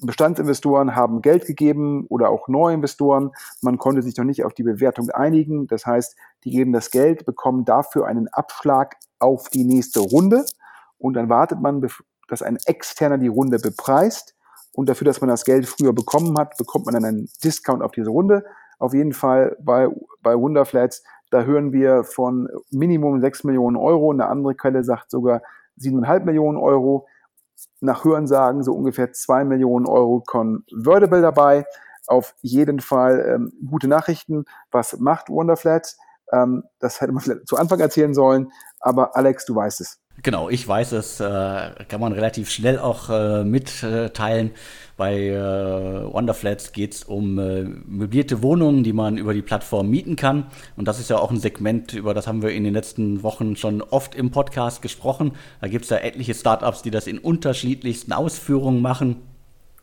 Bestandsinvestoren 0.00 0.96
haben 0.96 1.22
Geld 1.22 1.46
gegeben 1.46 2.06
oder 2.08 2.30
auch 2.30 2.48
Neuinvestoren. 2.48 3.30
Man 3.60 3.78
konnte 3.78 4.02
sich 4.02 4.16
noch 4.16 4.24
nicht 4.24 4.44
auf 4.44 4.54
die 4.54 4.64
Bewertung 4.64 5.10
einigen. 5.10 5.66
Das 5.68 5.86
heißt, 5.86 6.16
die 6.44 6.50
geben 6.50 6.72
das 6.72 6.90
Geld, 6.90 7.24
bekommen 7.24 7.64
dafür 7.64 8.06
einen 8.06 8.28
Abschlag 8.28 8.96
auf 9.18 9.48
die 9.48 9.64
nächste 9.64 10.00
Runde 10.00 10.44
und 10.98 11.14
dann 11.14 11.28
wartet 11.28 11.60
man, 11.60 11.86
dass 12.28 12.42
ein 12.42 12.58
externer 12.66 13.18
die 13.18 13.28
Runde 13.28 13.58
bepreist 13.58 14.34
und 14.74 14.88
dafür, 14.88 15.04
dass 15.04 15.20
man 15.20 15.28
das 15.28 15.44
Geld 15.44 15.66
früher 15.66 15.92
bekommen 15.92 16.38
hat, 16.38 16.56
bekommt 16.56 16.86
man 16.86 16.94
dann 16.94 17.04
einen 17.04 17.28
Discount 17.42 17.82
auf 17.82 17.92
diese 17.92 18.10
Runde. 18.10 18.44
Auf 18.78 18.94
jeden 18.94 19.12
Fall 19.12 19.56
bei, 19.60 19.88
bei 20.22 20.36
Wonderflats, 20.36 21.02
da 21.30 21.44
hören 21.44 21.72
wir 21.72 22.04
von 22.04 22.48
Minimum 22.70 23.20
6 23.20 23.44
Millionen 23.44 23.76
Euro. 23.76 24.10
Eine 24.10 24.26
andere 24.26 24.54
Quelle 24.54 24.84
sagt 24.84 25.10
sogar 25.10 25.40
7,5 25.80 26.24
Millionen 26.24 26.58
Euro. 26.58 27.06
Nach 27.80 28.04
Hörensagen 28.04 28.62
so 28.62 28.74
ungefähr 28.74 29.12
2 29.12 29.44
Millionen 29.44 29.86
Euro 29.86 30.20
Convertible 30.20 31.22
dabei. 31.22 31.64
Auf 32.06 32.34
jeden 32.42 32.80
Fall 32.80 33.24
ähm, 33.34 33.52
gute 33.66 33.88
Nachrichten. 33.88 34.44
Was 34.70 34.98
macht 34.98 35.30
Wonderflats? 35.30 35.98
Ähm, 36.32 36.64
das 36.80 37.00
hätte 37.00 37.12
man 37.12 37.22
vielleicht 37.22 37.46
zu 37.46 37.56
Anfang 37.56 37.80
erzählen 37.80 38.12
sollen. 38.12 38.52
Aber 38.80 39.16
Alex, 39.16 39.46
du 39.46 39.54
weißt 39.54 39.80
es. 39.80 40.01
Genau, 40.22 40.48
ich 40.48 40.66
weiß 40.68 40.92
es, 40.92 41.20
äh, 41.20 41.70
kann 41.88 42.00
man 42.00 42.12
relativ 42.12 42.50
schnell 42.50 42.78
auch 42.78 43.08
äh, 43.08 43.44
mitteilen. 43.44 44.52
Bei 44.96 45.18
äh, 45.18 46.12
Wonderflats 46.12 46.72
geht 46.72 46.94
es 46.94 47.02
um 47.04 47.38
äh, 47.38 47.62
möblierte 47.62 48.42
Wohnungen, 48.42 48.84
die 48.84 48.92
man 48.92 49.16
über 49.16 49.34
die 49.34 49.42
Plattform 49.42 49.88
mieten 49.88 50.14
kann. 50.14 50.46
Und 50.76 50.86
das 50.86 51.00
ist 51.00 51.10
ja 51.10 51.18
auch 51.18 51.30
ein 51.30 51.40
Segment, 51.40 51.94
über 51.94 52.14
das 52.14 52.26
haben 52.26 52.42
wir 52.42 52.50
in 52.50 52.62
den 52.62 52.74
letzten 52.74 53.22
Wochen 53.22 53.56
schon 53.56 53.80
oft 53.82 54.14
im 54.14 54.30
Podcast 54.30 54.82
gesprochen. 54.82 55.32
Da 55.60 55.68
gibt 55.68 55.84
es 55.84 55.90
ja 55.90 55.96
etliche 55.96 56.34
Startups, 56.34 56.82
die 56.82 56.90
das 56.90 57.06
in 57.06 57.18
unterschiedlichsten 57.18 58.12
Ausführungen 58.12 58.82
machen. 58.82 59.31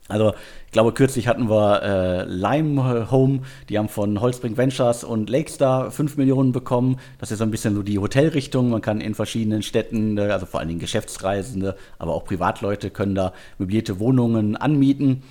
Also 0.09 0.33
ich 0.65 0.71
glaube, 0.71 0.91
kürzlich 0.91 1.27
hatten 1.27 1.49
wir 1.49 1.81
äh, 1.81 2.23
Lime 2.25 3.09
Home, 3.11 3.41
die 3.69 3.77
haben 3.77 3.89
von 3.89 4.19
Holzbrink 4.19 4.57
Ventures 4.57 5.03
und 5.03 5.29
Lakestar 5.29 5.91
5 5.91 6.17
Millionen 6.17 6.51
bekommen. 6.51 6.99
Das 7.19 7.31
ist 7.31 7.37
so 7.37 7.43
ein 7.43 7.51
bisschen 7.51 7.75
so 7.75 7.83
die 7.83 7.99
Hotelrichtung. 7.99 8.69
Man 8.69 8.81
kann 8.81 9.01
in 9.01 9.15
verschiedenen 9.15 9.61
Städten, 9.61 10.17
äh, 10.17 10.23
also 10.23 10.45
vor 10.45 10.59
allen 10.59 10.69
Dingen 10.69 10.79
Geschäftsreisende, 10.79 11.75
aber 11.99 12.13
auch 12.13 12.25
Privatleute 12.25 12.89
können 12.89 13.15
da 13.15 13.33
möblierte 13.57 13.99
Wohnungen 13.99 14.57
anmieten. 14.57 15.23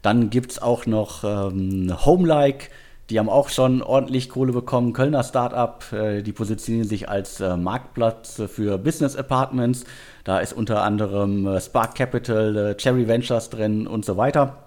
Dann 0.00 0.30
gibt 0.30 0.52
es 0.52 0.60
auch 0.60 0.86
noch 0.86 1.24
ähm, 1.24 1.94
Homelike. 2.04 2.68
Die 3.10 3.18
haben 3.18 3.28
auch 3.28 3.48
schon 3.48 3.82
ordentlich 3.82 4.28
Kohle 4.28 4.52
bekommen. 4.52 4.92
Kölner 4.92 5.24
Startup, 5.24 5.84
äh, 5.92 6.22
die 6.22 6.32
positionieren 6.32 6.88
sich 6.88 7.08
als 7.08 7.40
äh, 7.40 7.56
Marktplatz 7.56 8.40
für 8.46 8.78
Business 8.78 9.16
Apartments. 9.16 9.84
Da 10.24 10.38
ist 10.38 10.52
unter 10.52 10.82
anderem 10.82 11.46
äh, 11.46 11.60
Spark 11.60 11.96
Capital, 11.96 12.76
Cherry 12.76 13.08
Ventures 13.08 13.50
drin 13.50 13.86
und 13.86 14.04
so 14.04 14.16
weiter. 14.16 14.58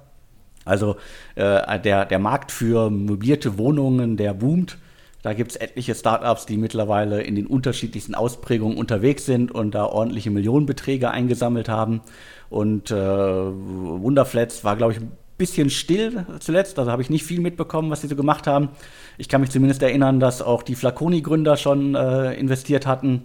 Also 0.66 0.96
der, 1.36 2.06
der 2.06 2.18
Markt 2.18 2.52
für 2.52 2.90
möblierte 2.90 3.60
Wohnungen, 3.60 4.18
der 4.18 4.34
boomt. 4.34 4.80
Da 5.22 5.34
gibt 5.34 5.52
es 5.52 5.58
etliche 5.58 5.94
Startups, 5.94 6.48
die 6.48 6.58
mittlerweile 6.58 7.22
in 7.22 7.36
den 7.36 7.46
unterschiedlichsten 7.46 8.16
Ausprägungen 8.16 8.76
unterwegs 8.76 9.28
sind 9.28 9.52
und 9.52 9.76
da 9.76 9.86
ordentliche 9.86 10.32
Millionenbeträge 10.32 11.12
eingesammelt 11.12 11.70
haben. 11.70 12.02
Und 12.50 12.90
Wunderflats 12.90 14.64
war, 14.64 14.76
glaube 14.76 14.94
ich, 14.94 15.02
bisschen 15.38 15.70
still 15.70 16.26
zuletzt. 16.40 16.80
Also 16.80 16.92
habe 16.92 17.02
ich 17.02 17.10
nicht 17.10 17.24
viel 17.24 17.42
mitbekommen, 17.42 17.90
was 17.90 18.02
sie 18.02 18.08
so 18.08 18.16
gemacht 18.16 18.48
haben. 18.48 18.70
Ich 19.18 19.30
kann 19.30 19.42
mich 19.42 19.50
zumindest 19.50 19.82
erinnern, 19.82 20.20
dass 20.20 20.42
auch 20.42 20.64
die 20.64 20.76
Flaconi-Gründer 20.76 21.58
schon 21.58 21.96
äh, 21.96 22.34
investiert 22.34 22.86
hatten 22.86 23.24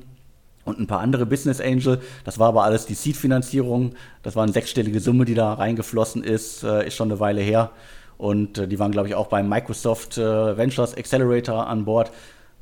und 0.65 0.79
ein 0.79 0.87
paar 0.87 1.01
andere 1.01 1.27
Business 1.27 1.61
Angel. 1.61 2.01
Das 2.25 2.39
war 2.39 2.49
aber 2.49 2.65
alles 2.65 2.87
die 2.87 2.95
Seed-Finanzierung. 2.95 3.95
Das 4.23 4.37
war 4.37 4.43
eine 4.43 4.53
sechsstellige 4.53 5.01
Summe, 5.01 5.25
die 5.25 5.35
da 5.35 5.55
reingeflossen 5.55 6.25
ist, 6.25 6.63
äh, 6.63 6.87
ist 6.87 6.97
schon 6.97 7.11
eine 7.11 7.21
Weile 7.21 7.41
her. 7.41 7.71
Und 8.19 8.59
äh, 8.59 8.69
die 8.69 8.79
waren, 8.79 8.93
glaube 8.93 9.09
ich, 9.09 9.15
auch 9.15 9.29
beim 9.29 9.49
Microsoft 9.49 10.19
äh, 10.19 10.57
Ventures 10.57 10.97
Accelerator 10.97 11.67
an 11.67 11.85
Bord, 11.85 12.13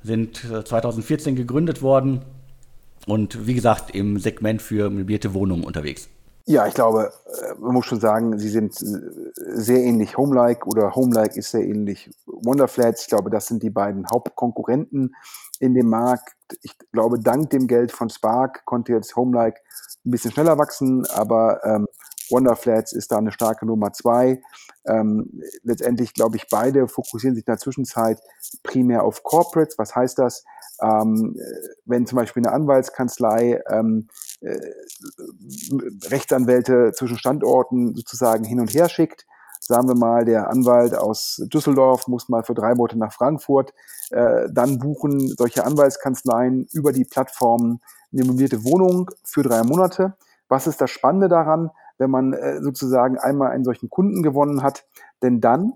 sind 0.03 0.37
2014 0.37 1.33
äh, 1.33 1.37
gegründet 1.37 1.83
worden 1.83 2.23
und 3.07 3.47
wie 3.47 3.55
gesagt 3.55 3.95
im 3.95 4.19
Segment 4.19 4.63
für 4.63 4.91
möblierte 4.91 5.35
Wohnungen 5.35 5.65
unterwegs. 5.65 6.09
Ja, 6.51 6.67
ich 6.67 6.73
glaube, 6.73 7.13
äh, 7.27 7.61
man 7.61 7.75
muss 7.75 7.85
schon 7.85 8.01
sagen, 8.01 8.39
sie 8.39 8.49
sind 8.49 8.73
äh, 8.81 9.01
sehr 9.37 9.83
ähnlich 9.83 10.17
Homelike 10.17 10.67
oder 10.67 10.95
Homelike 10.95 11.39
ist 11.39 11.51
sehr 11.51 11.61
ähnlich 11.61 12.11
Wonderflats. 12.25 13.03
Ich 13.03 13.09
glaube, 13.09 13.29
das 13.29 13.49
sind 13.49 13.63
die 13.63 13.69
beiden 13.69 14.07
Hauptkonkurrenten 14.11 15.15
in 15.61 15.75
dem 15.75 15.91
Markt. 15.91 16.35
Ich 16.63 16.73
glaube, 16.91 17.21
dank 17.21 17.51
dem 17.51 17.67
Geld 17.67 17.93
von 17.93 18.09
Spark 18.09 18.65
konnte 18.65 18.95
jetzt 18.95 19.15
Homelike 19.15 19.61
ein 20.07 20.11
bisschen 20.11 20.33
schneller 20.33 20.57
wachsen, 20.57 21.05
aber 21.11 21.63
ähm, 21.67 21.87
Wonderflats 22.31 22.95
ist 22.95 23.13
da 23.13 23.19
eine 23.19 23.33
starke 23.33 23.67
Nummer 23.67 23.93
zwei. 23.93 24.41
Ähm, 24.87 25.43
letztendlich 25.65 26.15
glaube 26.15 26.37
ich, 26.37 26.47
beide 26.51 26.89
fokussieren 26.89 27.35
sich 27.35 27.47
in 27.47 27.53
der 27.53 27.59
Zwischenzeit 27.59 28.21
primär 28.63 29.05
auf 29.05 29.23
Corporates. 29.23 29.77
Was 29.77 29.95
heißt 29.95 30.19
das? 30.19 30.47
Ähm, 30.83 31.37
wenn 31.85 32.07
zum 32.07 32.17
Beispiel 32.17 32.45
eine 32.45 32.55
Anwaltskanzlei 32.55 33.63
ähm, 33.69 34.09
äh, 34.41 34.59
Rechtsanwälte 36.09 36.93
zwischen 36.95 37.19
Standorten 37.19 37.95
sozusagen 37.95 38.45
hin 38.45 38.61
und 38.61 38.73
her 38.73 38.89
schickt, 38.89 39.27
sagen 39.61 39.89
wir 39.89 39.97
mal, 39.97 40.25
der 40.25 40.49
Anwalt 40.49 40.95
aus 40.95 41.43
Düsseldorf 41.53 42.07
muss 42.07 42.29
mal 42.29 42.45
für 42.45 42.55
drei 42.55 42.75
Monate 42.75 42.99
nach 42.99 43.13
Frankfurt, 43.13 43.75
äh, 44.11 44.49
dann 44.51 44.79
buchen 44.79 45.29
solche 45.37 45.65
Anwaltskanzleien 45.65 46.67
über 46.73 46.93
die 46.93 47.05
Plattformen 47.05 47.81
eine 48.13 48.25
mobile 48.25 48.65
Wohnung 48.65 49.11
für 49.25 49.43
drei 49.43 49.63
Monate. 49.65 50.15
Was 50.49 50.67
ist 50.67 50.81
das 50.81 50.91
Spannende 50.91 51.29
daran? 51.29 51.71
wenn 51.99 52.11
man 52.11 52.33
äh, 52.33 52.63
sozusagen 52.63 53.19
einmal 53.19 53.51
einen 53.51 53.65
solchen 53.65 53.91
Kunden 53.91 54.23
gewonnen 54.23 54.63
hat, 54.63 54.87
denn 55.23 55.41
dann 55.41 55.75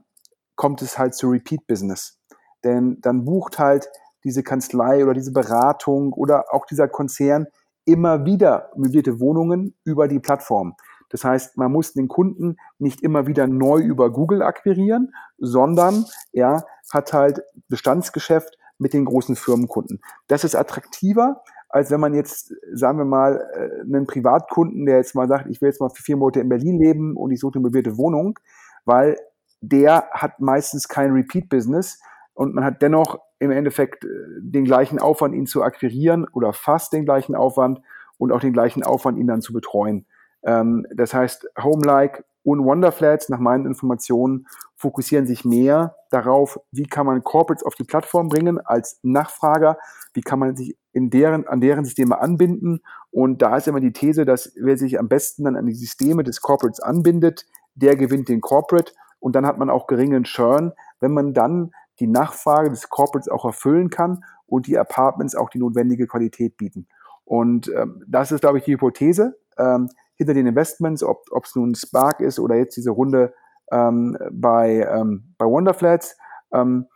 kommt 0.54 0.80
es 0.82 0.98
halt 0.98 1.14
zu 1.14 1.28
Repeat 1.28 1.66
Business. 1.66 2.18
Denn 2.64 3.00
dann 3.00 3.24
bucht 3.24 3.58
halt 3.58 3.88
diese 4.24 4.42
Kanzlei 4.42 5.04
oder 5.04 5.14
diese 5.14 5.32
Beratung 5.32 6.12
oder 6.12 6.46
auch 6.52 6.66
dieser 6.66 6.88
Konzern 6.88 7.46
immer 7.84 8.24
wieder 8.24 8.70
möblierte 8.76 9.20
Wohnungen 9.20 9.74
über 9.84 10.08
die 10.08 10.20
Plattform. 10.20 10.74
Das 11.10 11.24
heißt, 11.24 11.58
man 11.58 11.70
muss 11.70 11.92
den 11.92 12.08
Kunden 12.08 12.56
nicht 12.78 13.02
immer 13.02 13.26
wieder 13.26 13.46
neu 13.46 13.80
über 13.80 14.10
Google 14.10 14.42
akquirieren, 14.42 15.12
sondern 15.38 16.06
er 16.32 16.64
hat 16.90 17.12
halt 17.12 17.42
Bestandsgeschäft 17.68 18.56
mit 18.78 18.94
den 18.94 19.04
großen 19.04 19.36
Firmenkunden. 19.36 20.00
Das 20.26 20.42
ist 20.44 20.54
attraktiver, 20.54 21.42
als 21.68 21.90
wenn 21.90 22.00
man 22.00 22.14
jetzt, 22.14 22.54
sagen 22.72 22.98
wir 22.98 23.04
mal, 23.04 23.46
äh, 23.54 23.80
einen 23.80 24.06
Privatkunden, 24.06 24.86
der 24.86 24.96
jetzt 24.96 25.14
mal 25.14 25.28
sagt, 25.28 25.48
ich 25.48 25.60
will 25.60 25.68
jetzt 25.68 25.80
mal 25.80 25.90
für 25.90 26.02
vier 26.02 26.16
Monate 26.16 26.40
in 26.40 26.48
Berlin 26.48 26.78
leben 26.78 27.16
und 27.16 27.30
ich 27.30 27.40
suche 27.40 27.54
eine 27.54 27.62
möblierte 27.62 27.96
Wohnung, 27.96 28.38
weil 28.84 29.16
der 29.60 30.08
hat 30.12 30.40
meistens 30.40 30.88
kein 30.88 31.12
Repeat-Business 31.12 32.00
und 32.34 32.54
man 32.54 32.64
hat 32.64 32.82
dennoch 32.82 33.20
im 33.42 33.50
Endeffekt 33.50 34.04
äh, 34.04 34.08
den 34.38 34.64
gleichen 34.64 35.00
Aufwand, 35.00 35.34
ihn 35.34 35.46
zu 35.46 35.62
akquirieren 35.62 36.26
oder 36.32 36.52
fast 36.52 36.92
den 36.92 37.04
gleichen 37.04 37.34
Aufwand 37.34 37.80
und 38.16 38.30
auch 38.30 38.40
den 38.40 38.52
gleichen 38.52 38.84
Aufwand, 38.84 39.18
ihn 39.18 39.26
dann 39.26 39.42
zu 39.42 39.52
betreuen. 39.52 40.06
Ähm, 40.44 40.86
das 40.94 41.12
heißt, 41.12 41.48
Homelike 41.60 42.24
und 42.44 42.64
Wonderflats, 42.64 43.28
nach 43.28 43.40
meinen 43.40 43.66
Informationen, 43.66 44.46
fokussieren 44.76 45.26
sich 45.26 45.44
mehr 45.44 45.96
darauf, 46.10 46.60
wie 46.70 46.84
kann 46.84 47.06
man 47.06 47.24
Corporates 47.24 47.64
auf 47.64 47.74
die 47.74 47.84
Plattform 47.84 48.28
bringen 48.28 48.60
als 48.60 49.00
Nachfrager, 49.02 49.76
wie 50.14 50.22
kann 50.22 50.38
man 50.38 50.54
sich 50.54 50.76
in 50.92 51.10
deren, 51.10 51.46
an 51.48 51.60
deren 51.60 51.84
Systeme 51.84 52.20
anbinden. 52.20 52.82
Und 53.10 53.42
da 53.42 53.56
ist 53.56 53.66
immer 53.66 53.80
die 53.80 53.92
These, 53.92 54.24
dass 54.24 54.52
wer 54.56 54.76
sich 54.76 55.00
am 55.00 55.08
besten 55.08 55.44
dann 55.44 55.56
an 55.56 55.66
die 55.66 55.74
Systeme 55.74 56.22
des 56.22 56.40
Corporates 56.40 56.80
anbindet, 56.80 57.46
der 57.74 57.96
gewinnt 57.96 58.28
den 58.28 58.40
Corporate 58.40 58.92
und 59.18 59.34
dann 59.34 59.46
hat 59.46 59.58
man 59.58 59.70
auch 59.70 59.86
geringen 59.86 60.24
Churn, 60.24 60.72
wenn 61.00 61.12
man 61.12 61.32
dann 61.34 61.72
die 62.02 62.08
Nachfrage 62.08 62.70
des 62.70 62.88
Corporates 62.88 63.28
auch 63.28 63.44
erfüllen 63.44 63.88
kann 63.88 64.24
und 64.46 64.66
die 64.66 64.76
Apartments 64.76 65.34
auch 65.34 65.50
die 65.50 65.58
notwendige 65.58 66.06
Qualität 66.06 66.56
bieten. 66.56 66.88
Und 67.24 67.68
ähm, 67.68 68.02
das 68.06 68.32
ist, 68.32 68.40
glaube 68.40 68.58
ich, 68.58 68.64
die 68.64 68.72
Hypothese. 68.72 69.38
Ähm, 69.56 69.88
hinter 70.16 70.34
den 70.34 70.46
Investments, 70.46 71.02
ob 71.02 71.44
es 71.44 71.54
nun 71.56 71.74
Spark 71.74 72.20
ist 72.20 72.38
oder 72.38 72.56
jetzt 72.56 72.76
diese 72.76 72.90
Runde 72.90 73.34
ähm, 73.70 74.16
bei, 74.30 74.86
ähm, 74.88 75.34
bei 75.38 75.46
Wonderflats. 75.46 76.16
Ähm, 76.52 76.86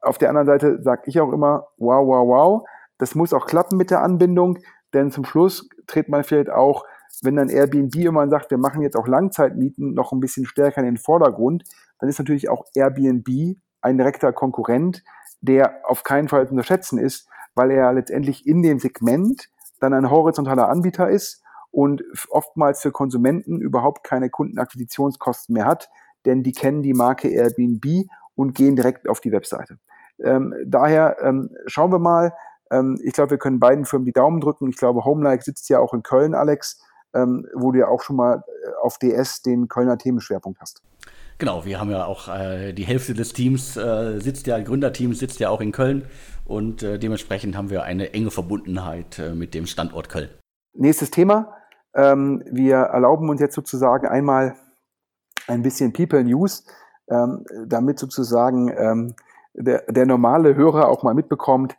auf 0.00 0.18
der 0.18 0.28
anderen 0.28 0.46
Seite 0.46 0.82
sage 0.82 1.02
ich 1.06 1.20
auch 1.20 1.32
immer, 1.32 1.66
wow, 1.76 2.06
wow, 2.06 2.28
wow, 2.28 2.68
das 2.98 3.14
muss 3.14 3.32
auch 3.32 3.46
klappen 3.46 3.76
mit 3.76 3.90
der 3.90 4.02
Anbindung, 4.02 4.58
denn 4.94 5.10
zum 5.10 5.24
Schluss 5.24 5.68
tritt 5.86 6.08
man 6.08 6.22
vielleicht 6.22 6.50
auch, 6.50 6.84
wenn 7.22 7.36
dann 7.36 7.48
Airbnb 7.48 7.94
immer 7.96 8.28
sagt, 8.28 8.50
wir 8.50 8.58
machen 8.58 8.82
jetzt 8.82 8.96
auch 8.96 9.08
Langzeitmieten 9.08 9.92
noch 9.94 10.12
ein 10.12 10.20
bisschen 10.20 10.46
stärker 10.46 10.80
in 10.80 10.86
den 10.86 10.96
Vordergrund, 10.98 11.64
dann 11.98 12.08
ist 12.08 12.18
natürlich 12.18 12.48
auch 12.48 12.64
Airbnb 12.74 13.56
ein 13.82 13.98
direkter 13.98 14.32
Konkurrent, 14.32 15.04
der 15.40 15.80
auf 15.84 16.04
keinen 16.04 16.28
Fall 16.28 16.46
zu 16.46 16.52
unterschätzen 16.52 16.98
ist, 16.98 17.28
weil 17.54 17.70
er 17.70 17.92
letztendlich 17.92 18.46
in 18.46 18.62
dem 18.62 18.78
Segment 18.78 19.50
dann 19.80 19.92
ein 19.92 20.10
horizontaler 20.10 20.68
Anbieter 20.68 21.10
ist 21.10 21.42
und 21.70 22.04
oftmals 22.30 22.80
für 22.80 22.92
Konsumenten 22.92 23.60
überhaupt 23.60 24.04
keine 24.04 24.30
Kundenakquisitionskosten 24.30 25.54
mehr 25.54 25.66
hat, 25.66 25.90
denn 26.24 26.42
die 26.42 26.52
kennen 26.52 26.82
die 26.82 26.94
Marke 26.94 27.28
Airbnb 27.28 28.06
und 28.34 28.54
gehen 28.54 28.76
direkt 28.76 29.08
auf 29.08 29.20
die 29.20 29.32
Webseite. 29.32 29.78
Ähm, 30.22 30.54
daher 30.64 31.16
ähm, 31.20 31.50
schauen 31.66 31.90
wir 31.90 31.98
mal. 31.98 32.32
Ähm, 32.70 32.98
ich 33.02 33.12
glaube, 33.12 33.32
wir 33.32 33.38
können 33.38 33.58
beiden 33.58 33.84
Firmen 33.84 34.06
die 34.06 34.12
Daumen 34.12 34.40
drücken. 34.40 34.68
Ich 34.68 34.76
glaube, 34.76 35.04
Homelike 35.04 35.42
sitzt 35.42 35.68
ja 35.68 35.80
auch 35.80 35.94
in 35.94 36.02
Köln, 36.02 36.34
Alex, 36.34 36.80
ähm, 37.14 37.46
wo 37.54 37.72
du 37.72 37.80
ja 37.80 37.88
auch 37.88 38.02
schon 38.02 38.16
mal 38.16 38.44
äh, 38.46 38.70
auf 38.82 38.98
DS 38.98 39.42
den 39.42 39.68
Kölner 39.68 39.98
Themenschwerpunkt 39.98 40.60
hast. 40.60 40.82
Genau, 41.38 41.64
wir 41.64 41.80
haben 41.80 41.90
ja 41.90 42.04
auch 42.04 42.28
äh, 42.28 42.72
die 42.72 42.84
Hälfte 42.84 43.14
des 43.14 43.32
Teams 43.32 43.76
äh, 43.76 44.20
sitzt 44.20 44.46
ja, 44.46 44.60
Gründerteams 44.60 45.18
sitzt 45.18 45.40
ja 45.40 45.50
auch 45.50 45.60
in 45.60 45.72
Köln 45.72 46.04
und 46.44 46.82
äh, 46.82 46.98
dementsprechend 46.98 47.56
haben 47.56 47.70
wir 47.70 47.82
eine 47.82 48.12
enge 48.12 48.30
Verbundenheit 48.30 49.18
äh, 49.18 49.34
mit 49.34 49.54
dem 49.54 49.66
Standort 49.66 50.08
Köln. 50.08 50.28
Nächstes 50.74 51.10
Thema, 51.10 51.54
ähm, 51.94 52.42
wir 52.50 52.76
erlauben 52.76 53.28
uns 53.28 53.40
jetzt 53.40 53.54
sozusagen 53.54 54.06
einmal 54.06 54.56
ein 55.48 55.62
bisschen 55.62 55.92
People 55.92 56.22
News, 56.24 56.64
ähm, 57.08 57.44
damit 57.66 57.98
sozusagen 57.98 58.68
ähm, 58.76 59.14
der, 59.54 59.84
der 59.90 60.06
normale 60.06 60.54
Hörer 60.54 60.88
auch 60.88 61.02
mal 61.02 61.14
mitbekommt, 61.14 61.76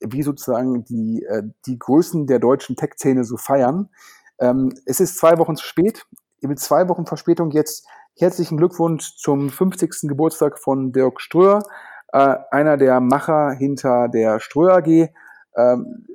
wie 0.00 0.22
sozusagen 0.22 0.84
die, 0.84 1.24
äh, 1.24 1.42
die 1.66 1.78
Größen 1.78 2.26
der 2.26 2.38
deutschen 2.38 2.76
Tech-Szene 2.76 3.24
so 3.24 3.36
feiern. 3.36 3.88
Ähm, 4.38 4.72
es 4.86 5.00
ist 5.00 5.16
zwei 5.16 5.38
Wochen 5.38 5.56
zu 5.56 5.64
spät. 5.64 6.06
Mit 6.42 6.60
zwei 6.60 6.88
Wochen 6.88 7.06
Verspätung 7.06 7.52
jetzt 7.52 7.86
herzlichen 8.16 8.56
Glückwunsch 8.56 9.16
zum 9.16 9.50
50. 9.50 10.08
Geburtstag 10.08 10.58
von 10.58 10.92
Dirk 10.92 11.20
Ströer, 11.20 11.62
äh, 12.12 12.36
einer 12.50 12.76
der 12.76 13.00
Macher 13.00 13.52
hinter 13.52 14.08
der 14.08 14.40
Ströer 14.40 14.76
AG. 14.76 15.10
Ähm, 15.56 16.06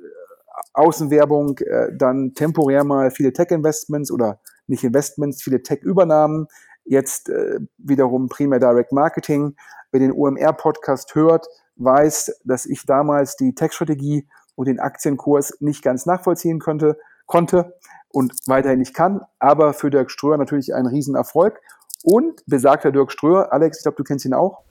Außenwerbung, 0.72 1.58
äh, 1.58 1.88
dann 1.96 2.34
temporär 2.34 2.84
mal 2.84 3.10
viele 3.10 3.32
Tech-Investments 3.32 4.10
oder 4.10 4.40
nicht 4.66 4.84
Investments, 4.84 5.42
viele 5.42 5.62
Tech-Übernahmen, 5.62 6.46
jetzt 6.84 7.28
äh, 7.28 7.60
wiederum 7.78 8.28
primär 8.28 8.60
Direct 8.60 8.92
Marketing. 8.92 9.56
Wer 9.90 10.00
den 10.00 10.12
OMR-Podcast 10.12 11.14
hört, 11.14 11.48
weiß, 11.76 12.40
dass 12.44 12.66
ich 12.66 12.86
damals 12.86 13.36
die 13.36 13.54
Tech-Strategie 13.54 14.28
und 14.54 14.68
den 14.68 14.78
Aktienkurs 14.78 15.56
nicht 15.60 15.82
ganz 15.82 16.06
nachvollziehen 16.06 16.60
könnte, 16.60 16.98
konnte 17.26 17.74
und 18.08 18.34
weiterhin 18.46 18.78
nicht 18.78 18.94
kann, 18.94 19.22
aber 19.38 19.72
für 19.72 19.90
Dirk 19.90 20.10
Ströer 20.10 20.36
natürlich 20.36 20.74
ein 20.74 20.86
Riesenerfolg. 20.86 21.60
Und 22.02 22.42
besagter 22.46 22.92
Dirk 22.92 23.12
Ströer. 23.12 23.52
Alex, 23.52 23.78
ich 23.78 23.82
glaube, 23.82 23.96
du 23.96 24.04
kennst 24.04 24.24
ihn 24.24 24.34
auch. 24.34 24.62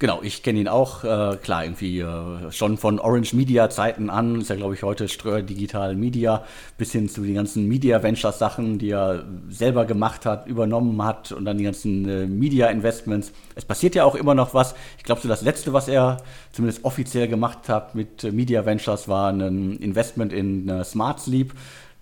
Genau, 0.00 0.22
ich 0.22 0.42
kenne 0.42 0.58
ihn 0.58 0.66
auch, 0.66 1.04
äh, 1.04 1.36
klar, 1.36 1.62
irgendwie 1.62 2.00
äh, 2.00 2.50
schon 2.50 2.76
von 2.78 2.98
Orange 2.98 3.32
Media 3.32 3.70
Zeiten 3.70 4.10
an, 4.10 4.40
ist 4.40 4.50
ja 4.50 4.56
glaube 4.56 4.74
ich 4.74 4.82
heute 4.82 5.06
Ströer 5.06 5.40
Digital 5.40 5.94
Media, 5.94 6.42
bis 6.76 6.90
hin 6.90 7.08
zu 7.08 7.20
den 7.20 7.36
ganzen 7.36 7.68
Media 7.68 8.02
Ventures 8.02 8.40
Sachen, 8.40 8.78
die 8.80 8.90
er 8.90 9.24
selber 9.50 9.84
gemacht 9.84 10.26
hat, 10.26 10.48
übernommen 10.48 11.04
hat 11.04 11.30
und 11.30 11.44
dann 11.44 11.58
die 11.58 11.64
ganzen 11.64 12.08
äh, 12.08 12.26
Media 12.26 12.66
Investments. 12.66 13.32
Es 13.54 13.64
passiert 13.64 13.94
ja 13.94 14.04
auch 14.04 14.16
immer 14.16 14.34
noch 14.34 14.52
was. 14.52 14.74
Ich 14.98 15.04
glaube, 15.04 15.20
so 15.20 15.28
das 15.28 15.42
letzte, 15.42 15.72
was 15.72 15.86
er 15.86 16.16
zumindest 16.50 16.84
offiziell 16.84 17.28
gemacht 17.28 17.68
hat 17.68 17.94
mit 17.94 18.24
äh, 18.24 18.32
Media 18.32 18.66
Ventures, 18.66 19.06
war 19.06 19.30
ein 19.30 19.76
Investment 19.76 20.32
in 20.32 20.68
äh, 20.68 20.82
Smart 20.82 21.20
Sleep. 21.20 21.54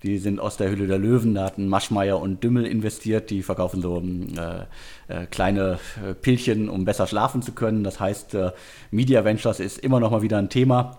Die 0.03 0.17
sind 0.17 0.39
aus 0.39 0.57
der 0.57 0.69
Hülle 0.69 0.85
der 0.85 0.99
Löwen, 0.99 1.33
da 1.33 1.45
hatten 1.45 1.67
Maschmeyer 1.67 2.19
und 2.19 2.43
Dümmel 2.43 2.65
investiert, 2.65 3.29
die 3.29 3.41
verkaufen 3.41 3.81
so 3.81 4.01
äh, 4.01 4.65
äh, 5.07 5.25
kleine 5.27 5.79
äh, 6.05 6.13
Pillchen, 6.13 6.69
um 6.69 6.83
besser 6.83 7.07
schlafen 7.07 7.41
zu 7.41 7.53
können. 7.53 7.85
Das 7.85 8.01
heißt, 8.01 8.33
äh, 8.33 8.51
Media 8.91 9.23
Ventures 9.23 9.61
ist 9.61 9.79
immer 9.79 10.01
noch 10.01 10.11
mal 10.11 10.21
wieder 10.21 10.37
ein 10.37 10.49
Thema 10.49 10.97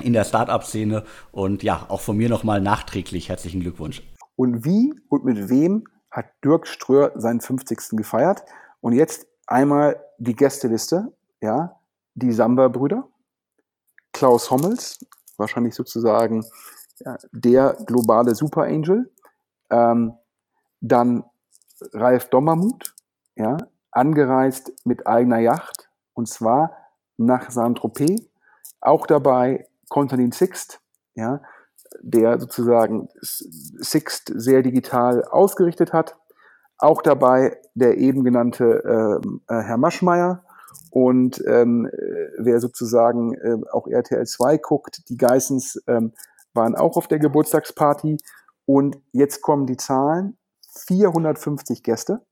in 0.00 0.14
der 0.14 0.24
Startup-Szene 0.24 1.04
und 1.30 1.62
ja, 1.62 1.84
auch 1.88 2.00
von 2.00 2.16
mir 2.16 2.28
noch 2.28 2.42
mal 2.42 2.60
nachträglich 2.60 3.28
herzlichen 3.28 3.60
Glückwunsch. 3.60 4.02
Und 4.36 4.64
wie 4.64 4.94
und 5.08 5.24
mit 5.24 5.50
wem 5.50 5.84
hat 6.10 6.26
Dirk 6.42 6.66
Ströer 6.66 7.12
seinen 7.16 7.40
50. 7.40 7.96
gefeiert? 7.96 8.44
Und 8.80 8.92
jetzt 8.94 9.26
einmal 9.46 10.00
die 10.18 10.34
Gästeliste, 10.34 11.12
ja, 11.42 11.76
die 12.14 12.32
Samba-Brüder, 12.32 13.08
Klaus 14.12 14.50
Hommels, 14.50 15.04
wahrscheinlich 15.36 15.74
sozusagen 15.74 16.44
der 17.32 17.76
globale 17.86 18.34
Super 18.34 18.62
Angel. 18.62 19.10
Ähm, 19.70 20.14
dann 20.80 21.24
Ralf 21.92 22.28
Dommermuth, 22.30 22.94
ja, 23.36 23.56
angereist 23.90 24.72
mit 24.84 25.06
eigener 25.06 25.38
Yacht 25.38 25.88
und 26.14 26.28
zwar 26.28 26.76
nach 27.16 27.50
Saint-Tropez. 27.50 28.22
Auch 28.80 29.06
dabei 29.06 29.66
Konstantin 29.88 30.32
Sixt, 30.32 30.80
ja, 31.14 31.42
der 32.00 32.38
sozusagen 32.38 33.08
Sixt 33.20 34.32
sehr 34.34 34.62
digital 34.62 35.24
ausgerichtet 35.24 35.92
hat. 35.92 36.16
Auch 36.78 37.02
dabei 37.02 37.58
der 37.74 37.98
eben 37.98 38.22
genannte 38.22 39.20
ähm, 39.24 39.40
äh, 39.48 39.62
Herr 39.62 39.78
Maschmeyer. 39.78 40.44
Und 40.90 41.42
ähm, 41.46 41.86
äh, 41.86 42.28
wer 42.38 42.60
sozusagen 42.60 43.34
äh, 43.34 43.56
auch 43.72 43.88
RTL 43.88 44.24
2 44.24 44.58
guckt, 44.58 45.08
die 45.08 45.16
Geissens 45.16 45.82
ähm, 45.86 46.12
waren 46.58 46.74
auch 46.74 46.96
auf 46.96 47.08
der 47.08 47.18
Geburtstagsparty. 47.18 48.18
Und 48.66 49.00
jetzt 49.12 49.40
kommen 49.40 49.66
die 49.66 49.78
Zahlen. 49.78 50.36
450 50.86 51.82
Gäste. 51.82 52.26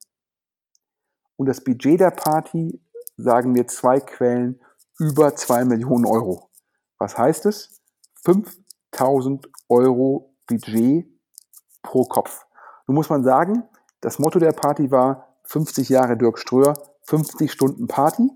Und 1.36 1.46
das 1.46 1.62
Budget 1.64 2.00
der 2.00 2.10
Party, 2.10 2.80
sagen 3.16 3.52
mir 3.52 3.66
zwei 3.66 4.00
Quellen, 4.00 4.60
über 4.98 5.34
2 5.34 5.64
Millionen 5.64 6.06
Euro. 6.06 6.50
Was 6.98 7.16
heißt 7.16 7.46
es? 7.46 7.80
5000 8.24 9.48
Euro 9.68 10.34
Budget 10.46 11.06
pro 11.82 12.04
Kopf. 12.04 12.46
Nun 12.86 12.96
muss 12.96 13.10
man 13.10 13.24
sagen, 13.24 13.64
das 14.00 14.18
Motto 14.18 14.38
der 14.38 14.52
Party 14.52 14.90
war 14.90 15.36
50 15.44 15.88
Jahre 15.88 16.16
Dirk 16.16 16.38
Ströer, 16.38 16.74
50 17.02 17.50
Stunden 17.52 17.86
Party. 17.86 18.30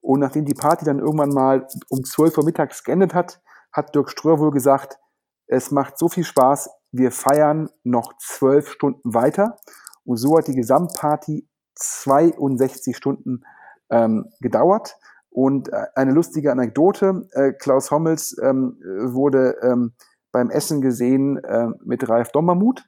Und 0.00 0.20
nachdem 0.20 0.44
die 0.44 0.54
Party 0.54 0.84
dann 0.84 0.98
irgendwann 0.98 1.30
mal 1.30 1.66
um 1.88 2.04
12 2.04 2.38
Uhr 2.38 2.44
mittags 2.44 2.84
geendet 2.84 3.14
hat, 3.14 3.42
hat 3.72 3.94
Dirk 3.94 4.10
Ströer 4.10 4.38
wohl 4.38 4.50
gesagt, 4.50 4.98
es 5.50 5.72
macht 5.72 5.98
so 5.98 6.08
viel 6.08 6.24
Spaß, 6.24 6.70
wir 6.92 7.10
feiern 7.10 7.70
noch 7.82 8.16
zwölf 8.18 8.70
Stunden 8.70 9.14
weiter. 9.14 9.56
Und 10.04 10.16
so 10.16 10.38
hat 10.38 10.46
die 10.46 10.54
Gesamtparty 10.54 11.48
62 11.74 12.96
Stunden 12.96 13.42
ähm, 13.90 14.30
gedauert. 14.40 14.96
Und 15.28 15.72
äh, 15.72 15.86
eine 15.96 16.12
lustige 16.12 16.52
Anekdote, 16.52 17.28
äh, 17.32 17.52
Klaus 17.52 17.90
Hommels 17.90 18.36
ähm, 18.40 18.78
wurde 19.12 19.56
ähm, 19.62 19.94
beim 20.30 20.50
Essen 20.50 20.80
gesehen 20.80 21.38
äh, 21.38 21.68
mit 21.84 22.08
Ralf 22.08 22.30
Dommermuth. 22.30 22.84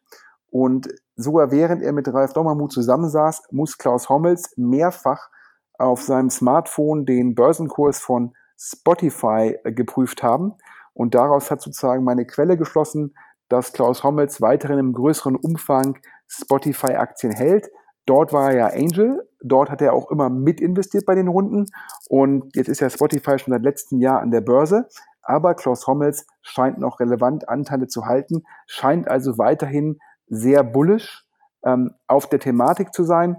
Und 0.49 0.89
sogar 1.17 1.51
während 1.51 1.83
er 1.83 1.93
mit 1.93 2.07
Ralf 2.13 2.33
Dommermuth 2.33 2.73
zusammensaß, 2.73 3.43
muss 3.51 3.77
Klaus 3.77 4.09
Hommels 4.09 4.53
mehrfach 4.57 5.31
auf 5.79 6.03
seinem 6.03 6.31
Smartphone 6.31 7.07
den 7.07 7.35
Börsenkurs 7.35 7.99
von 7.99 8.35
Spotify 8.57 9.59
äh, 9.65 9.73
geprüft 9.73 10.23
haben. 10.23 10.55
Und 10.95 11.15
daraus 11.15 11.51
hat 11.51 11.61
sozusagen 11.61 12.05
meine 12.05 12.27
Quelle 12.27 12.57
geschlossen, 12.57 13.15
dass 13.49 13.73
Klaus 13.73 14.03
Hommels 14.03 14.41
weiterhin 14.41 14.79
im 14.79 14.93
größeren 14.93 15.37
Umfang 15.37 15.99
Spotify-Aktien 16.27 17.33
hält. 17.33 17.71
Dort 18.07 18.33
war 18.33 18.51
er 18.51 18.57
ja 18.57 18.67
Angel, 18.69 19.29
dort 19.41 19.71
hat 19.71 19.81
er 19.81 19.93
auch 19.93 20.11
immer 20.11 20.29
mit 20.29 20.61
investiert 20.61 21.07
bei 21.07 21.15
den 21.15 21.29
Runden 21.29 21.67
und 22.09 22.57
jetzt 22.57 22.69
ist 22.69 22.81
ja 22.81 22.91
Spotify 22.91 23.39
schon 23.39 23.53
seit 23.53 23.63
letztem 23.63 24.01
Jahr 24.01 24.21
an 24.21 24.31
der 24.31 24.41
Börse. 24.41 24.89
Aber 25.23 25.55
Klaus 25.55 25.87
Hommels 25.87 26.27
scheint 26.41 26.79
noch 26.79 26.99
relevant 26.99 27.49
Anteile 27.49 27.87
zu 27.87 28.07
halten, 28.07 28.43
scheint 28.67 29.07
also 29.07 29.39
weiterhin 29.39 30.01
sehr 30.27 30.65
bullisch 30.65 31.25
ähm, 31.65 31.95
auf 32.09 32.29
der 32.29 32.41
Thematik 32.41 32.93
zu 32.93 33.05
sein. 33.05 33.37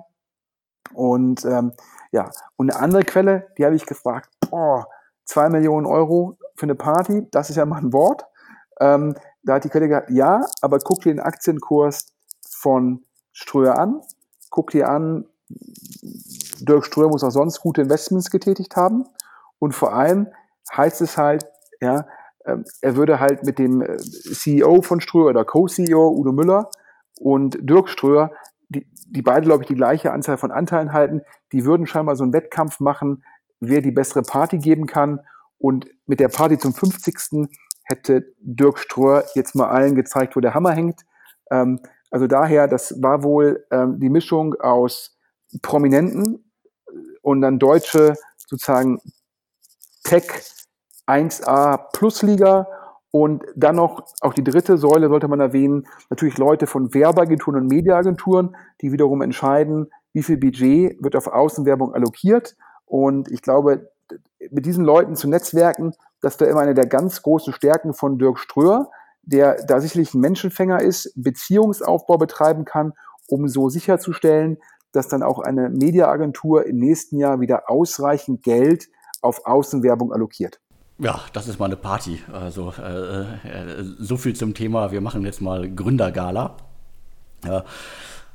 Und 0.93 1.43
ähm, 1.43 1.74
ja, 2.12 2.30
und 2.56 2.72
eine 2.72 2.82
andere 2.82 3.04
Quelle, 3.04 3.47
die 3.58 3.66
habe 3.66 3.76
ich 3.76 3.86
gefragt, 3.86 4.30
boah, 4.49 4.88
zwei 5.26 5.49
Millionen 5.49 5.86
Euro 5.86 6.38
für 6.56 6.64
eine 6.64 6.76
Party, 6.76 7.28
das 7.32 7.49
ist 7.49 7.56
ja 7.56 7.66
mal 7.66 7.80
ein 7.80 7.93
Wort. 7.93 8.26
Ähm, 8.80 9.16
da 9.43 9.56
hat 9.56 9.64
die 9.64 9.70
Quelle 9.70 9.88
gesagt, 9.88 10.10
ja, 10.12 10.41
aber 10.62 10.80
guck 10.80 11.01
dir 11.01 11.14
den 11.14 11.20
Aktienkurs 11.20 12.14
von 12.47 13.04
Ströer 13.32 13.78
an, 13.78 14.01
guck 14.49 14.72
dir 14.72 14.89
an, 14.89 15.26
Dirk 16.62 16.86
Ströer 16.86 17.10
muss 17.10 17.24
auch 17.24 17.32
sonst 17.32 17.60
gute 17.60 17.82
Investments 17.82 18.32
getätigt 18.32 18.76
haben 18.76 19.06
und 19.60 19.74
vor 19.74 19.93
allem 19.93 20.28
heißt 20.76 21.01
es 21.01 21.18
halt, 21.18 21.45
ja, 21.82 22.06
ähm, 22.45 22.64
er 22.82 22.95
würde 22.95 23.20
halt 23.20 23.43
mit 23.43 23.60
dem 23.60 23.82
äh, 23.82 23.97
CEO 23.97 24.82
von 24.82 25.01
Ströer 25.01 25.30
oder 25.30 25.45
Co-CEO 25.45 26.12
Udo 26.12 26.32
Müller 26.32 26.70
und 27.20 27.58
Dirk 27.62 27.89
Ströer, 27.89 28.32
die, 28.70 28.88
die 29.08 29.22
beide, 29.22 29.45
glaube 29.45 29.64
ich, 29.64 29.68
die 29.68 29.76
gleiche 29.76 30.12
Anzahl 30.12 30.38
von 30.38 30.51
Anteilen 30.51 30.93
halten, 30.93 31.22
die 31.51 31.66
würden 31.66 31.86
scheinbar 31.86 32.16
so 32.16 32.24
einen 32.24 32.34
Wettkampf 32.34 32.80
machen, 32.80 33.24
wer 33.60 33.82
die 33.82 33.91
bessere 33.91 34.24
Party 34.24 34.58
geben 34.58 34.88
kann. 34.88 35.20
Und 35.64 35.88
mit 36.07 36.20
der 36.20 36.28
Party 36.28 36.57
zum 36.57 36.74
50. 36.74 37.47
hätte 37.86 38.26
Dirk 38.41 38.80
Ströer 38.80 39.24
jetzt 39.34 39.55
mal 39.55 39.70
allen 39.70 39.95
gezeigt, 39.95 40.36
wo 40.36 40.41
der 40.41 40.53
Hammer 40.53 40.72
hängt. 40.74 41.05
Ähm, 41.49 41.80
also 42.11 42.28
daher, 42.28 42.68
das 42.68 43.01
war 43.01 43.24
wohl 43.24 43.66
ähm, 43.72 43.97
die 43.97 44.09
Mischung 44.09 44.55
aus 44.55 45.18
Prominenten 45.61 46.51
und 47.22 47.39
dann 47.39 47.59
deutsche 47.59 48.16
sozusagen 48.45 48.99
Tech 50.03 50.26
1A 51.07 51.91
Plusliga 51.93 52.68
und 53.11 53.45
dann 53.55 53.78
noch 53.78 54.05
auch 54.20 54.34
die 54.34 54.43
dritte 54.43 54.78
Säule 54.78 55.07
sollte 55.07 55.30
man 55.30 55.39
erwähnen, 55.39 55.88
natürlich 56.09 56.38
Leute 56.38 56.68
von 56.68 56.93
Werbeagenturen 56.93 57.61
und 57.61 57.68
Mediaagenturen, 57.68 58.57
die 58.82 58.91
wiederum 58.91 59.22
entscheiden, 59.22 59.89
wie 60.11 60.24
viel 60.24 60.38
Budget 60.38 61.01
wird 61.01 61.16
auf 61.16 61.28
Außenwerbung 61.28 61.93
allokiert. 61.93 62.57
Und 62.86 63.32
ich 63.32 63.41
glaube, 63.41 63.93
mit 64.51 64.66
diesen 64.66 64.84
Leuten 64.84 65.16
zu 65.16 65.28
netzwerken, 65.28 65.93
das 66.22 66.39
war 66.39 66.47
immer 66.47 66.62
eine 66.62 66.74
der 66.74 66.88
ganz 66.88 67.22
großen 67.22 67.54
Stärken 67.54 67.93
von 67.93 68.18
Dirk 68.18 68.39
Ströer, 68.39 68.89
der 69.24 69.64
da 69.66 69.80
sicherlich 69.80 70.14
ein 70.14 70.22
Menschenfänger 70.22 70.82
ist, 70.82 71.12
Beziehungsaufbau 71.16 72.18
betreiben 72.18 72.66
kann, 72.66 72.93
um 73.28 73.47
so 73.47 73.70
sicherzustellen, 73.70 74.58
dass 74.91 75.08
dann 75.08 75.24
auch 75.24 75.39
eine 75.39 75.70
Mediaagentur 75.70 76.66
im 76.66 76.78
nächsten 76.78 77.18
Jahr 77.18 77.39
wieder 77.39 77.70
ausreichend 77.70 78.43
Geld 78.43 78.88
auf 79.22 79.45
Außenwerbung 79.45 80.14
allokiert. 80.14 80.60
Ja, 80.99 81.22
das 81.34 81.47
ist 81.47 81.60
mal 81.60 81.66
eine 81.66 81.76
Party. 81.76 82.22
Also 82.32 82.72
äh, 82.78 83.22
äh 83.22 83.84
so 83.99 84.18
viel 84.18 84.36
zum 84.36 84.54
Thema. 84.54 84.91
Wir 84.91 85.01
machen 85.01 85.26
jetzt 85.26 85.41
mal 85.41 85.70
Gründergala. 85.70 86.58
Ja, 87.45 87.64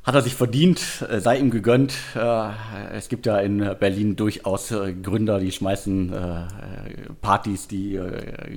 hat 0.08 0.14
er 0.14 0.22
sich 0.22 0.34
verdient, 0.34 1.06
äh, 1.10 1.20
sei 1.20 1.36
ihm 1.36 1.50
gegönnt. 1.50 1.92
Äh, 2.16 2.48
es 2.96 3.10
gibt 3.10 3.26
ja 3.26 3.38
in 3.40 3.58
Berlin 3.78 4.16
durchaus 4.16 4.70
äh, 4.70 4.94
Gründer, 4.94 5.38
die 5.38 5.52
schmeißen 5.52 6.14
Partys, 7.20 7.68
die 7.68 8.00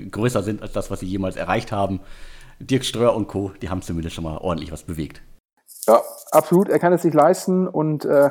größer 0.10 0.44
sind 0.44 0.62
als 0.62 0.72
das, 0.72 0.90
was 0.90 1.02
sie 1.02 1.08
jemals 1.08 1.36
erreicht 1.36 1.74
haben. 1.74 2.00
Dirk 2.60 2.86
Ströer 2.86 3.14
und 3.16 3.28
Co., 3.28 3.52
die 3.62 3.70
haben 3.70 3.82
zumindest 3.82 4.16
schon 4.16 4.24
mal 4.24 4.38
ordentlich 4.38 4.72
was 4.72 4.84
bewegt. 4.84 5.22
Ja, 5.88 6.02
absolut. 6.32 6.70
Er 6.70 6.80
kann 6.80 6.94
es 6.94 7.02
sich 7.02 7.14
leisten 7.14 7.68
und 7.68 8.06
äh, 8.06 8.30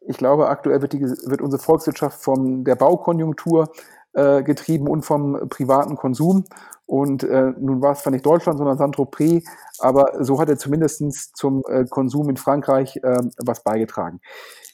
ich 0.00 0.16
glaube, 0.16 0.48
aktuell 0.48 0.80
wird, 0.80 0.94
die, 0.94 1.02
wird 1.02 1.42
unsere 1.42 1.62
Volkswirtschaft 1.62 2.22
von 2.22 2.64
der 2.64 2.76
Baukonjunktur 2.76 3.70
äh, 4.14 4.42
getrieben 4.42 4.88
und 4.88 5.02
vom 5.02 5.48
privaten 5.50 5.96
Konsum. 5.96 6.44
Und 6.92 7.24
äh, 7.24 7.54
nun 7.58 7.80
war 7.80 7.92
es 7.92 8.02
zwar 8.02 8.10
nicht 8.10 8.26
Deutschland, 8.26 8.58
sondern 8.58 8.76
Saint-Tropez, 8.76 9.44
aber 9.78 10.22
so 10.22 10.38
hat 10.38 10.50
er 10.50 10.58
zumindest 10.58 11.34
zum 11.34 11.62
äh, 11.66 11.86
Konsum 11.86 12.28
in 12.28 12.36
Frankreich 12.36 12.98
äh, 12.98 13.22
was 13.38 13.62
beigetragen. 13.62 14.20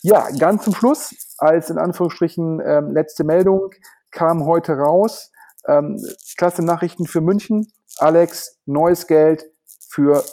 Ja, 0.02 0.26
ganz 0.36 0.64
zum 0.64 0.74
Schluss, 0.74 1.14
als 1.38 1.70
in 1.70 1.78
Anführungsstrichen 1.78 2.58
äh, 2.58 2.80
letzte 2.80 3.22
Meldung, 3.22 3.70
kam 4.10 4.46
heute 4.46 4.72
raus, 4.72 5.30
ähm, 5.68 6.04
klasse 6.36 6.64
Nachrichten 6.64 7.06
für 7.06 7.20
München. 7.20 7.68
Alex, 7.98 8.58
neues 8.66 9.06
Geld 9.06 9.44
für 9.88 10.24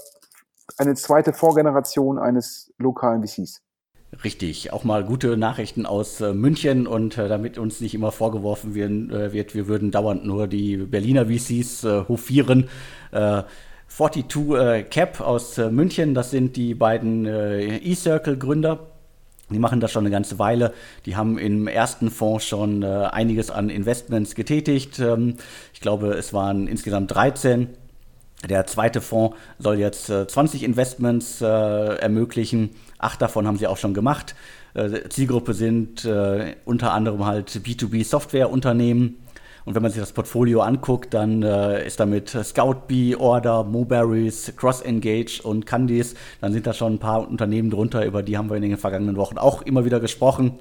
eine 0.80 0.96
zweite 0.96 1.34
Vorgeneration 1.34 2.18
eines 2.18 2.74
lokalen 2.80 3.24
VCs. 3.24 3.62
Richtig, 4.24 4.72
auch 4.72 4.84
mal 4.84 5.04
gute 5.04 5.38
Nachrichten 5.38 5.86
aus 5.86 6.22
äh, 6.22 6.34
München 6.34 6.88
und 6.88 7.18
äh, 7.18 7.28
damit 7.28 7.58
uns 7.58 7.82
nicht 7.82 7.94
immer 7.94 8.12
vorgeworfen 8.12 8.74
werden, 8.74 9.12
äh, 9.12 9.34
wird, 9.34 9.56
wir 9.56 9.68
würden 9.68 9.92
dauernd 9.92 10.26
nur 10.26 10.48
die 10.48 10.78
Berliner 10.78 11.26
VCs 11.26 11.84
äh, 11.84 12.04
hofieren. 12.08 12.70
42 13.12 14.50
äh, 14.58 14.84
Cap 14.84 15.22
aus 15.22 15.58
äh, 15.58 15.70
München, 15.70 16.14
das 16.14 16.32
sind 16.32 16.56
die 16.56 16.74
beiden 16.74 17.26
E-Circle-Gründer. 17.26 18.80
Die 19.52 19.60
machen 19.60 19.80
das 19.80 19.92
schon 19.92 20.04
eine 20.04 20.12
ganze 20.12 20.40
Weile. 20.40 20.74
Die 21.06 21.16
haben 21.16 21.38
im 21.38 21.68
ersten 21.68 22.10
Fonds 22.10 22.46
schon 22.46 22.84
einiges 22.84 23.52
an 23.52 23.70
Investments 23.70 24.34
getätigt. 24.34 25.00
Ähm, 25.00 25.36
ich 25.72 25.82
glaube, 25.82 26.14
es 26.14 26.34
waren 26.34 26.68
insgesamt 26.68 27.14
13. 27.14 27.70
Der 28.50 28.66
zweite 28.66 29.02
Fonds 29.02 29.38
soll 29.60 29.78
jetzt 29.78 30.08
20 30.08 30.64
Investments 30.64 31.42
ermöglichen. 31.42 32.72
Acht 33.06 33.22
davon 33.22 33.46
haben 33.46 33.58
sie 33.58 33.68
auch 33.68 33.78
schon 33.78 33.94
gemacht. 33.94 34.34
Äh, 34.74 35.08
Zielgruppe 35.10 35.54
sind 35.54 36.06
äh, 36.06 36.56
unter 36.66 36.92
anderem 36.92 37.24
halt 37.24 37.52
B2B-Softwareunternehmen. 37.52 39.18
Und 39.64 39.76
wenn 39.76 39.84
man 39.84 39.92
sich 39.92 40.02
das 40.02 40.12
Portfolio 40.12 40.62
anguckt, 40.62 41.14
dann 41.14 41.44
äh, 41.44 41.86
ist 41.86 42.00
damit 42.00 42.30
Scoutbee, 42.30 43.16
Order, 43.16 43.64
Moberries, 43.64 44.54
CrossEngage 44.58 45.42
und 45.44 45.68
Candice, 45.68 46.16
dann 46.42 46.52
sind 46.52 46.66
da 46.66 46.74
schon 46.74 46.94
ein 46.94 47.00
paar 47.00 47.30
Unternehmen 47.30 47.70
drunter, 47.70 48.04
über 48.08 48.24
die 48.24 48.40
haben 48.40 48.50
wir 48.50 48.56
in 48.56 48.64
den 48.64 48.78
vergangenen 48.78 49.18
Wochen 49.18 49.38
auch 49.38 49.62
immer 49.62 49.86
wieder 49.86 50.00
gesprochen. 50.00 50.58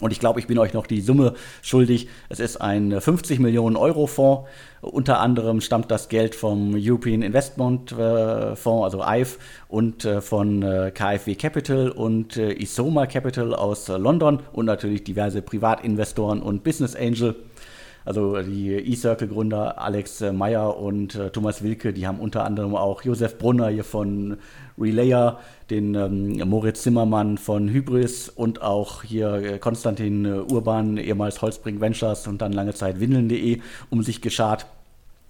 Und 0.00 0.10
ich 0.10 0.18
glaube, 0.18 0.40
ich 0.40 0.48
bin 0.48 0.58
euch 0.58 0.74
noch 0.74 0.88
die 0.88 1.00
Summe 1.00 1.34
schuldig. 1.62 2.08
Es 2.28 2.40
ist 2.40 2.56
ein 2.56 3.00
50 3.00 3.38
Millionen 3.38 3.76
Euro 3.76 4.08
Fonds. 4.08 4.48
Unter 4.80 5.20
anderem 5.20 5.60
stammt 5.60 5.90
das 5.90 6.08
Geld 6.08 6.34
vom 6.34 6.74
European 6.76 7.22
Investment 7.22 7.92
äh, 7.92 8.56
Fonds, 8.56 8.84
also 8.84 9.02
EIF, 9.02 9.38
und 9.68 10.04
äh, 10.04 10.20
von 10.20 10.62
äh, 10.62 10.90
KfW 10.92 11.36
Capital 11.36 11.90
und 11.90 12.36
Isoma 12.36 13.06
Capital 13.06 13.54
aus 13.54 13.88
London 13.88 14.40
und 14.52 14.66
natürlich 14.66 15.04
diverse 15.04 15.42
Privatinvestoren 15.42 16.42
und 16.42 16.64
Business 16.64 16.96
Angel. 16.96 17.36
Also 18.04 18.42
die 18.42 18.72
E-Circle-Gründer 18.72 19.80
Alex 19.80 20.20
Meyer 20.32 20.76
und 20.76 21.14
äh, 21.14 21.30
Thomas 21.30 21.62
Wilke, 21.62 21.94
die 21.94 22.06
haben 22.06 22.20
unter 22.20 22.44
anderem 22.44 22.76
auch 22.76 23.02
Josef 23.02 23.38
Brunner 23.38 23.68
hier 23.68 23.84
von 23.84 24.36
Relayer, 24.78 25.40
den 25.70 25.94
ähm, 25.94 26.48
Moritz 26.48 26.82
Zimmermann 26.82 27.38
von 27.38 27.70
Hybris 27.70 28.28
und 28.28 28.60
auch 28.60 29.02
hier 29.02 29.34
äh, 29.34 29.58
Konstantin 29.58 30.24
äh, 30.26 30.28
Urban, 30.28 30.98
ehemals 30.98 31.40
Holzbring 31.40 31.80
Ventures 31.80 32.26
und 32.26 32.42
dann 32.42 32.52
lange 32.52 32.74
Zeit 32.74 33.00
Windeln.de 33.00 33.60
um 33.88 34.02
sich 34.02 34.20
geschart. 34.20 34.66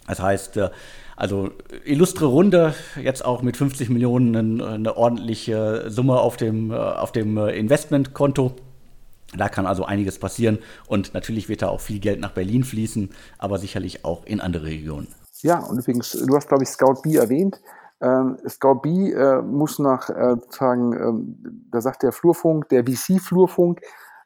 Das 0.09 0.21
heißt, 0.21 0.57
äh, 0.57 0.71
also 1.17 1.53
illustre 1.85 2.27
Runde, 2.27 2.75
jetzt 3.01 3.25
auch 3.25 3.43
mit 3.43 3.57
50 3.57 3.89
Millionen 3.89 4.61
eine, 4.61 4.97
ordentliche 4.97 5.85
Summe 5.89 6.19
auf 6.19 6.37
dem, 6.37 6.73
äh, 6.73 6.75
auf 6.75 7.13
dem 7.13 7.39
Investmentkonto. 7.39 8.57
Da 9.37 9.49
kann 9.49 9.67
also 9.67 9.85
einiges 9.85 10.19
passieren 10.19 10.59
und 10.87 11.15
natürlich 11.15 11.49
wird 11.49 11.63
da 11.63 11.69
auch 11.69 11.81
viel 11.81 12.01
Geld 12.01 12.21
nach 12.21 12.33
Berlin 12.33 12.65
fließen, 12.65 13.11
aber 13.39 13.59
sicherlich 13.59 14.05
auch 14.05 14.25
in 14.25 14.41
andere 14.41 14.67
Regionen. 14.67 15.09
Ja, 15.43 15.59
und 15.59 15.79
übrigens, 15.79 16.13
du 16.13 16.35
hast, 16.35 16.49
glaube 16.49 16.63
ich, 16.63 16.71
Scout 16.71 17.03
B 17.03 17.17
erwähnt. 17.17 17.61
Ähm, 18.01 18.39
Scout 18.49 18.81
B 18.83 19.13
äh, 19.13 19.43
muss 19.43 19.79
nach, 19.79 20.09
äh, 20.09 20.37
sagen, 20.51 20.93
ähm, 20.95 21.67
da 21.71 21.81
sagt 21.81 22.03
der 22.03 22.13
Flurfunk, 22.13 22.69
der 22.71 22.85
VC-Flurfunk, 22.85 23.81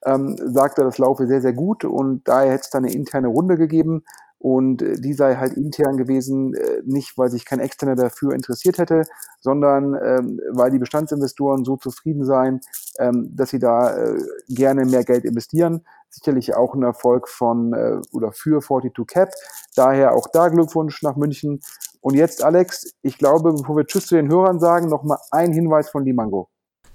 ähm, 0.05 0.37
sagt 0.39 0.79
er, 0.79 0.85
das 0.85 0.99
laufe 0.99 1.27
sehr, 1.27 1.41
sehr 1.41 1.53
gut 1.53 1.85
und 1.85 2.27
daher 2.27 2.53
hätte 2.53 2.63
es 2.65 2.71
da 2.71 2.79
eine 2.79 2.93
interne 2.93 3.29
Runde 3.29 3.57
gegeben 3.57 4.05
und 4.39 4.83
äh, 4.83 5.01
die 5.01 5.13
sei 5.13 5.37
halt 5.37 5.55
intern 5.55 5.97
gewesen, 5.97 6.55
äh, 6.55 6.83
nicht 6.85 7.19
weil 7.19 7.31
sich 7.31 7.45
kein 7.45 7.61
Externer 7.61 7.97
dafür 7.97 8.33
interessiert 8.33 8.79
hätte, 8.79 9.03
sondern 9.41 9.95
ähm, 9.95 10.41
weil 10.53 10.71
die 10.71 10.79
Bestandsinvestoren 10.79 11.65
so 11.65 11.77
zufrieden 11.77 12.25
seien, 12.25 12.61
ähm, 12.99 13.35
dass 13.35 13.51
sie 13.51 13.59
da 13.59 13.97
äh, 13.97 14.19
gerne 14.49 14.85
mehr 14.85 15.05
Geld 15.05 15.25
investieren. 15.25 15.85
Sicherlich 16.11 16.55
auch 16.55 16.75
ein 16.75 16.83
Erfolg 16.83 17.29
von 17.29 17.73
äh, 17.75 18.01
oder 18.13 18.33
für 18.33 18.61
42 18.63 19.07
Cap. 19.07 19.31
Daher 19.77 20.15
auch 20.15 20.29
da 20.33 20.49
Glückwunsch 20.49 21.03
nach 21.03 21.17
München. 21.17 21.61
Und 22.01 22.15
jetzt, 22.15 22.45
Alex, 22.45 22.95
ich 23.03 23.19
glaube, 23.19 23.53
bevor 23.53 23.77
wir 23.77 23.87
Tschüss 23.87 24.07
zu 24.07 24.15
den 24.15 24.31
Hörern 24.31 24.61
sagen, 24.61 24.89
nochmal 24.89 25.19
ein 25.31 25.53
Hinweis 25.53 25.91
von 25.91 26.05
Limango. 26.05 26.49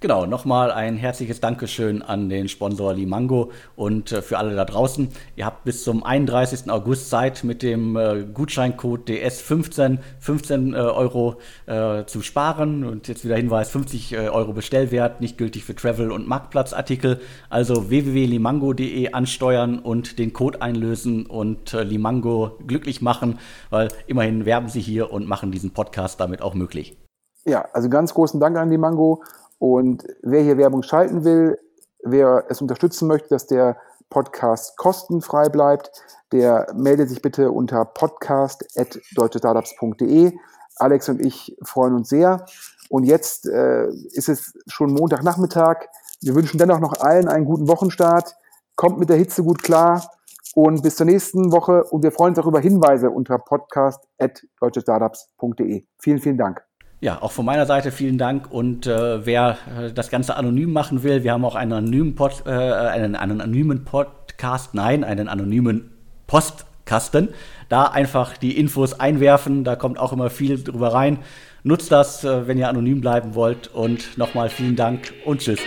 Genau, 0.03 0.25
nochmal 0.25 0.69
ein 0.69 0.97
herzliches 0.97 1.39
Dankeschön 1.39 2.01
an 2.01 2.27
den 2.27 2.49
Sponsor 2.49 2.93
Limango 2.93 3.51
und 3.77 4.11
äh, 4.11 4.21
für 4.21 4.37
alle 4.37 4.53
da 4.53 4.65
draußen. 4.65 5.07
Ihr 5.37 5.45
habt 5.45 5.63
bis 5.63 5.85
zum 5.85 6.03
31. 6.03 6.69
August 6.69 7.09
Zeit, 7.09 7.45
mit 7.45 7.63
dem 7.63 7.95
äh, 7.95 8.25
Gutscheincode 8.25 9.07
DS15 9.07 9.99
15 10.19 10.73
äh, 10.73 10.75
Euro 10.75 11.37
äh, 11.67 12.03
zu 12.03 12.21
sparen. 12.21 12.83
Und 12.83 13.07
jetzt 13.07 13.23
wieder 13.23 13.37
Hinweis: 13.37 13.69
50 13.69 14.11
äh, 14.11 14.17
Euro 14.27 14.51
Bestellwert, 14.51 15.21
nicht 15.21 15.37
gültig 15.37 15.63
für 15.63 15.73
Travel- 15.73 16.11
und 16.11 16.27
Marktplatzartikel. 16.27 17.21
Also 17.49 17.89
www.limango.de 17.89 19.13
ansteuern 19.13 19.79
und 19.79 20.19
den 20.19 20.33
Code 20.33 20.61
einlösen 20.61 21.27
und 21.27 21.71
Limango 21.71 22.57
glücklich 22.67 23.01
machen, 23.01 23.39
weil 23.69 23.87
immerhin 24.07 24.43
werben 24.43 24.67
sie 24.67 24.81
hier 24.81 25.13
und 25.13 25.29
machen 25.29 25.53
diesen 25.53 25.71
Podcast 25.71 26.19
damit 26.19 26.41
auch 26.41 26.55
möglich. 26.55 26.97
Ja, 27.45 27.65
also 27.73 27.89
ganz 27.89 28.13
großen 28.13 28.39
Dank 28.39 28.57
an 28.57 28.69
Limango. 28.69 29.23
Und 29.64 30.03
wer 30.22 30.43
hier 30.43 30.57
Werbung 30.57 30.84
schalten 30.84 31.24
will, 31.24 31.57
wer 32.03 32.43
es 32.49 32.61
unterstützen 32.61 33.07
möchte, 33.07 33.30
dass 33.30 33.47
der 33.47 33.78
Podcast 34.09 34.76
kostenfrei 34.76 35.47
bleibt, 35.47 35.89
der 36.34 36.68
meldet 36.76 37.07
sich 37.07 37.22
bitte 37.22 37.49
unter 37.49 37.86
podcast.deutschestartups.de. 37.86 40.34
Alex 40.76 41.07
und 41.07 41.22
ich 41.22 41.55
freuen 41.64 41.93
uns 41.93 42.09
sehr. 42.09 42.45
Und 42.89 43.05
jetzt 43.05 43.47
äh, 43.47 43.88
ist 43.88 44.28
es 44.28 44.53
schon 44.68 44.93
Montagnachmittag. 44.93 45.86
Wir 46.20 46.36
wünschen 46.36 46.57
dennoch 46.57 46.82
noch 46.82 46.99
allen 46.99 47.30
einen 47.30 47.45
guten 47.45 47.70
Wochenstart. 47.70 48.36
Kommt 48.76 48.99
mit 48.99 49.07
der 49.07 49.16
Hitze 49.16 49.45
gut 49.45 49.64
klar. 49.64 50.11
Und 50.55 50.84
bis 50.84 50.97
zur 50.97 51.05
nächsten 51.05 51.53
Woche. 51.53 51.86
Und 51.86 52.03
wir 52.03 52.11
freuen 52.11 52.32
uns 52.32 52.39
auch 52.39 52.47
über 52.47 52.59
Hinweise 52.59 53.09
unter 53.09 53.38
podcast.deutschestartups.de. 53.38 55.86
Vielen, 55.99 56.20
vielen 56.20 56.38
Dank. 56.38 56.66
Ja, 57.03 57.21
auch 57.21 57.33
von 57.33 57.43
meiner 57.43 57.65
Seite 57.65 57.91
vielen 57.91 58.17
Dank. 58.17 58.49
Und 58.49 58.87
äh, 58.87 59.25
wer 59.25 59.57
äh, 59.77 59.91
das 59.91 60.09
Ganze 60.09 60.37
anonym 60.37 60.71
machen 60.71 61.03
will, 61.03 61.25
wir 61.25 61.33
haben 61.33 61.43
auch 61.43 61.55
einen 61.55 61.73
anonymen, 61.73 62.15
Pod, 62.15 62.43
äh, 62.45 62.49
einen, 62.49 63.17
einen 63.17 63.41
anonymen 63.41 63.83
Podcast, 63.83 64.73
nein, 64.73 65.03
einen 65.03 65.27
anonymen 65.27 65.91
Postkasten. 66.27 67.27
Da 67.67 67.87
einfach 67.87 68.37
die 68.37 68.57
Infos 68.57 69.01
einwerfen, 69.01 69.65
da 69.65 69.75
kommt 69.75 69.99
auch 69.99 70.13
immer 70.13 70.29
viel 70.29 70.63
drüber 70.63 70.93
rein. 70.93 71.19
Nutzt 71.63 71.91
das, 71.91 72.23
äh, 72.23 72.47
wenn 72.47 72.57
ihr 72.57 72.69
anonym 72.69 73.01
bleiben 73.01 73.35
wollt. 73.35 73.67
Und 73.67 74.17
nochmal 74.17 74.47
vielen 74.47 74.77
Dank 74.77 75.13
und 75.25 75.41
tschüss. 75.41 75.59